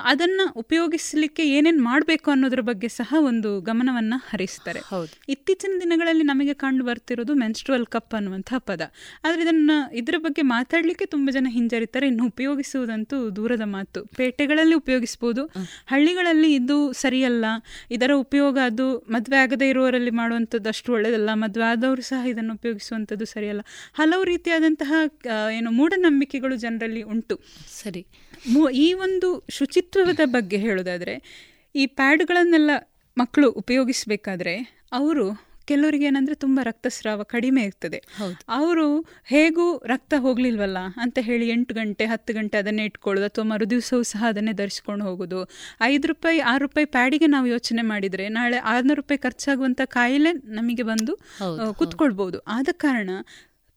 [0.05, 4.81] ಅದನ್ನ ಉಪಯೋಗಿಸಲಿಕ್ಕೆ ಏನೇನ್ ಮಾಡಬೇಕು ಅನ್ನೋದ್ರ ಬಗ್ಗೆ ಸಹ ಒಂದು ಗಮನವನ್ನ ಹರಿಸ್ತಾರೆ.
[5.29, 8.83] ಇತ್ತೀಚಿನ ದಿನಗಳಲ್ಲಿ ನಮಗೆ ಕಂಡು ಬರ್ತಿರೋದು ಮೆನ್ಸ್ಟ್ರಲ್ ಕಪ್ ಅನ್ನುವಂತಹ ಪದ.
[9.25, 12.07] ಆದ್ರೆ ಇದನ್ನ ಇದ್ರ ಬಗ್ಗೆ ಮಾತಾಡ್ಲಿಕ್ಕೆ ತುಂಬಾ ಜನ ಹಿಂಜರಿತಾರೆ.
[12.07, 14.05] ಇನ್ನು ಉಪಯೋಗಿಸುವುದಂತೂ ದೂರದ ಮಾತು.
[14.17, 15.45] ಪೇಟೆಗಳಲ್ಲಿ ಉಪಯೋಗಿಸಬಹುದು
[15.87, 17.45] ಹಳ್ಳಿಗಳಲ್ಲಿ ಇದು ಸರಿಯಲ್ಲ.
[17.91, 23.63] ಇದರ ಉಪಯೋಗ ಅದು ಮದ್ವೆ ಆಗದೇ ಇರುವವರಲ್ಲಿ ಮಾಡುವಂಥದ್ದು ಅಷ್ಟು ಒಳ್ಳೆಯದಲ್ಲ ಮದ್ವೆ ಆದವರು ಸಹ ಇದನ್ನು ಉಪಯೋಗಿಸುವಂಥದ್ದು ಸರಿಯಲ್ಲ.
[23.95, 24.93] ಹಲವು ರೀತಿಯಾದಂತಹ
[25.53, 27.37] ಏನು ಮೂಢನಂಬಿಕೆಗಳು ಜನರಲ್ಲಿ ಉಂಟು.
[27.83, 28.03] ಸರಿ.
[28.79, 31.17] ಈ ಒಂದು ಶುಚಿತ್ವದ ಬಗ್ಗೆ ಹೇಳೋದಾದ್ರೆ
[31.75, 32.71] ಈ ಪ್ಯಾಡ್ಗಳನ್ನೆಲ್ಲ
[33.17, 34.55] ಮಕ್ಕಳು ಉಪಯೋಗಿಸಬೇಕಾದ್ರೆ
[34.93, 35.27] ಅವರು
[35.65, 37.99] ಕೆಲವರಿಗೆ ಏನಂದ್ರೆ ತುಂಬಾ ರಕ್ತಸ್ರಾವ ಕಡಿಮೆ ಇರ್ತದೆ.
[38.49, 38.85] ಅವರು
[39.25, 44.53] ಹೇಗೂ ರಕ್ತ ಹೋಗ್ಲಿಲ್ವಲ್ಲ ಅಂತ ಹೇಳಿ ಎಂಟು ಗಂಟೆ ಹತ್ತು ಗಂಟೆ ಅದನ್ನೇ ಇಟ್ಕೊಳ್ಳೋದು ಅಥವಾ ಮರುದಿವಸವೂ ಸಹ ಅದನ್ನೇ
[44.53, 45.41] ಧರಿಸ್ಕೊಂಡು ಹೋಗೋದು.
[45.83, 51.15] ಐದು ರೂಪಾಯಿ ಆರು ರೂಪಾಯಿ ಪ್ಯಾಡಿಗೆ ನಾವು ಯೋಚನೆ ಮಾಡಿದ್ರೆ ನಾಳೆ ಆರ್ನೂರು ರೂಪಾಯಿ ಖರ್ಚಾಗುವಂತ ಕಾಯಿಲೆ ನಮಗೆ ಬಂದು
[51.15, 53.11] ಆ, ಕುತ್ಕೊಳ್ಬಹುದು ಆದ ಕಾರಣ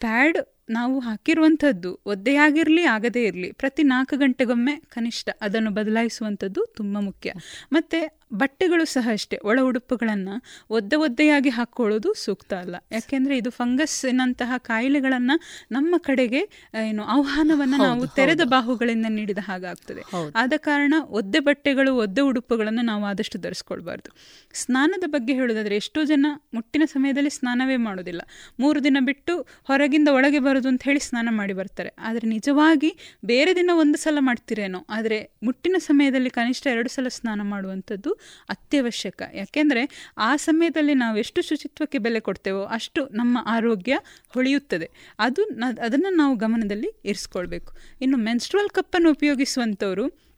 [0.02, 0.38] ಪ್ಯಾಡ್
[0.70, 7.32] ನಾವು ಹಾಕಿರುವಂಥದ್ದು ಒದ್ದೆಯಾಗಿರಲಿ ಆಗದೇ ಇರಲಿ ಪ್ರತಿ ನಾಲ್ಕು ಗಂಟೆಗೊಮ್ಮೆ ಕನಿಷ್ಠ ಅದನ್ನು ಬದಲಾಯಿಸುವಂಥದ್ದು ತುಂಬ ಮುಖ್ಯ.
[7.72, 9.38] ಮತ್ತು ಬಟ್ಟೆಗಳು ಸಹ ಅಷ್ಟೇ.
[9.44, 12.76] ಒಳ ಉಡುಪುಗಳನ್ನು ಒದ್ದೆ ಒದ್ದೆಯಾಗಿ ಹಾಕ್ಕೊಳ್ಳೋದು ಸೂಕ್ತ ಅಲ್ಲ.
[12.92, 16.50] ಯಾಕೆಂದರೆ ಇದು ಫಂಗಸ್ನಂತಹ ಕಾಯಿಲೆಗಳನ್ನು ನಮ್ಮ ಕಡೆಗೆ
[16.86, 20.02] ಏನು ಆಹ್ವಾನವನ್ನು ನಾವು ತೆರೆದ ಬಾಹುಗಳಿಂದ ನೀಡಿದ ಹಾಗಾಗ್ತದೆ.
[20.36, 24.12] ಆದ ಕಾರಣ ಒದ್ದೆ ಬಟ್ಟೆಗಳು ಒದ್ದೆ ಉಡುಪುಗಳನ್ನು ನಾವು ಆದಷ್ಟು ಧರಿಸ್ಕೊಳ್ಬಾರ್ದು.
[24.54, 28.22] ಸ್ನಾನದ ಬಗ್ಗೆ ಹೇಳೋದಾದರೆ ಎಷ್ಟೋ ಜನ ಮುಟ್ಟಿನ ಸಮಯದಲ್ಲಿ ಸ್ನಾನವೇ ಮಾಡೋದಿಲ್ಲ.
[28.60, 31.90] ಮೂರು ದಿನ ಬಿಟ್ಟು ಹೊರಗಿಂದ ಒಳಗೆ ಬರೋದು ಅಂತ ಹೇಳಿ ಸ್ನಾನ ಮಾಡಿ ಬರ್ತಾರೆ.
[32.00, 34.86] ಆದರೆ ನಿಜವಾಗಿ ಬೇರೆ ದಿನ ಒಂದು ಸಲ ಮಾಡ್ತಿರೇನೋ.
[34.90, 38.19] ಆದರೆ ಮುಟ್ಟಿನ ಸಮಯದಲ್ಲಿ ಕನಿಷ್ಠ ಎರಡು ಸಲ ಸ್ನಾನ ಮಾಡುವಂಥದ್ದು
[38.50, 39.22] ಅತ್ಯವಶ್ಯಕ.
[39.34, 44.92] ಯಾಕೆಂದರೆ ಆ ಸಮಯದಲ್ಲಿ ನಾವು ಎಷ್ಟು ಶುಚಿತ್ವಕ್ಕೆ ಬೆಲೆ ಕೊಡ್ತೇವೋ ಅಷ್ಟು ನಮ್ಮ ಆರೋಗ್ಯ ಹೊಳೆಯುತ್ತದೆ.
[45.20, 45.44] ಅದು
[45.84, 47.74] ಅದನ್ನು ನಾವು ಗಮನದಲ್ಲಿ ಇರಿಸ್ಕೊಳ್ಬೇಕು.
[48.02, 50.29] ಇನ್ನು ಮೆನ್ಸ್ಟ್ರಲ್ ಕಪ್ಪನ್ನು ಉಪಯೋಗಿಸುವಂಥವರು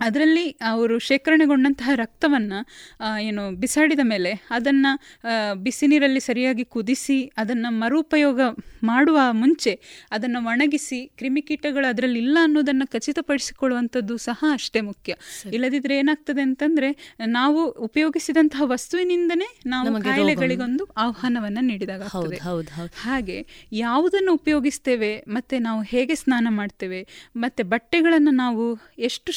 [0.00, 2.58] ಅದರಲ್ಲಿ ಅವರು ಶೇಖರಣೆಗೊಂಡಂತಹ ರಕ್ತವನ್ನು
[3.20, 4.92] ಏನು ಬಿಸಾಡಿದ ಮೇಲೆ ಅದನ್ನು
[5.54, 8.40] ಬಿಸಿ ನೀರಲ್ಲಿ ಸರಿಯಾಗಿ ಕುದಿಸಿ ಅದನ್ನು ಮರುಪಯೋಗ
[8.84, 15.12] ಮಾಡುವ ಮುಂಚೆ ಅದನ್ನು ಒಣಗಿಸಿ ಕ್ರಿಮಿಕೀಟಗಳು ಅದರಲ್ಲಿ ಇಲ್ಲ ಅನ್ನೋದನ್ನು ಖಚಿತಪಡಿಸಿಕೊಳ್ಳುವಂಥದ್ದು ಸಹ ಅಷ್ಟೇ ಮುಖ್ಯ.
[15.52, 22.02] ಇಲ್ಲದಿದ್ದರೆ ಏನಾಗ್ತದೆ ಅಂತಂದರೆ ನಾವು ಉಪಯೋಗಿಸಿದಂತಹ ವಸ್ತುವಿನಿಂದನೇ ನಾವು ಕಾಯಿಲೆಗಳಿಗೊಂದು ಆಹ್ವಾನವನ್ನು ನೀಡಿದಾಗ.
[22.96, 27.06] ಹಾಗೆ ಯಾವುದನ್ನು ಉಪಯೋಗಿಸ್ತೇವೆ ಮತ್ತೆ ನಾವು ಹೇಗೆ ಸ್ನಾನ ಮಾಡ್ತೇವೆ
[27.36, 28.64] ಮತ್ತೆ ಬಟ್ಟೆಗಳನ್ನು ನಾವು
[28.98, 29.32] ಎಷ್ಟು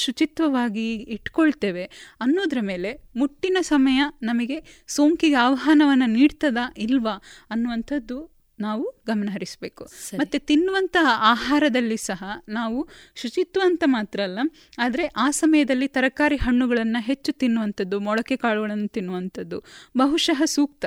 [0.49, 1.83] ಶುಚಿತ್ವವಾಗಿ ಇಟ್ಕೊಳ್ತೇವೆ
[2.21, 4.57] ಅನ್ನೋದ್ರ ಮೇಲೆ ಮುಟ್ಟಿನ ಸಮಯ ನಮಗೆ
[4.87, 7.15] ಸೋಂಕಿಗೆ ಆಹ್ವಾನವನ್ನು ನೀಡ್ತದಾ ಇಲ್ವಾ
[7.49, 8.17] ಅನ್ನುವಂಥದ್ದು
[8.59, 9.83] ನಾವು ಗಮನ ಹರಿಸಬೇಕು.
[10.19, 12.79] ಮತ್ತೆ ತಿನ್ನುವಂತಹ ಆಹಾರದಲ್ಲಿ ಸಹ ನಾವು
[13.15, 14.39] ಶುಚಿತ್ವ ಅಂತ ಮಾತ್ರ ಅಲ್ಲ
[14.77, 19.57] ಆದರೆ ಆ ಸಮಯದಲ್ಲಿ ತರಕಾರಿ ಹಣ್ಣುಗಳನ್ನು ಹೆಚ್ಚು ತಿನ್ನುವಂಥದ್ದು ಮೊಳಕೆ ಕಾಳುಗಳನ್ನು ತಿನ್ನುವಂಥದ್ದು
[19.97, 20.85] ಬಹುಶಃ ಸೂಕ್ತ.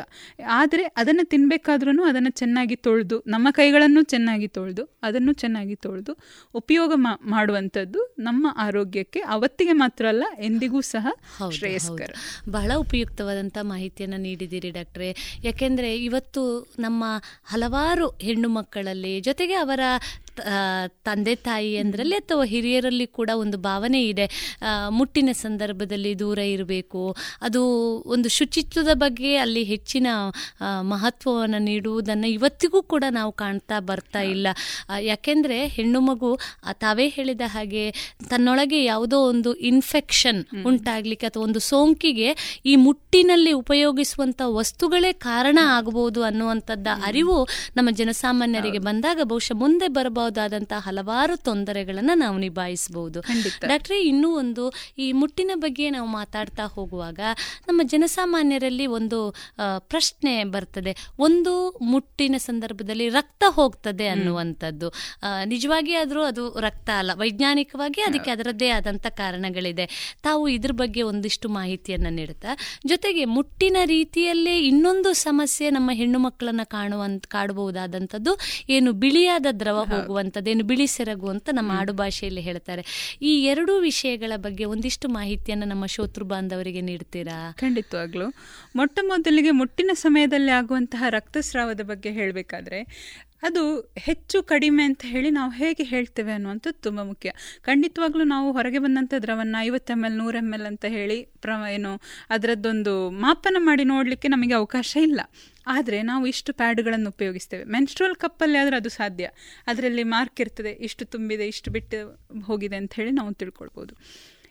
[0.61, 6.13] ಆದರೆ ಅದನ್ನು ತಿನ್ನಬೇಕಾದ್ರೂ ಅದನ್ನು ಚೆನ್ನಾಗಿ ತೊಳೆದು ನಮ್ಮ ಕೈಗಳನ್ನು ಚೆನ್ನಾಗಿ ತೊಳೆದು ಅದನ್ನು ಚೆನ್ನಾಗಿ ತೊಳೆದು
[6.55, 6.93] ಉಪಯೋಗ
[7.27, 11.07] ಮಾಡುವಂಥದ್ದು ನಮ್ಮ ಆರೋಗ್ಯಕ್ಕೆ ಅವತ್ತಿಗೆ ಮಾತ್ರ ಅಲ್ಲ ಎಂದಿಗೂ ಸಹ
[11.51, 12.11] ಶ್ರೇಯಸ್ಕರ.
[12.49, 15.09] ಬಹಳ ಉಪಯುಕ್ತವಾದಂಥ ಮಾಹಿತಿಯನ್ನು ನೀಡಿದ್ದೀರಿ ಡಾಕ್ಟ್ರೆ.
[15.45, 16.43] ಯಾಕೆಂದರೆ ಇವತ್ತು
[16.79, 17.05] ನಮ್ಮ
[17.45, 19.81] ಹಲವಾರು ಹೆಣ್ಣು ಮಕ್ಕಳಲ್ಲಿ ಜೊತೆಗೆ ಅವರ
[21.07, 24.27] ತಂದೆ ತಾಯಿ ಅಂದ್ರಲ್ಲಿ ಅಥವಾ ಹಿರಿಯರಲ್ಲಿ ಕೂಡ ಒಂದು ಭಾವನೆ ಇದೆ.
[24.99, 27.03] ಮುಟ್ಟಿನ ಸಂದರ್ಭದಲ್ಲಿ ದೂರ ಇರಬೇಕು.
[27.43, 27.63] ಅದು
[28.15, 30.07] ಒಂದು ಶುಚಿತ್ವದ ಬಗ್ಗೆ ಅಲ್ಲಿ ಹೆಚ್ಚಿನ
[30.93, 34.47] ಮಹತ್ವವನ್ನು ನೀಡುವುದನ್ನು ಇವತ್ತಿಗೂ ಕೂಡ ನಾವು ಕಾಣ್ತಾ ಬರ್ತಾ ಇಲ್ಲ.
[35.11, 36.31] ಯಾಕೆಂದರೆ ಹೆಣ್ಣು ಮಗು
[36.85, 37.85] ತಾವೇ ಹೇಳಿದ ಹಾಗೆ
[38.31, 42.29] ತನ್ನೊಳಗೆ ಯಾವುದೋ ಒಂದು ಇನ್ಫೆಕ್ಷನ್ ಉಂಟಾಗಲಿಕ್ಕೆ ಅಥವಾ ಒಂದು ಸೋಂಕಿಗೆ
[42.67, 47.37] ಈ ಮುಟ್ಟಿನಲ್ಲಿ ಉಪಯೋಗಿಸುವಂಥ ವಸ್ತುಗಳೇ ಕಾರಣ ಆಗಬಹುದು ಅನ್ನುವಂಥದ್ದ ಅರಿವು
[47.77, 49.89] ನಮ್ಮ ಜನಸಾಮಾನ್ಯರಿಗೆ ಬಂದಾಗ ಬಹುಶಃ ಮುಂದೆ
[50.23, 53.21] ಬರಬಹುದಾದಂತಹ ಹಲವಾರು ತೊಂದರೆಗಳನ್ನು ನಾವು ನಿಭಾಯಿಸಬಹುದು.
[53.67, 54.65] ಡಾಕ್ಟ್ರೆ ಇನ್ನೂ ಒಂದು
[54.99, 57.21] ಈ ಮುಟ್ಟಿನ ಬಗ್ಗೆ ನಾವು ಮಾತಾಡ್ತಾ ಹೋಗುವಾಗ
[57.69, 59.19] ನಮ್ಮ ಜನಸಾಮಾನ್ಯರಲ್ಲಿ ಒಂದು
[59.91, 60.93] ಪ್ರಶ್ನೆ ಬರ್ತದೆ.
[61.19, 64.89] ಒಂದು ಮುಟ್ಟಿನ ಸಂದರ್ಭದಲ್ಲಿ ರಕ್ತ ಹೋಗ್ತದೆ ಅನ್ನುವಂಥದ್ದು.
[65.45, 67.11] ನಿಜವಾಗಿ ಆದರೂ ಅದು ರಕ್ತ ಅಲ್ಲ.
[67.15, 69.87] ವೈಜ್ಞಾನಿಕವಾಗಿ ಅದಕ್ಕೆ ಅದರದ್ದೇ ಆದಂಥ ಕಾರಣಗಳಿದೆ.
[70.23, 72.55] ತಾವು ಇದ್ರ ಬಗ್ಗೆ ಒಂದಿಷ್ಟು ಮಾಹಿತಿಯನ್ನು ನೀಡುತ್ತಾ?
[72.87, 78.33] ಜೊತೆಗೆ ಮುಟ್ಟಿನ ರೀತಿಯಲ್ಲೇ ಇನ್ನೊಂದು ಸಮಸ್ಯೆ ನಮ್ಮ ಹೆಣ್ಣು ಮಕ್ಕಳನ್ನು ಕಾಣುವಂತ ಕಾಡಬಹುದಾದಂಥದ್ದು
[78.69, 79.79] ಏನು ಬಿಳಿಯಾದ ದ್ರವ
[80.49, 83.19] ಏನು ಬಿಳಿ ಸೆರಗು ಅಂತ ನಮ್ಮ ಆಡು ಭಾಷೆಯಲ್ಲಿ ಹೇಳ್ತಾರೆ.
[83.23, 87.53] ಈ ಎರಡೂ ವಿಷಯಗಳ ಬಗ್ಗೆ ಒಂದಿಷ್ಟು ಮಾಹಿತಿಯನ್ನು ನಮ್ಮ ಶೋತೃ ಬಾಂಧವರಿಗೆ ನೀಡ್ತೀರಾ?
[87.53, 88.35] ಖಂಡಿತವಾಗ್ಲು.
[88.77, 93.13] ಮೊಟ್ಟ ಮೊದಲಿಗೆ ಮುಟ್ಟಿನ ಸಮಯದಲ್ಲಿ ಆಗುವಂತಹ ರಕ್ತಸ್ರಾವದ ಬಗ್ಗೆ ಹೇಳಬೇಕಾದ್ರೆ
[93.43, 97.33] ಅದು ಹೆಚ್ಚು ಕಡಿಮೆ ಅಂತ ಹೇಳಿ ನಾವು ಹೇಗೆ ಹೇಳ್ತೇವೆ ಅನ್ನುವಂಥದ್ದು ತುಂಬ ಮುಖ್ಯ.
[97.63, 102.01] ಖಂಡಿತವಾಗ್ಲೂ ನಾವು ಹೊರಗೆ ಬಂದಂಥ ದ್ರವನ್ನ ಐವತ್ತು ಎಂ ಎಲ್ ನೂರು ಎಂ ಎಲ್ ಅಂತ ಹೇಳಿ ಪ್ರ ಏನು
[102.31, 105.21] ಅದರದ್ದೊಂದು ಮಾಪನ ಮಾಡಿ ನೋಡಲಿಕ್ಕೆ ನಮಗೆ ಅವಕಾಶ ಇಲ್ಲ.
[105.67, 107.65] ಆದರೆ ನಾವು ಇಷ್ಟು ಪ್ಯಾಡ್ಗಳನ್ನು ಉಪಯೋಗಿಸ್ತೇವೆ.
[107.65, 109.29] ಮೆನ್ಸ್ಟ್ರೋಲ್ ಕಪ್ಪಲ್ಲಿ ಆದರೆ ಅದು ಸಾಧ್ಯ.
[109.67, 110.73] ಅದರಲ್ಲಿ ಮಾರ್ಕ್ ಇರ್ತದೆ.
[110.73, 113.95] ಇಷ್ಟು ತುಂಬಿದೆ, ಇಷ್ಟು ಬಿಟ್ಟು ಹೋಗಿದೆ ಅಂತ ಹೇಳಿ ನಾವು ತಿಳ್ಕೊಳ್ಬೋದು.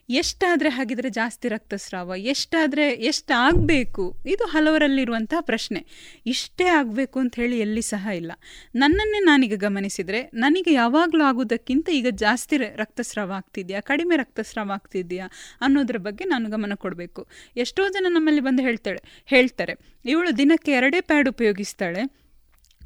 [0.10, 5.86] ಎಷ್ಟಾದರೆ ಹಾಗಿದ್ರೆ ಜಾಸ್ತಿ ರಕ್ತಸ್ರಾವ, ಎಷ್ಟಾದರೆ ಎಷ್ಟು ಆಗಬೇಕು ಇದು ಹಲವರಲ್ಲಿರುವಂತಹ ಪ್ರಶ್ನೆ.
[6.26, 8.32] ಇಷ್ಟೇ ಆಗಬೇಕು ಅಂತ ಹೇಳಿ ಎಲ್ಲಿ ಸಹ ಇಲ್ಲ.
[8.76, 15.28] ನನ್ನನ್ನೇ ನಾನೀಗ ಗಮನಿಸಿದರೆ, ನನಗೆ ಯಾವಾಗಲೂ ಆಗೋದಕ್ಕಿಂತ ಈಗ ಜಾಸ್ತಿ ರಕ್ತಸ್ರಾವ ಆಗ್ತಿದೆಯಾ, ಕಡಿಮೆ ರಕ್ತಸ್ರಾವ ಆಗ್ತಿದೆಯಾ
[15.61, 17.28] ಅನ್ನೋದ್ರ ಬಗ್ಗೆ ನಾನು ಗಮನ ಕೊಡಬೇಕು.
[17.56, 19.76] ಎಷ್ಟೋ ಜನ ನಮ್ಮಲ್ಲಿ ಬಂದು ಹೇಳ್ತಾಳೆ, ಹೇಳ್ತಾರೆ,
[20.06, 22.03] ಇವಳು ದಿನಕ್ಕೆ ಎರಡೇ ಪ್ಯಾಡ್ ಉಪಯೋಗಿಸ್ತಾಳೆ,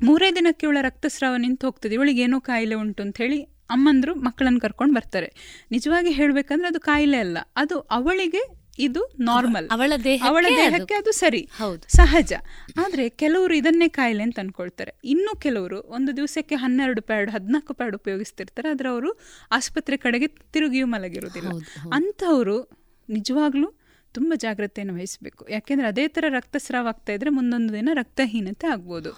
[0.01, 4.93] ಮೂರೇ ದಿನಕ್ಕೆ ಇವಳ ರಕ್ತಸ್ರಾವ ನಿಂತು ಹೋಗ್ತದೆ ಇವಳಿಗೆ ಏನೋ ಕಾಯಿಲೆ ಉಂಟು ಅಂತ ಹೇಳಿ ಅಮ್ಮಂದ್ರು ಮಕ್ಕಳನ್ನು ಕರ್ಕೊಂಡು
[4.93, 5.33] ಬರ್ತಾರೆ.
[5.71, 7.37] ನಿಜವಾಗಿ ಹೇಳಬೇಕಂದ್ರೆ ಅದು ಕಾಯಿಲೆ ಅಲ್ಲ.
[7.55, 11.49] ಅದು ಅವಳಿಗೆ ಇದು ನಾರ್ಮಲ್ ಅವಳ ಅವಳ ದೇಹಕ್ಕೆ ಅದು ಸರಿ.
[11.57, 11.95] ಹೌದು.
[11.95, 12.33] ಸಹಜ.
[12.77, 14.91] ಆದರೆ ಕೆಲವರು ಇದನ್ನೇ ಕಾಯಿಲೆ ಅಂತ ಅನ್ಕೊಳ್ತಾರೆ.
[15.03, 18.69] ಇನ್ನು ಕೆಲವರು ಒಂದು ದಿವಸಕ್ಕೆ ಹನ್ನೆರಡು ಪ್ಯಾಡ್ ಹದಿನಾಲ್ಕು ಪ್ಯಾಡ್ ಉಪಯೋಗಿಸ್ತಿರ್ತಾರೆ.
[18.69, 19.19] ಆದರೆ ಅವರು
[19.51, 21.47] ಆಸ್ಪತ್ರೆ ಕಡೆಗೆ ತಿರುಗಿಯೂ ಮಲಗಿರೋದಿಲ್ಲ
[21.93, 23.73] ಅಂಥವರು ನಿಜವಾಗ್ಲೂ
[24.13, 25.47] ತುಂಬ ಜಾಗ್ರತೆಯನ್ನು ವಹಿಸಬೇಕು.
[25.49, 29.11] ಯಾಕೆಂದ್ರೆ ಅದೇ ಥರ ರಕ್ತಸ್ರಾವ ಆಗ್ತಾ ಇದ್ರೆ ಮುಂದೊಂದು ದಿನ ರಕ್ತಹೀನತೆ ಆಗ್ಬೋದು.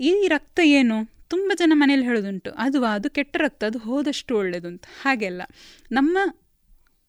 [0.00, 1.19] ಈ ರಕ್ತ ಏನು?
[1.30, 5.42] ತುಂಬ ಜನ ಮನೇಲಿ ಹೇಳೋದುಂಟು ಅದು ಅದು ಕೆಟ್ಟ ರಕ್ತ ಅದು ಹೋದಷ್ಟು ಒಳ್ಳೆಯದು ಅಂತ ಹಾಗೆಲ್ಲ.
[5.92, 6.18] ನಮ್ಮ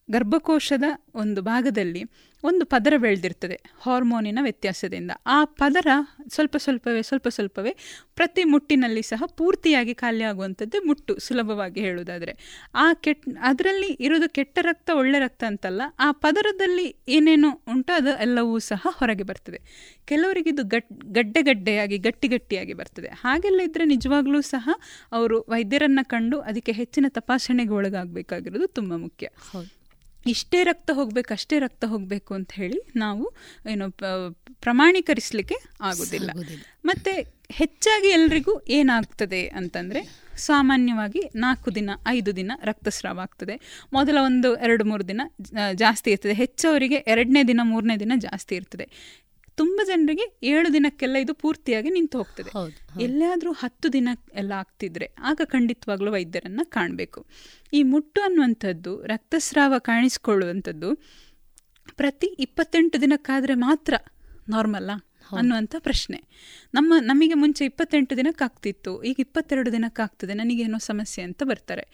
[0.08, 0.84] ಗರ್ಭಕೋಶದ
[1.14, 2.04] ಒಂದು ಭಾಗದಲ್ಲಿ
[2.44, 5.10] ಒಂದು ಪದರ ಬೆಳೆದಿರ್ತದೆ, ಹಾರ್ಮೋನಿನ ವ್ಯತ್ಯಾಸದಿಂದ.
[5.26, 5.86] ಆ ಪದರ
[6.28, 7.76] ಸ್ವಲ್ಪ ಸ್ವಲ್ಪವೇ ಸ್ವಲ್ಪ ಸ್ವಲ್ಪವೇ
[8.14, 12.32] ಪ್ರತಿ ಮುಟ್ಟಿನಲ್ಲಿ ಸಹ ಪೂರ್ತಿಯಾಗಿ ಖಾಲಿ ಆಗುವಂಥದ್ದೇ ಮುಟ್ಟು, ಸುಲಭವಾಗಿ ಹೇಳುವುದಾದರೆ.
[12.74, 18.58] ಆ ಕೆಟ್, ಅದರಲ್ಲಿ ಇರೋದು ಕೆಟ್ಟ ರಕ್ತ, ಒಳ್ಳೆ ರಕ್ತ ಅಂತಲ್ಲ, ಆ ಪದರದಲ್ಲಿ ಏನೇನು ಉಂಟು, ಅದು ಎಲ್ಲವೂ
[18.58, 19.60] ಸಹ ಹೊರಗೆ ಬರ್ತದೆ.
[20.04, 23.08] ಕೆಲವರಿಗೆ ಇದು ಗಟ್ ಗಡ್ಡೆಗಡ್ಡೆಯಾಗಿ ಗಟ್ಟಿಗಟ್ಟಿಯಾಗಿ ಗಟ್ಟಿ ಗಟ್ಟಿಯಾಗಿ ಬರ್ತದೆ.
[23.08, 24.68] ಹಾಗೆಲ್ಲ ಇದ್ದರೆ ನಿಜವಾಗ್ಲೂ ಸಹ
[25.12, 29.28] ಅವರು ವೈದ್ಯರನ್ನು ಕಂಡು ಅದಕ್ಕೆ ಹೆಚ್ಚಿನ ತಪಾಸಣೆಗೆ ಒಳಗಾಗಬೇಕಾಗಿರೋದು ತುಂಬ ಮುಖ್ಯ.
[30.26, 33.32] ಇಷ್ಟೇ ರಕ್ತ ಹೋಗ್ಬೇಕು ಅಷ್ಟೇ ರಕ್ತ ಹೋಗಬೇಕು ಅಂತ ಹೇಳಿ ನಾವು
[33.70, 33.90] ಏನು
[34.60, 36.30] ಪ್ರಮಾಣೀಕರಿಸಲಿಕ್ಕೆ ಆಗೋದಿಲ್ಲ.
[36.84, 43.60] ಮತ್ತೆ ಹೆಚ್ಚಾಗಿ ಎಲ್ರಿಗೂ ಏನಾಗ್ತದೆ ಅಂತಂದ್ರೆ ಸಾಮಾನ್ಯವಾಗಿ ನಾಲ್ಕು ದಿನ ಐದು ದಿನ ರಕ್ತಸ್ರಾವ ಆಗ್ತದೆ.
[43.92, 45.20] ಮೊದಲ ಒಂದು ಎರಡು ಮೂರು ದಿನ
[45.74, 46.32] ಜಾಸ್ತಿ ಇರ್ತದೆ.
[46.32, 49.18] ಹೆಚ್ಚವರಿಗೆ ಎರಡನೇ ದಿನ ಮೂರನೇ ದಿನ ಜಾಸ್ತಿ ಇರ್ತದೆ.
[49.54, 52.50] ತುಂಬ ಜನರಿಗೆ ಏಳು ದಿನಕ್ಕೆಲ್ಲ ಇದು ಪೂರ್ತಿಯಾಗಿ ನಿಂತು ಹೋಗ್ತದೆ.
[53.02, 57.26] ಎಲ್ಲಾದರೂ ಹತ್ತು ದಿನ ಎಲ್ಲ ಆಗ್ತಿದ್ರೆ ಆಗ ಖಂಡಿತವಾಗ್ಲೂ ವೈದ್ಯರನ್ನ ಕಾಣಬೇಕು.
[57.72, 60.94] ಈ ಮುಟ್ಟು ಅನ್ನುವಂಥದ್ದು ರಕ್ತಸ್ರಾವ ಕಾಣಿಸ್ಕೊಳ್ಳುವಂಥದ್ದು
[61.96, 63.94] ಪ್ರತಿ ಇಪ್ಪತ್ತೆಂಟು ದಿನಕ್ಕಾದರೆ ಮಾತ್ರ
[64.48, 66.18] ನಾರ್ಮಲ್ಲಾ ಅನ್ನುವಂಥ ಪ್ರಶ್ನೆ.
[66.76, 71.84] ನಮ್ಮ ನಮಗೆ ಮುಂಚೆ ಇಪ್ಪತ್ತೆಂಟು ದಿನಕ್ಕಾಗ್ತಿತ್ತು ಈಗ ಇಪ್ಪತ್ತೆರಡು ದಿನಕ್ಕಾಗ್ತದೆ ನನಗೇನೋ ಸಮಸ್ಯೆ ಅಂತ ಬರ್ತಾರೆ.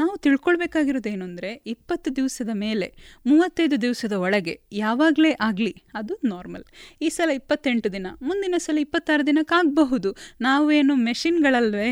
[0.00, 2.88] ನಾವು ತಿಳ್ಕೊಳ್ಬೇಕಾಗಿರೋದೇನು ಅಂದರೆ ಇಪ್ಪತ್ತು ದಿವಸದ ಮೇಲೆ
[3.26, 6.64] ಮೂವತ್ತೈದು ದಿವಸದ ಒಳಗೆ ಯಾವಾಗಲೇ ಆಗಲಿ ಅದು ನಾರ್ಮಲ್.
[7.02, 10.12] ಈ ಸಲ ಇಪ್ಪತ್ತೆಂಟು ದಿನ ಮುಂದಿನ ಸಲ ಇಪ್ಪತ್ತಾರು ದಿನಕ್ಕಾಗಬಹುದು.
[10.40, 11.88] ನಾವೇನು ಮೆಷಿನ್ಗಳಲ್ವೇ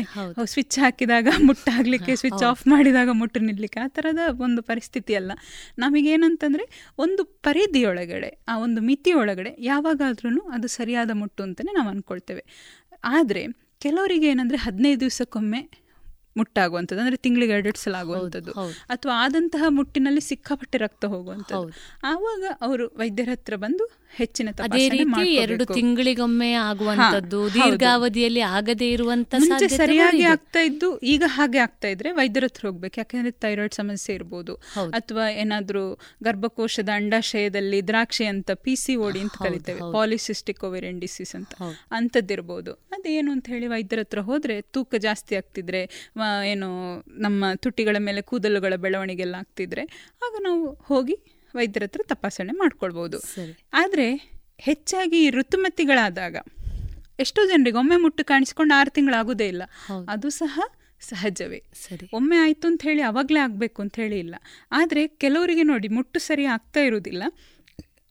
[0.53, 5.31] ಸ್ವಿಚ್ ಹಾಕಿದಾಗ ಮುಟ್ಟಾಗಲಿಕ್ಕೆ ಸ್ವಿಚ್ ಆಫ್ ಮಾಡಿದಾಗ ಮುಟ್ಟು ನಿಲ್ಲಲಿಕ್ಕೆ ಆ ಥರದ ಒಂದು ಪರಿಸ್ಥಿತಿ ಅಲ್ಲ
[5.83, 6.65] ನಮಗೇನಂತಂದರೆ
[7.05, 12.43] ಒಂದು ಪರಿಧಿಯೊಳಗಡೆ ಆ ಒಂದು ಮಿತಿಯೊಳಗಡೆ ಯಾವಾಗಾದ್ರೂ ಅದು ಸರಿಯಾದ ಮುಟ್ಟು ಅಂತಲೇ ನಾವು ಅಂದ್ಕೊಳ್ತೇವೆ
[13.11, 13.41] ಆದರೆ
[13.81, 15.61] ಕೆಲವರಿಗೆ ಏನಂದರೆ ಹದಿನೈದು ದಿವಸಕ್ಕೊಮ್ಮೆ
[16.37, 17.01] ಮುಟ್ಟಾಗುವಂಥದ್ದು.
[17.03, 18.53] ಅಂದರೆ ತಿಂಗಳಿಗೆ ಎರಡು ಸಲ ಆಗುವಂಥದ್ದು.
[18.95, 21.73] ಅಥವಾ ಆದಂತಹ ಮುಟ್ಟಿನಲ್ಲಿ ಸಿಕ್ಕಾಪಟ್ಟೆ ರಕ್ತ ಹೋಗುವಂಥದ್ದು.
[22.03, 23.85] ಆವಾಗ ಅವರು ವೈದ್ಯರ ಹತ್ರ ಬಂದು
[24.17, 25.63] ಹೆಚ್ಚಿನ ಅದೇ ರೀತಿ ಎರಡು.
[25.77, 29.35] ತಿಂಗಳಿಗೊಮ್ಮೆ ಆಗುವಂತದ್ದು ದೀರ್ಘಾವಧಿಯಲ್ಲಿ ಆಗದೇ ಇರುವಂತ
[29.77, 30.23] ಸರಿಯಾಗಿ.
[30.33, 32.95] ಆಗ್ತಾ ಇದ್ದು ಈಗ ಹಾಗೆ ಆಗ್ತಾ ಇದ್ರೆ ವೈದ್ಯರ ಹತ್ರ ಹೋಗ್ಬೇಕು.
[33.01, 34.55] ಯಾಕಂದ್ರೆ ಥೈರಾಯ್ಡ್ ಸಮಸ್ಯೆ ಇರ್ಬೋದು.
[34.99, 35.83] ಅಥವಾ ಏನಾದ್ರೂ
[36.23, 39.81] ಗರ್ಭಕೋಶದ ಅಂಡಾಶಯದಲ್ಲಿ ದ್ರಾಕ್ಷಿ ಅಂತ ಪಿ ಸಿ ಓಡಿ ಅಂತ ಕರಿತೇವೆ.
[39.97, 41.53] ಪಾಲಿಸಿಸ್ಟಿಕ್ ಓವೇರಿಯನ್ ಡಿಸೀಸ್ ಅಂತ.
[41.91, 42.73] ಅಂಥದ್ದಿರ್ಬೋದು.
[42.97, 45.81] ಅದೇನು ಅಂತ ಹೇಳಿ ವೈದ್ಯರ ಹತ್ರ ಹೋದ್ರೆ ತೂಕ ಜಾಸ್ತಿ ಆಗ್ತಿದ್ರೆ
[46.45, 46.69] ಏನು
[47.19, 49.83] ನಮ್ಮ ತುಟಿಗಳ ಮೇಲೆ ಕೂದಲುಗಳ ಬೆಳವಣಿಗೆ ಎಲ್ಲ ಆಗ್ತಿದ್ರೆ
[50.25, 51.15] ಆಗ ನಾವು ಹೋಗಿ
[51.55, 53.17] ವೈದ್ಯರ ಹತ್ರ ತಪಾಸಣೆ ಮಾಡ್ಕೊಳ್ಬೋದು.
[53.73, 54.07] ಆದರೆ
[54.59, 56.35] ಹೆಚ್ಚಾಗಿ ಋತುಮತಿಗಳಾದಾಗ
[57.19, 59.63] ಎಷ್ಟೋ ಜನರಿಗೆ ಒಮ್ಮೆ ಮುಟ್ಟು ಕಾಣಿಸ್ಕೊಂಡು ಆರು ತಿಂಗಳಾಗೋದೇ ಇಲ್ಲ.
[60.09, 60.59] ಅದು ಸಹ
[61.01, 61.59] ಸಹಜವೇ.
[62.13, 64.35] ಒಮ್ಮೆ ಆಯ್ತು ಅಂತ ಹೇಳಿ ಅವಾಗಲೇ ಆಗಬೇಕು ಅಂತ ಹೇಳಿ ಇಲ್ಲ.
[64.71, 67.23] ಆದರೆ ಕೆಲವರಿಗೆ ನೋಡಿ ಮುಟ್ಟು ಸರಿ ಆಗ್ತಾ ಇರುವುದಿಲ್ಲ.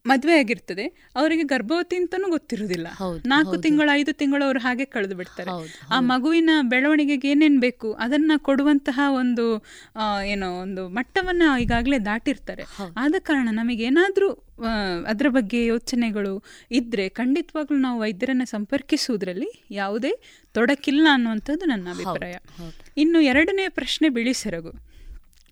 [0.07, 0.85] ಮದುವೆ ಆಗಿರ್ತದೆ.
[1.17, 2.87] ಅವರಿಗೆ ಗರ್ಭವತಿ ಅಂತಲೂ ಗೊತ್ತಿರುವುದಿಲ್ಲ.
[3.27, 5.51] ನಾಲ್ಕು ತಿಂಗಳು ಐದು ತಿಂಗಳು ಅವರು ಹಾಗೆ ಕಳೆದು ಬಿಡ್ತಾರೆ.
[5.91, 9.45] ಆ ಮಗುವಿನ ಬೆಳವಣಿಗೆಗೆ ಏನೇನು ಬೇಕು ಅದನ್ನ ಕೊಡುವಂತಹ ಒಂದು
[10.27, 12.65] ಏನೋ ಒಂದು ಮಟ್ಟವನ್ನ ಈಗಾಗಲೇ ದಾಟಿರ್ತಾರೆ.
[12.97, 14.31] ಆದ ಕಾರಣ ನಮಗೇನಾದರೂ
[15.07, 20.13] ಅದರ ಬಗ್ಗೆ ಯೋಚನೆಗಳು ಇದ್ರೆ ಖಂಡಿತವಾಗ್ಲೂ ನಾವು ವೈದ್ಯರನ್ನ ಸಂಪರ್ಕಿಸುವುದರಲ್ಲಿ ಯಾವುದೇ
[20.53, 22.35] ತೊಡಕಿಲ್ಲ ಅನ್ನುವಂಥದ್ದು ನನ್ನ ಅಭಿಪ್ರಾಯ.
[22.97, 24.73] ಇನ್ನು ಎರಡನೇ ಪ್ರಶ್ನೆ ಬಿಳಿ ಸೆರಗು.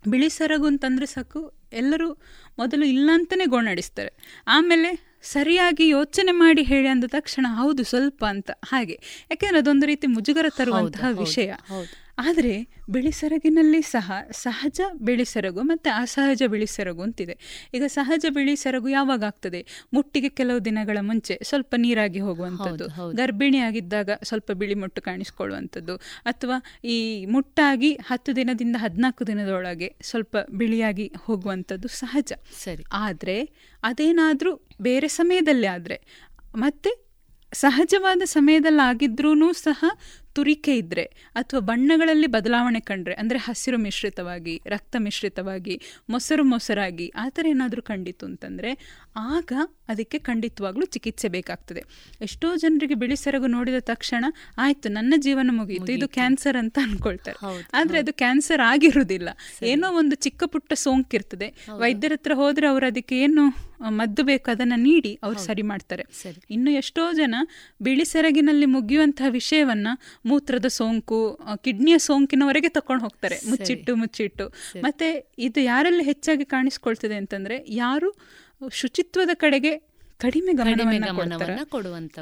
[0.09, 2.13] ಬಿಳಿ ಸೆರಗು ಅಂತಂದ್ರೆ ಸಾಕು ಎಲ್ಲರೂ
[2.59, 4.13] ಮೊದಲು ಇಲ್ಲ ಅಂತಲೇ ಗೋಣಡಿಸ್ತಾರೆ
[4.47, 9.01] ಆಮೇಲೆ ಸರಿಯಾಗಿ ಯೋಚನೆ ಮಾಡಿ ಹೇಳಿ ಅಂದ ತಕ್ಷಣ ಹೌದು ಸ್ವಲ್ಪ ಅಂತ ಹಾಗೆ.
[9.31, 11.53] ಯಾಕೆಂದ್ರೆ ಅದೊಂದು ರೀತಿ ಮುಜುಗರ ತರುವಂತಹ ವಿಷಯ.
[12.21, 12.55] ಆದರೆ
[12.91, 17.35] ಬಿಳಿ ಸೆರಗಿನಲ್ಲಿ ಸಹ ಸಹಜ ಬಿಳಿ ಸೆರಗು ಮತ್ತು ಅಸಹಜ ಬಿಳಿ ಸೆರಗು ಅಂತಿದೆ.
[17.75, 19.61] ಈಗ ಸಹಜ ಬಿಳಿ ಸೆರಗು ಯಾವಾಗ ಆಗ್ತದೆ?
[19.95, 22.87] ಮುಟ್ಟಿಗೆ ಕೆಲವು ದಿನಗಳ ಮುಂಚೆ ಸ್ವಲ್ಪ ನೀರಾಗಿ ಹೋಗುವಂಥದ್ದು.
[23.17, 25.97] ಗರ್ಭಿಣಿಯಾಗಿದ್ದಾಗ ಸ್ವಲ್ಪ ಬಿಳಿ ಮುಟ್ಟು ಕಾಣಿಸ್ಕೊಳ್ಳುವಂಥದ್ದು.
[26.25, 32.33] ಅಥವಾ ಈ ಮುಟ್ಟಾಗಿ ಹತ್ತು ದಿನದಿಂದ ಹದಿನಾಲ್ಕು ದಿನದೊಳಗೆ ಸ್ವಲ್ಪ ಬಿಳಿಯಾಗಿ ಹೋಗುವಂಥದ್ದು ಸಹಜ.
[32.65, 32.85] ಸರಿ.
[32.93, 33.39] ಆದರೆ
[33.83, 35.99] ಅದೇನಾದರೂ ಬೇರೆ ಸಮಯದಲ್ಲಿ ಆದರೆ
[36.57, 36.91] ಮತ್ತೆ
[37.53, 39.85] ಸಹಜವಾದ ಸಮಯದಲ್ಲಾಗಿದ್ರೂ ಸಹ
[40.41, 41.07] ತುರಿಕೆ ಇದ್ದರೆ
[41.37, 45.75] ಅಥವಾ ಬಣ್ಣಗಳಲ್ಲಿ ಬದಲಾವಣೆ ಕಂಡ್ರೆ ಅಂದರೆ ಹಸಿರು ಮಿಶ್ರಿತವಾಗಿ ರಕ್ತ ಮಿಶ್ರಿತವಾಗಿ
[46.11, 48.73] ಮೊಸರು ಮೊಸರಾಗಿ ಆ ಥರ ಏನಾದರೂ ಕಂಡಿತು ಅಂತಂದರೆ
[49.35, 49.53] ಆಗ
[49.93, 51.83] ಅದಕ್ಕೆ ಖಂಡಿತವಾಗ್ಲೂ ಚಿಕಿತ್ಸೆ ಬೇಕಾಗ್ತದೆ.
[52.27, 54.25] ಎಷ್ಟೋ ಜನರಿಗೆ ಬಿಳಿ ಸೆರಗು ನೋಡಿದ ತಕ್ಷಣ
[54.65, 57.39] ಆಯ್ತು ನನ್ನ ಜೀವನ ಮುಗಿಯಿತು ಇದು ಕ್ಯಾನ್ಸರ್ ಅಂತ ಅನ್ಕೊಳ್ತಾರೆ.
[57.79, 59.29] ಆದರೆ ಅದು ಕ್ಯಾನ್ಸರ್ ಆಗಿರುವುದಿಲ್ಲ
[59.73, 61.49] ಏನೋ ಒಂದು ಚಿಕ್ಕ ಪುಟ್ಟ ಸೋಂಕಿರ್ತದೆ
[61.83, 63.45] ವೈದ್ಯರ ಹತ್ರ ಹೋದ್ರೆ ಅವರು ಅದಕ್ಕೆ ಏನು
[63.99, 66.05] ಮದ್ದು ಬೇಕು ಅದನ್ನ ನೀಡಿ ಅವ್ರು ಸರಿ ಮಾಡ್ತಾರೆ.
[66.55, 67.35] ಇನ್ನು ಎಷ್ಟೋ ಜನ
[67.87, 69.89] ಬಿಳಿ ಸೆರಗಿನಲ್ಲಿ ಮುಗಿಯುವಂತಹ ವಿಷಯವನ್ನ
[70.31, 73.36] ಮೂತ್ರದ ಸೋಂಕು ಕಿಡ್ನಿಯ ಸೋಂಕಿನವರೆಗೆ ತಕೊಂಡು ಹೋಗ್ತಾರೆ.
[73.48, 74.52] ಮುಚ್ಚಿಟ್ಟು ಮುಚ್ಚಿಟ್ಟು.
[74.81, 78.11] ಮತ್ತೆ ಇದು ಯಾರಲ್ಲಿ ಹೆಚ್ಚಾಗಿ ಕಾಣಿಸ್ಕೊಳ್ತದೆ ಅಂತಂದ್ರೆ ಯಾರು
[78.73, 79.78] ಶುಚಿತ್ವದ ಕಡೆಗೆ
[80.19, 81.35] ಕಡಿಮೆ ಗಮನವನ್ನ.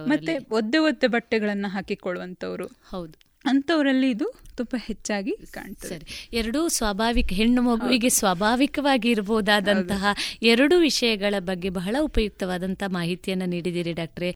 [0.06, 3.28] ಮತ್ತೆ ಒದ್ದೆ ಒದ್ದೆ ಬಟ್ಟೆಗಳನ್ನ ಹಾಕಿಕೊಳ್ಳುವಂತವ್ರು ಹೌದು.
[3.44, 4.26] ಅಂತವರಲ್ಲಿ ಇದು
[4.56, 5.94] ತುಂಬಾ ಹೆಚ್ಚಾಗಿ ಕಾಣ್ತದೆ.
[5.94, 10.06] ಎರಡು ಎರಡೂ ಸ್ವಾಭಾವಿಕ ಹೆಣ್ಣು ಮಗುವಿಗೆ ಸ್ವಾಭಾವಿಕವಾಗಿ ಇರಬಹುದಾದಂತಹ
[10.42, 14.30] ಎರಡು ವಿಷಯಗಳ ಬಗ್ಗೆ ಬಹಳ ಉಪಯುಕ್ತವಾದಂತಹ ಮಾಹಿತಿಯನ್ನು ನೀಡಿದಿರಿ ಡಾಕ್ಟ್ರೆ.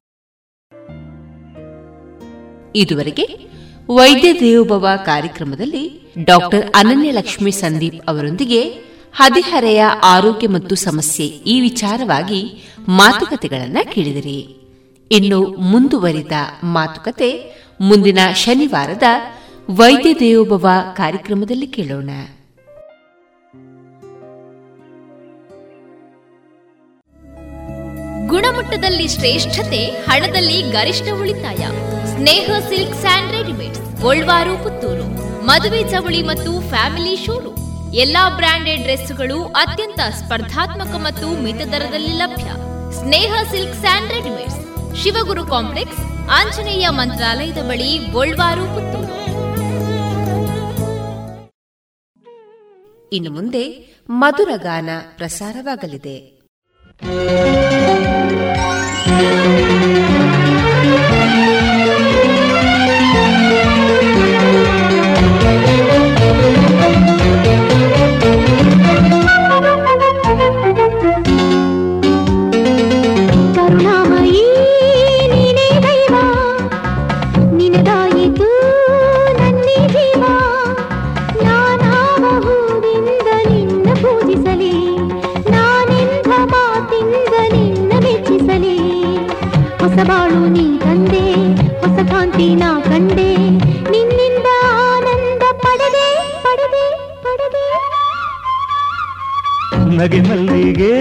[2.76, 3.26] ಇದುವರೆಗೆ
[3.94, 8.62] ವೈದ್ಯ ದೇವೋಭವ ಕಾರ್ಯಕ್ರಮದಲ್ಲಿ ಡಾಕ್ಟರ್ ಅನನ್ಯ ಲಕ್ಷ್ಮಿ ಸಂದೀಪ್ ಅವರೊಂದಿಗೆ
[9.16, 14.38] ಹದಿಹರೆಯ ಆರೋಗ್ಯ ಮತ್ತು ಸಮಸ್ಯೆ ಈ ವಿಚಾರವಾಗಿ ಮಾತುಕತೆಗಳನ್ನ ಕೇಳಿದಿರಿ.
[15.12, 16.32] ಇನ್ನು ಮುಂದುವರಿದ
[16.64, 17.30] ಮಾತುಕತೆ
[17.80, 19.02] ಮುಂದಿನ ಶನಿವಾರದ
[19.70, 22.10] ವೈದ್ಯ ದೇವೋಭವ ಕಾರ್ಯಕ್ರಮದಲ್ಲಿ ಕೇಳೋಣ.
[28.26, 31.66] ಗುಣಮಟ್ಟದಲ್ಲಿ ಶ್ರೇಷ್ಠತೆ, ಹಣದಲ್ಲಿ ಗರಿಷ್ಠ ಉಳಿತಾಯ.
[32.16, 33.32] Sneha silk and
[34.02, 35.06] Golwaru, Puttur.
[35.46, 37.94] ಮದುವೆ ಚವಳಿ ಮತ್ತು ಫ್ಯಾಮಿಲಿ ಶೋರೂಮ್.
[37.94, 42.48] ಎಲ್ಲಾ ಬ್ರಾಂಡೆಡ್ ಡ್ರೆಸ್ಗಳು ಅತ್ಯಂತ ಸ್ಪರ್ಧಾತ್ಮಕ ಮತ್ತು ಮಿತ ದರದಲ್ಲಿ ಲಭ್ಯ.
[42.92, 44.60] Sneha silk and readymades.
[45.02, 46.00] Shivaguru complex,
[46.30, 49.12] Anjaneya ಮಂತ್ರಾಲಯದ ಬಳಿ ಗೋಲ್ವಾರು, ಪುತ್ತೂರು.
[53.12, 53.64] ಇನ್ನು ಮುಂದೆ
[54.10, 56.16] ಮಧುರ ಗಾನ ಪ್ರಸಾರವಾಗಲಿದೆ.
[89.92, 91.22] ಹೊಸ ಬಾಳು ನೀ ತಂದೆ,
[91.80, 93.26] ಹೊಸ ಕಾಂತಿ ನಾ ಕಂಡೆ.
[93.92, 94.48] ನಿನ್ನಿಂದ
[94.82, 96.06] ಆನಂದ ಪಡೆದೆ
[96.44, 96.84] ಪಡೆದೆ
[97.24, 97.64] ಪಡೆದೆ.
[99.98, 100.94] ನಗೆ ಮಲ್ಲಿಗೆ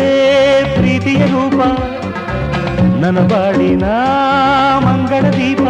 [0.75, 1.59] ಪ್ರೀತಿಯ ರೂಪ
[3.03, 3.85] ನನ್ನ ಬಾಳಿನ
[4.87, 5.63] ಮಂಗಳ ದೀಪ.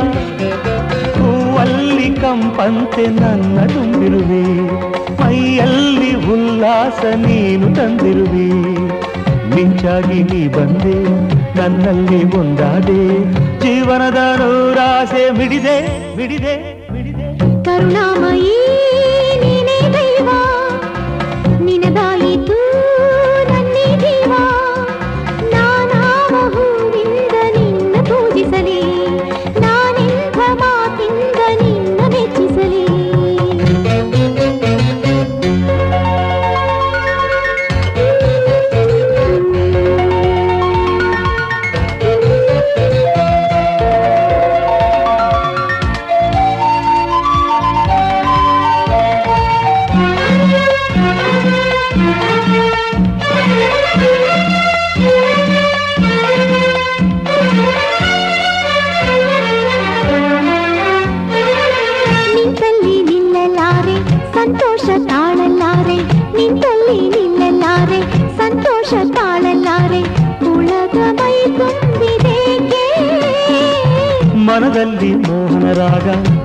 [1.19, 4.43] ಹೂವಲ್ಲಿ ಕಂಪಂತೆ ನನ್ನ ತುಂಬಿರುವೆ,
[5.21, 8.49] ಮೈಯಲ್ಲಿ ಉಲ್ಲಾಸ ನೀನು ತಂದಿರುವೆ.
[9.53, 10.97] ಮಿಂಚಾಗಿ ನೀ ಬಂದೆ
[11.57, 12.99] ನನ್ನಲ್ಲಿ ಒಂದಾದೆ
[13.59, 15.77] ಜೀವನದ ನೂರಾಸೆ ಮಿಡಿದೆ
[16.15, 16.55] ಮಿಡಿದೆ
[17.65, 18.57] ಕರುಣಾಮಯೀ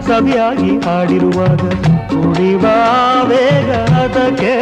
[0.06, 1.62] ಸವಿಯಾಗಿ ಹಾಡಿರುವಾಗ
[2.10, 2.64] ಕುಡಿವ
[3.28, 3.70] ವೇಗ
[4.02, 4.54] ಅದಕ್ಕೆ.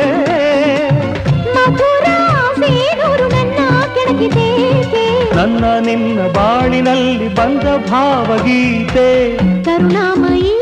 [5.36, 9.36] ನನ್ನ ನಿನ್ನ ಬಾಳಿನಲ್ಲಿ ಬಂದ ಭಾವಗೀತೆ.
[9.64, 10.54] ಕರುಣಾಮಯೀ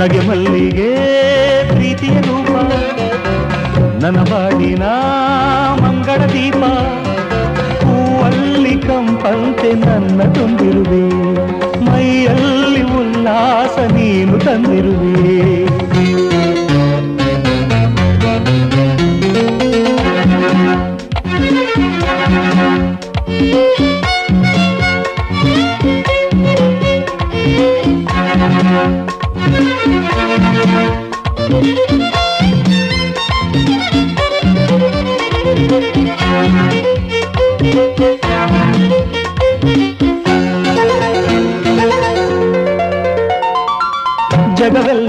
[0.00, 0.94] ನಗೆ ಮಲ್ಲಿಗೆ
[1.68, 2.50] ಪ್ರೀತಿಯ ರೂಪ.
[4.02, 4.82] ನನ್ನ ಬಾಡಿನ
[5.82, 6.64] ಮಂಗಳ ದೀಪ.
[7.84, 11.34] ಹೂವಲ್ಲಿ ಕಂಪಂತೆ ನನ್ನ ತುಂಬಿರುವೆ.
[11.84, 15.64] ಮೈಯಲ್ಲಿ ಉಲ್ಲಾಸ ನೀನು ತಂದಿರುವೆ.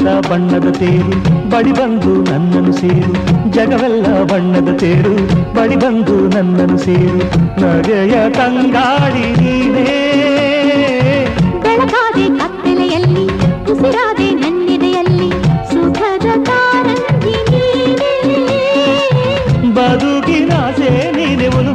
[0.02, 1.16] ಜಗವೆಲ್ಲ ಬಣ್ಣದ ತೇರು
[1.50, 3.12] ಬಡಿ ಬಂದು ನನ್ನನ್ನು ಸೇರು.
[3.52, 5.14] ಜಗವೆಲ್ಲ ಬಣ್ಣದ ತೇರು
[5.56, 7.20] ಬಡಿ ಬಂದು ನನ್ನನ್ನು ಸೇರು.
[7.62, 9.86] ನಗೆಯ ತಂಗಾಡಿ ನೀನೇ.
[11.64, 13.26] ಬೆಳಗಾದೆ ಕತ್ತಲೆಯಲ್ಲಿ
[13.72, 15.30] ಉಸಿರಾದೆ ನನ್ನಿದೆಯಲ್ಲಿ
[15.72, 17.36] ಸುಖದ ಕಾರಂಜಿ
[19.74, 21.74] ಬದುಕಿನ ಸೇ ನೀನೆ ಒಂದು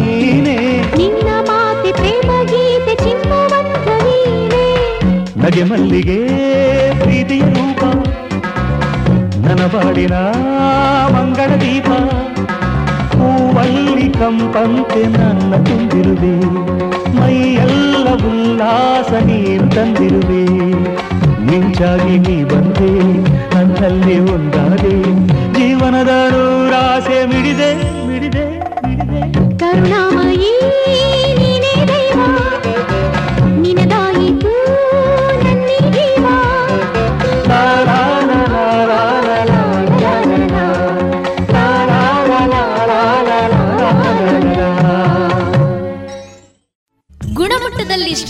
[0.00, 0.58] ನೀನೇ.
[0.96, 4.66] ನಿನ್ನ ಮಾತೆ ಪ್ರೇಮ ಗೀತೆ ಚಿನ್ನವಂತ ನೀನೇ.
[5.36, 6.20] ನಗೆ ಮಲ್ಲಿಗೆ
[9.72, 10.14] ಬಾಡಿನ
[11.14, 11.88] ಮಂಗಳ ದೀಪ,
[13.12, 16.34] ಹೂವಲ್ಲಿ ಕಂಪಂತೆ ನನ್ನ ತುಂಬಿರುವೆ.
[17.16, 20.44] ಮೈಯೆಲ್ಲ ಉಲ್ಲಾಸ ನೀನು ತಂದಿರುವೆ.
[21.46, 22.92] ನಿಂಚಾಗಿ ನೀ ಬಂದೆ,
[23.54, 24.94] ನನ್ನಲ್ಲಿ ಒಂದಾದೆ.
[25.52, 27.18] ಜೀವನದ ನೂರಾಸೆ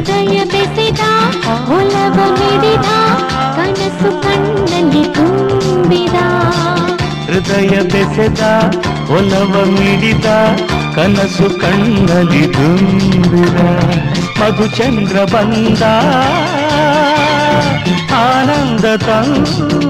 [0.00, 1.00] ಹೃದಯ ಬೆಸೆದ,
[1.68, 2.88] ಒಲವ ಮಿಡಿದ
[3.56, 6.16] ಕನಸು ಕಣ್ಣಲ್ಲಿ ತುಂಬಿದ.
[7.30, 8.42] ಹೃದಯ ಬೆಸೆದ,
[9.10, 10.26] ಒಲವ ಮಿಡಿದ,
[10.94, 13.58] ಕನಸು ಕಣ್ಣಲ್ಲಿ ತುಂಬಿದ.
[14.40, 15.82] ಮಧು ಚಂದ್ರ ಬಂದ,
[18.12, 19.89] ಆನಂದ ತಂದ.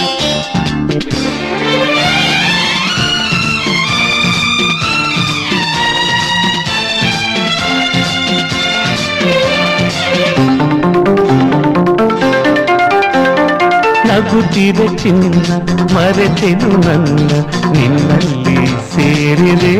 [14.23, 15.51] ನಗುತ್ತಿದೆ ಚಿನ್ನ
[15.93, 17.29] ಮರೆತೆನು ನನ್ನ
[17.73, 18.57] ನಿನ್ನಲ್ಲಿ
[18.91, 19.71] ಸೇರಿದೆ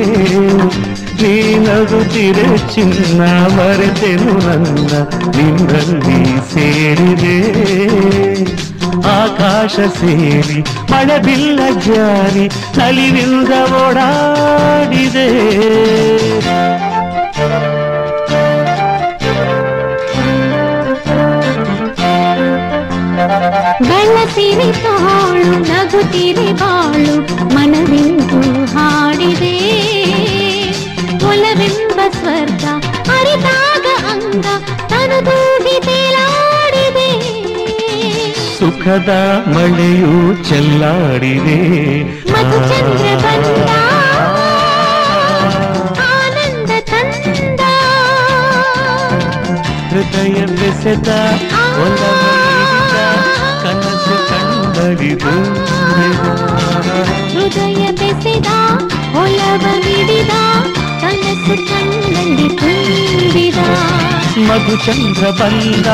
[1.19, 1.33] ನೀ
[1.65, 3.21] ನಗುತ್ತಿರೆ ಚಿನ್ನ
[3.57, 4.91] ಮರೆತೆನು ನನ್ನ
[5.37, 6.19] ನಿನ್ನಲ್ಲಿ
[6.53, 7.37] ಸೇರಿದೆ
[9.15, 10.59] ಆಕಾಶ ಸೇರಿ
[10.91, 12.45] ಮಳೆ ಬಿಲ್ಲ ಜಾರಿ
[12.77, 15.29] ನಲಿವಿಂದ ಓಡಾಡಿದೆ
[23.81, 27.15] ಬೆಳಸಿರಿ ತಾಳು ನಗುತ್ತಿರಿ ಬಾಳು
[27.55, 28.39] ಮನವೆಂದು
[28.73, 29.55] ಹಾಡಿದೆ
[31.31, 32.63] ಒಲವೆಂಬ ಸ್ವರ್ಗ
[33.15, 34.45] ಅರಿತಾಗ ಅಂಗ
[34.91, 37.09] ತನದೂಗಿ ತೇಲಾಡಿದೆ
[38.57, 39.11] ಸುಖದ
[39.53, 40.13] ಮಳೆಯು
[40.49, 41.59] ಚೆಲ್ಲಾಡಿದೆ
[42.33, 43.69] ಮಧುಚಂದ್ರ ಬಂದ
[46.11, 47.61] ಆನಂದ ತಂದ
[49.91, 51.09] ಹೃದಯ ಬೆಸೆದ
[51.79, 52.40] ಒಲವ ನೀಡಿದ
[54.11, 55.33] ಕನಸು ಕಂಡರಿದು
[57.33, 58.49] ಹೃದಯ ಬೆಸೆದ
[59.21, 60.33] ಒಲವ ಮಿಡಿದ
[61.01, 63.59] ಕನಸು ಕಣ್ಣಲ್ಲಿ ತುಂಬಿದ
[64.49, 65.87] ಮಧುಚಂದ್ರ ಬಂದ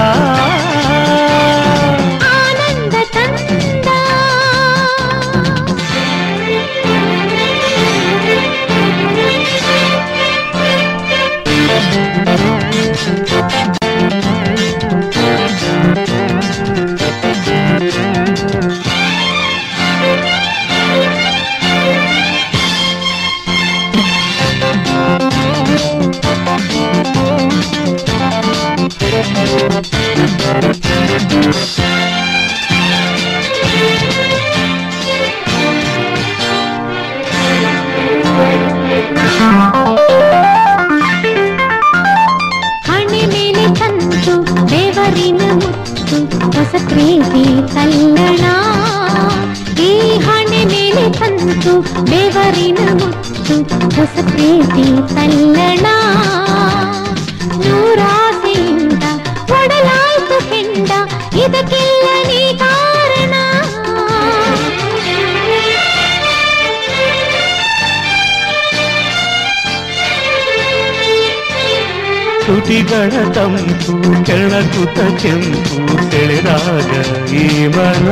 [75.22, 76.92] ಕೆಂಪು ಸೆಳೆದಾಗ
[77.34, 78.10] ಈ ಮನ.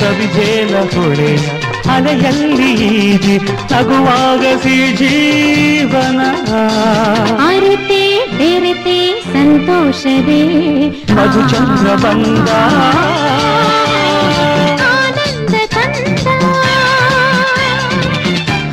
[0.00, 1.44] ಸವಿಜೇಲ ಹೊಳೆಯ
[1.94, 2.72] ಅಲೆಯಲ್ಲಿ
[3.72, 6.20] ನಗುವಾಗ ಸಿ ಜೀವನ
[7.48, 8.02] ಅರಿತೆ
[8.38, 8.98] ಬೆರೆತೆ
[9.32, 10.42] ಸಂತೋಷವೇ.
[11.14, 12.48] ಮಧು ಚಂದ್ರ ಬಂದ.
[14.88, 16.26] ಆನಂದ ತಂದ.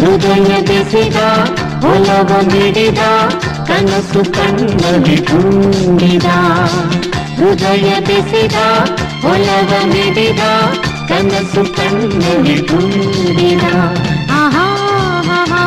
[0.02, 1.16] ಹೃದಯ ಬೆಸಿದ
[1.86, 3.00] ಒಲವ ಮಿಡಿದ
[3.68, 6.26] ಕನಸು ಕಣ್ಣಲ್ಲಿ ತುಂಬಿದ
[7.36, 8.56] ಹೃದಯ ಬೆಸಿದ
[9.22, 10.40] ಹೊಲವ ಮಿಡಿದ
[11.08, 13.64] ಕನಸು ಕಣ್ಣಲ್ಲಿ ತುಂಬಿದ.
[14.32, 14.68] ಆಹಾ
[15.40, 15.64] ಆಹಾ,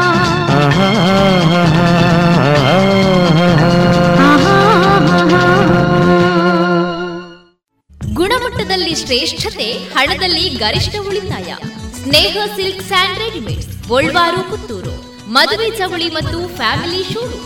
[8.15, 11.55] ಗುಣಮಟ್ಟದಲ್ಲಿ ಶ್ರೇಷ್ಠತೆ ಹಣದಲ್ಲಿ ಗರಿಷ್ಠ ಉಳಿತಾಯ.
[12.03, 15.17] Sneha silk and readymades Golwaru Puttur.
[15.33, 17.46] ಮದುವೆ ಚವಳಿ ಮತ್ತು ಫ್ಯಾಮಿಲಿ ಶೋರು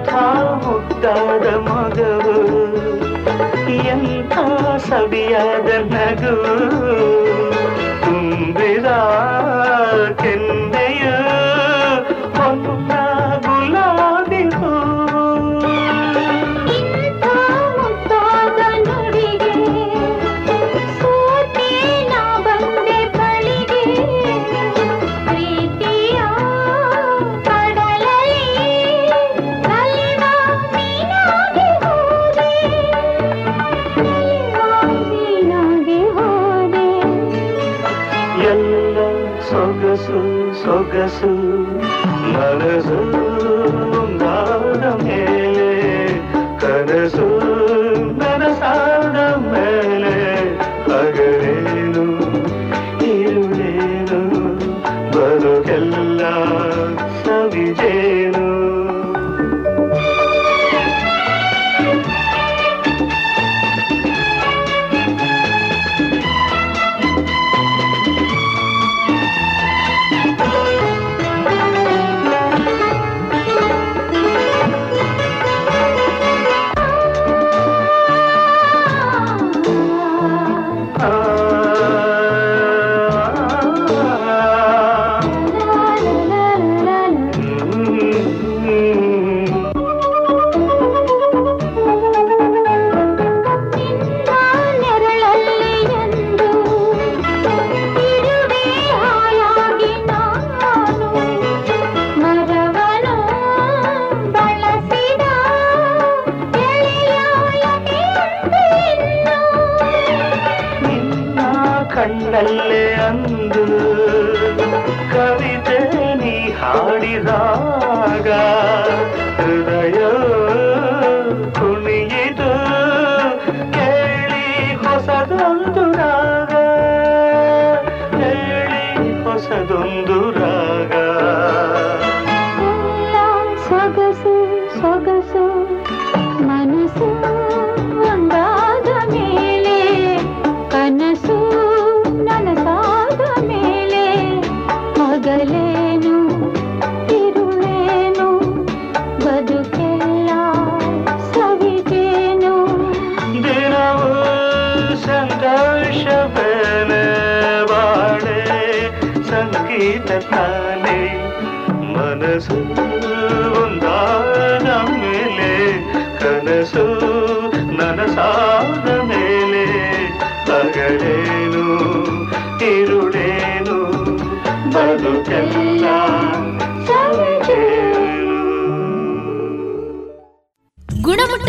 [0.00, 0.14] ಎಂಥ
[0.64, 2.38] ಮುದ್ದಾದ ಮಗವು
[3.72, 4.32] ಎಂಥ
[4.76, 6.34] ಸವಿಯಾದ ನಗು?
[8.04, 8.86] ತುಂಬಿದ
[10.22, 10.69] ಕೆನ್ನೆಯ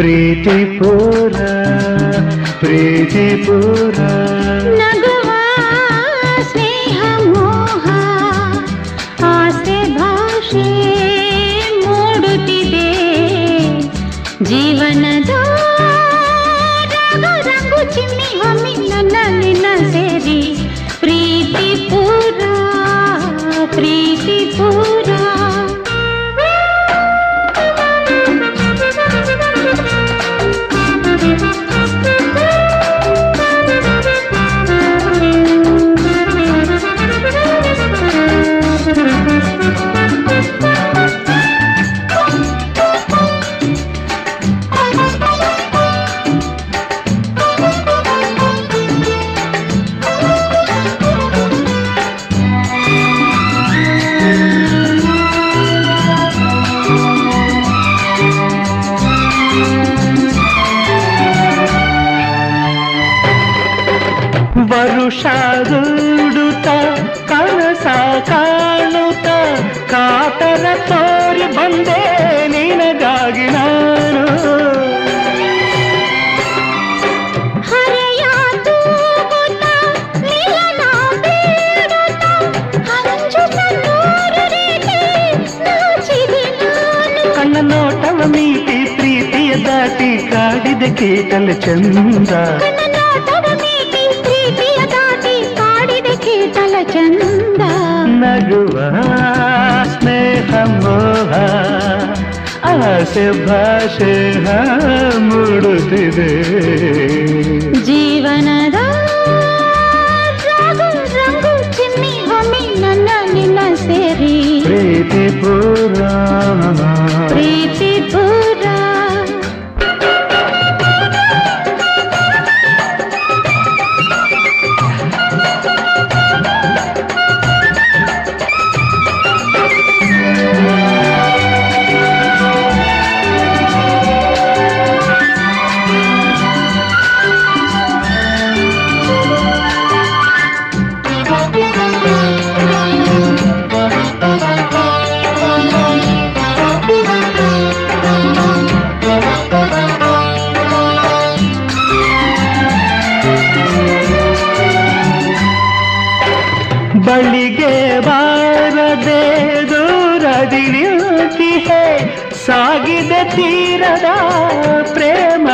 [0.00, 0.69] ಪ್ರೀತಿ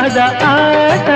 [0.07, 0.19] పద
[0.49, 1.09] ఆట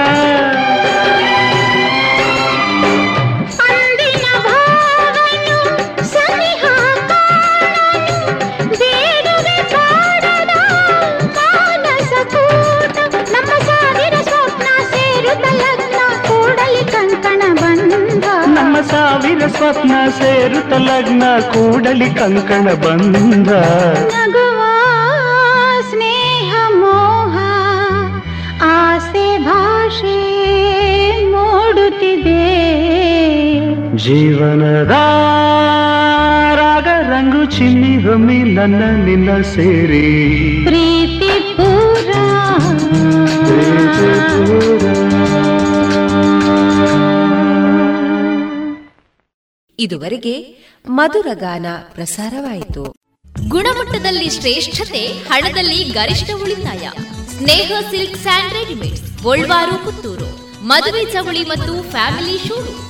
[18.90, 23.50] ಸಾವಿರ ಸ್ವಪ್ನ ಸೇರುತ್ತ ಲಗ್ನ ಕೂಡಲಿ ಕಂಕಣ ಬಂದ
[34.10, 34.90] ಜೀವನದ
[36.54, 40.26] ರಾಗ ರಂಗು ಚಿನ್ನಿ ಹೊಮ್ಮಿ ನನ್ನ ನಿನ್ನ ಸೇರಿ.
[40.64, 42.10] ಪ್ರೀತಿ ಪೂರ.
[49.78, 50.40] ಇದುವರೆಗೆ
[50.88, 52.94] ಮಧುರ ಮಧುರಗಾನ ಪ್ರಸಾರವಾಯಿತು.
[53.48, 56.90] ಗುಣಮಟ್ಟದಲ್ಲಿ ಶ್ರೇಷ್ಠತೆ ಹಣದಲ್ಲಿ ಗರಿಷ್ಠ ಉಳಿತಾಯ.
[57.38, 60.50] Sneha silk and readymades Golwaru Puttur.
[60.66, 62.89] ಮದುವೆ ಚವಳಿ ಮತ್ತು ಫ್ಯಾಮಿಲಿ ಶೂರು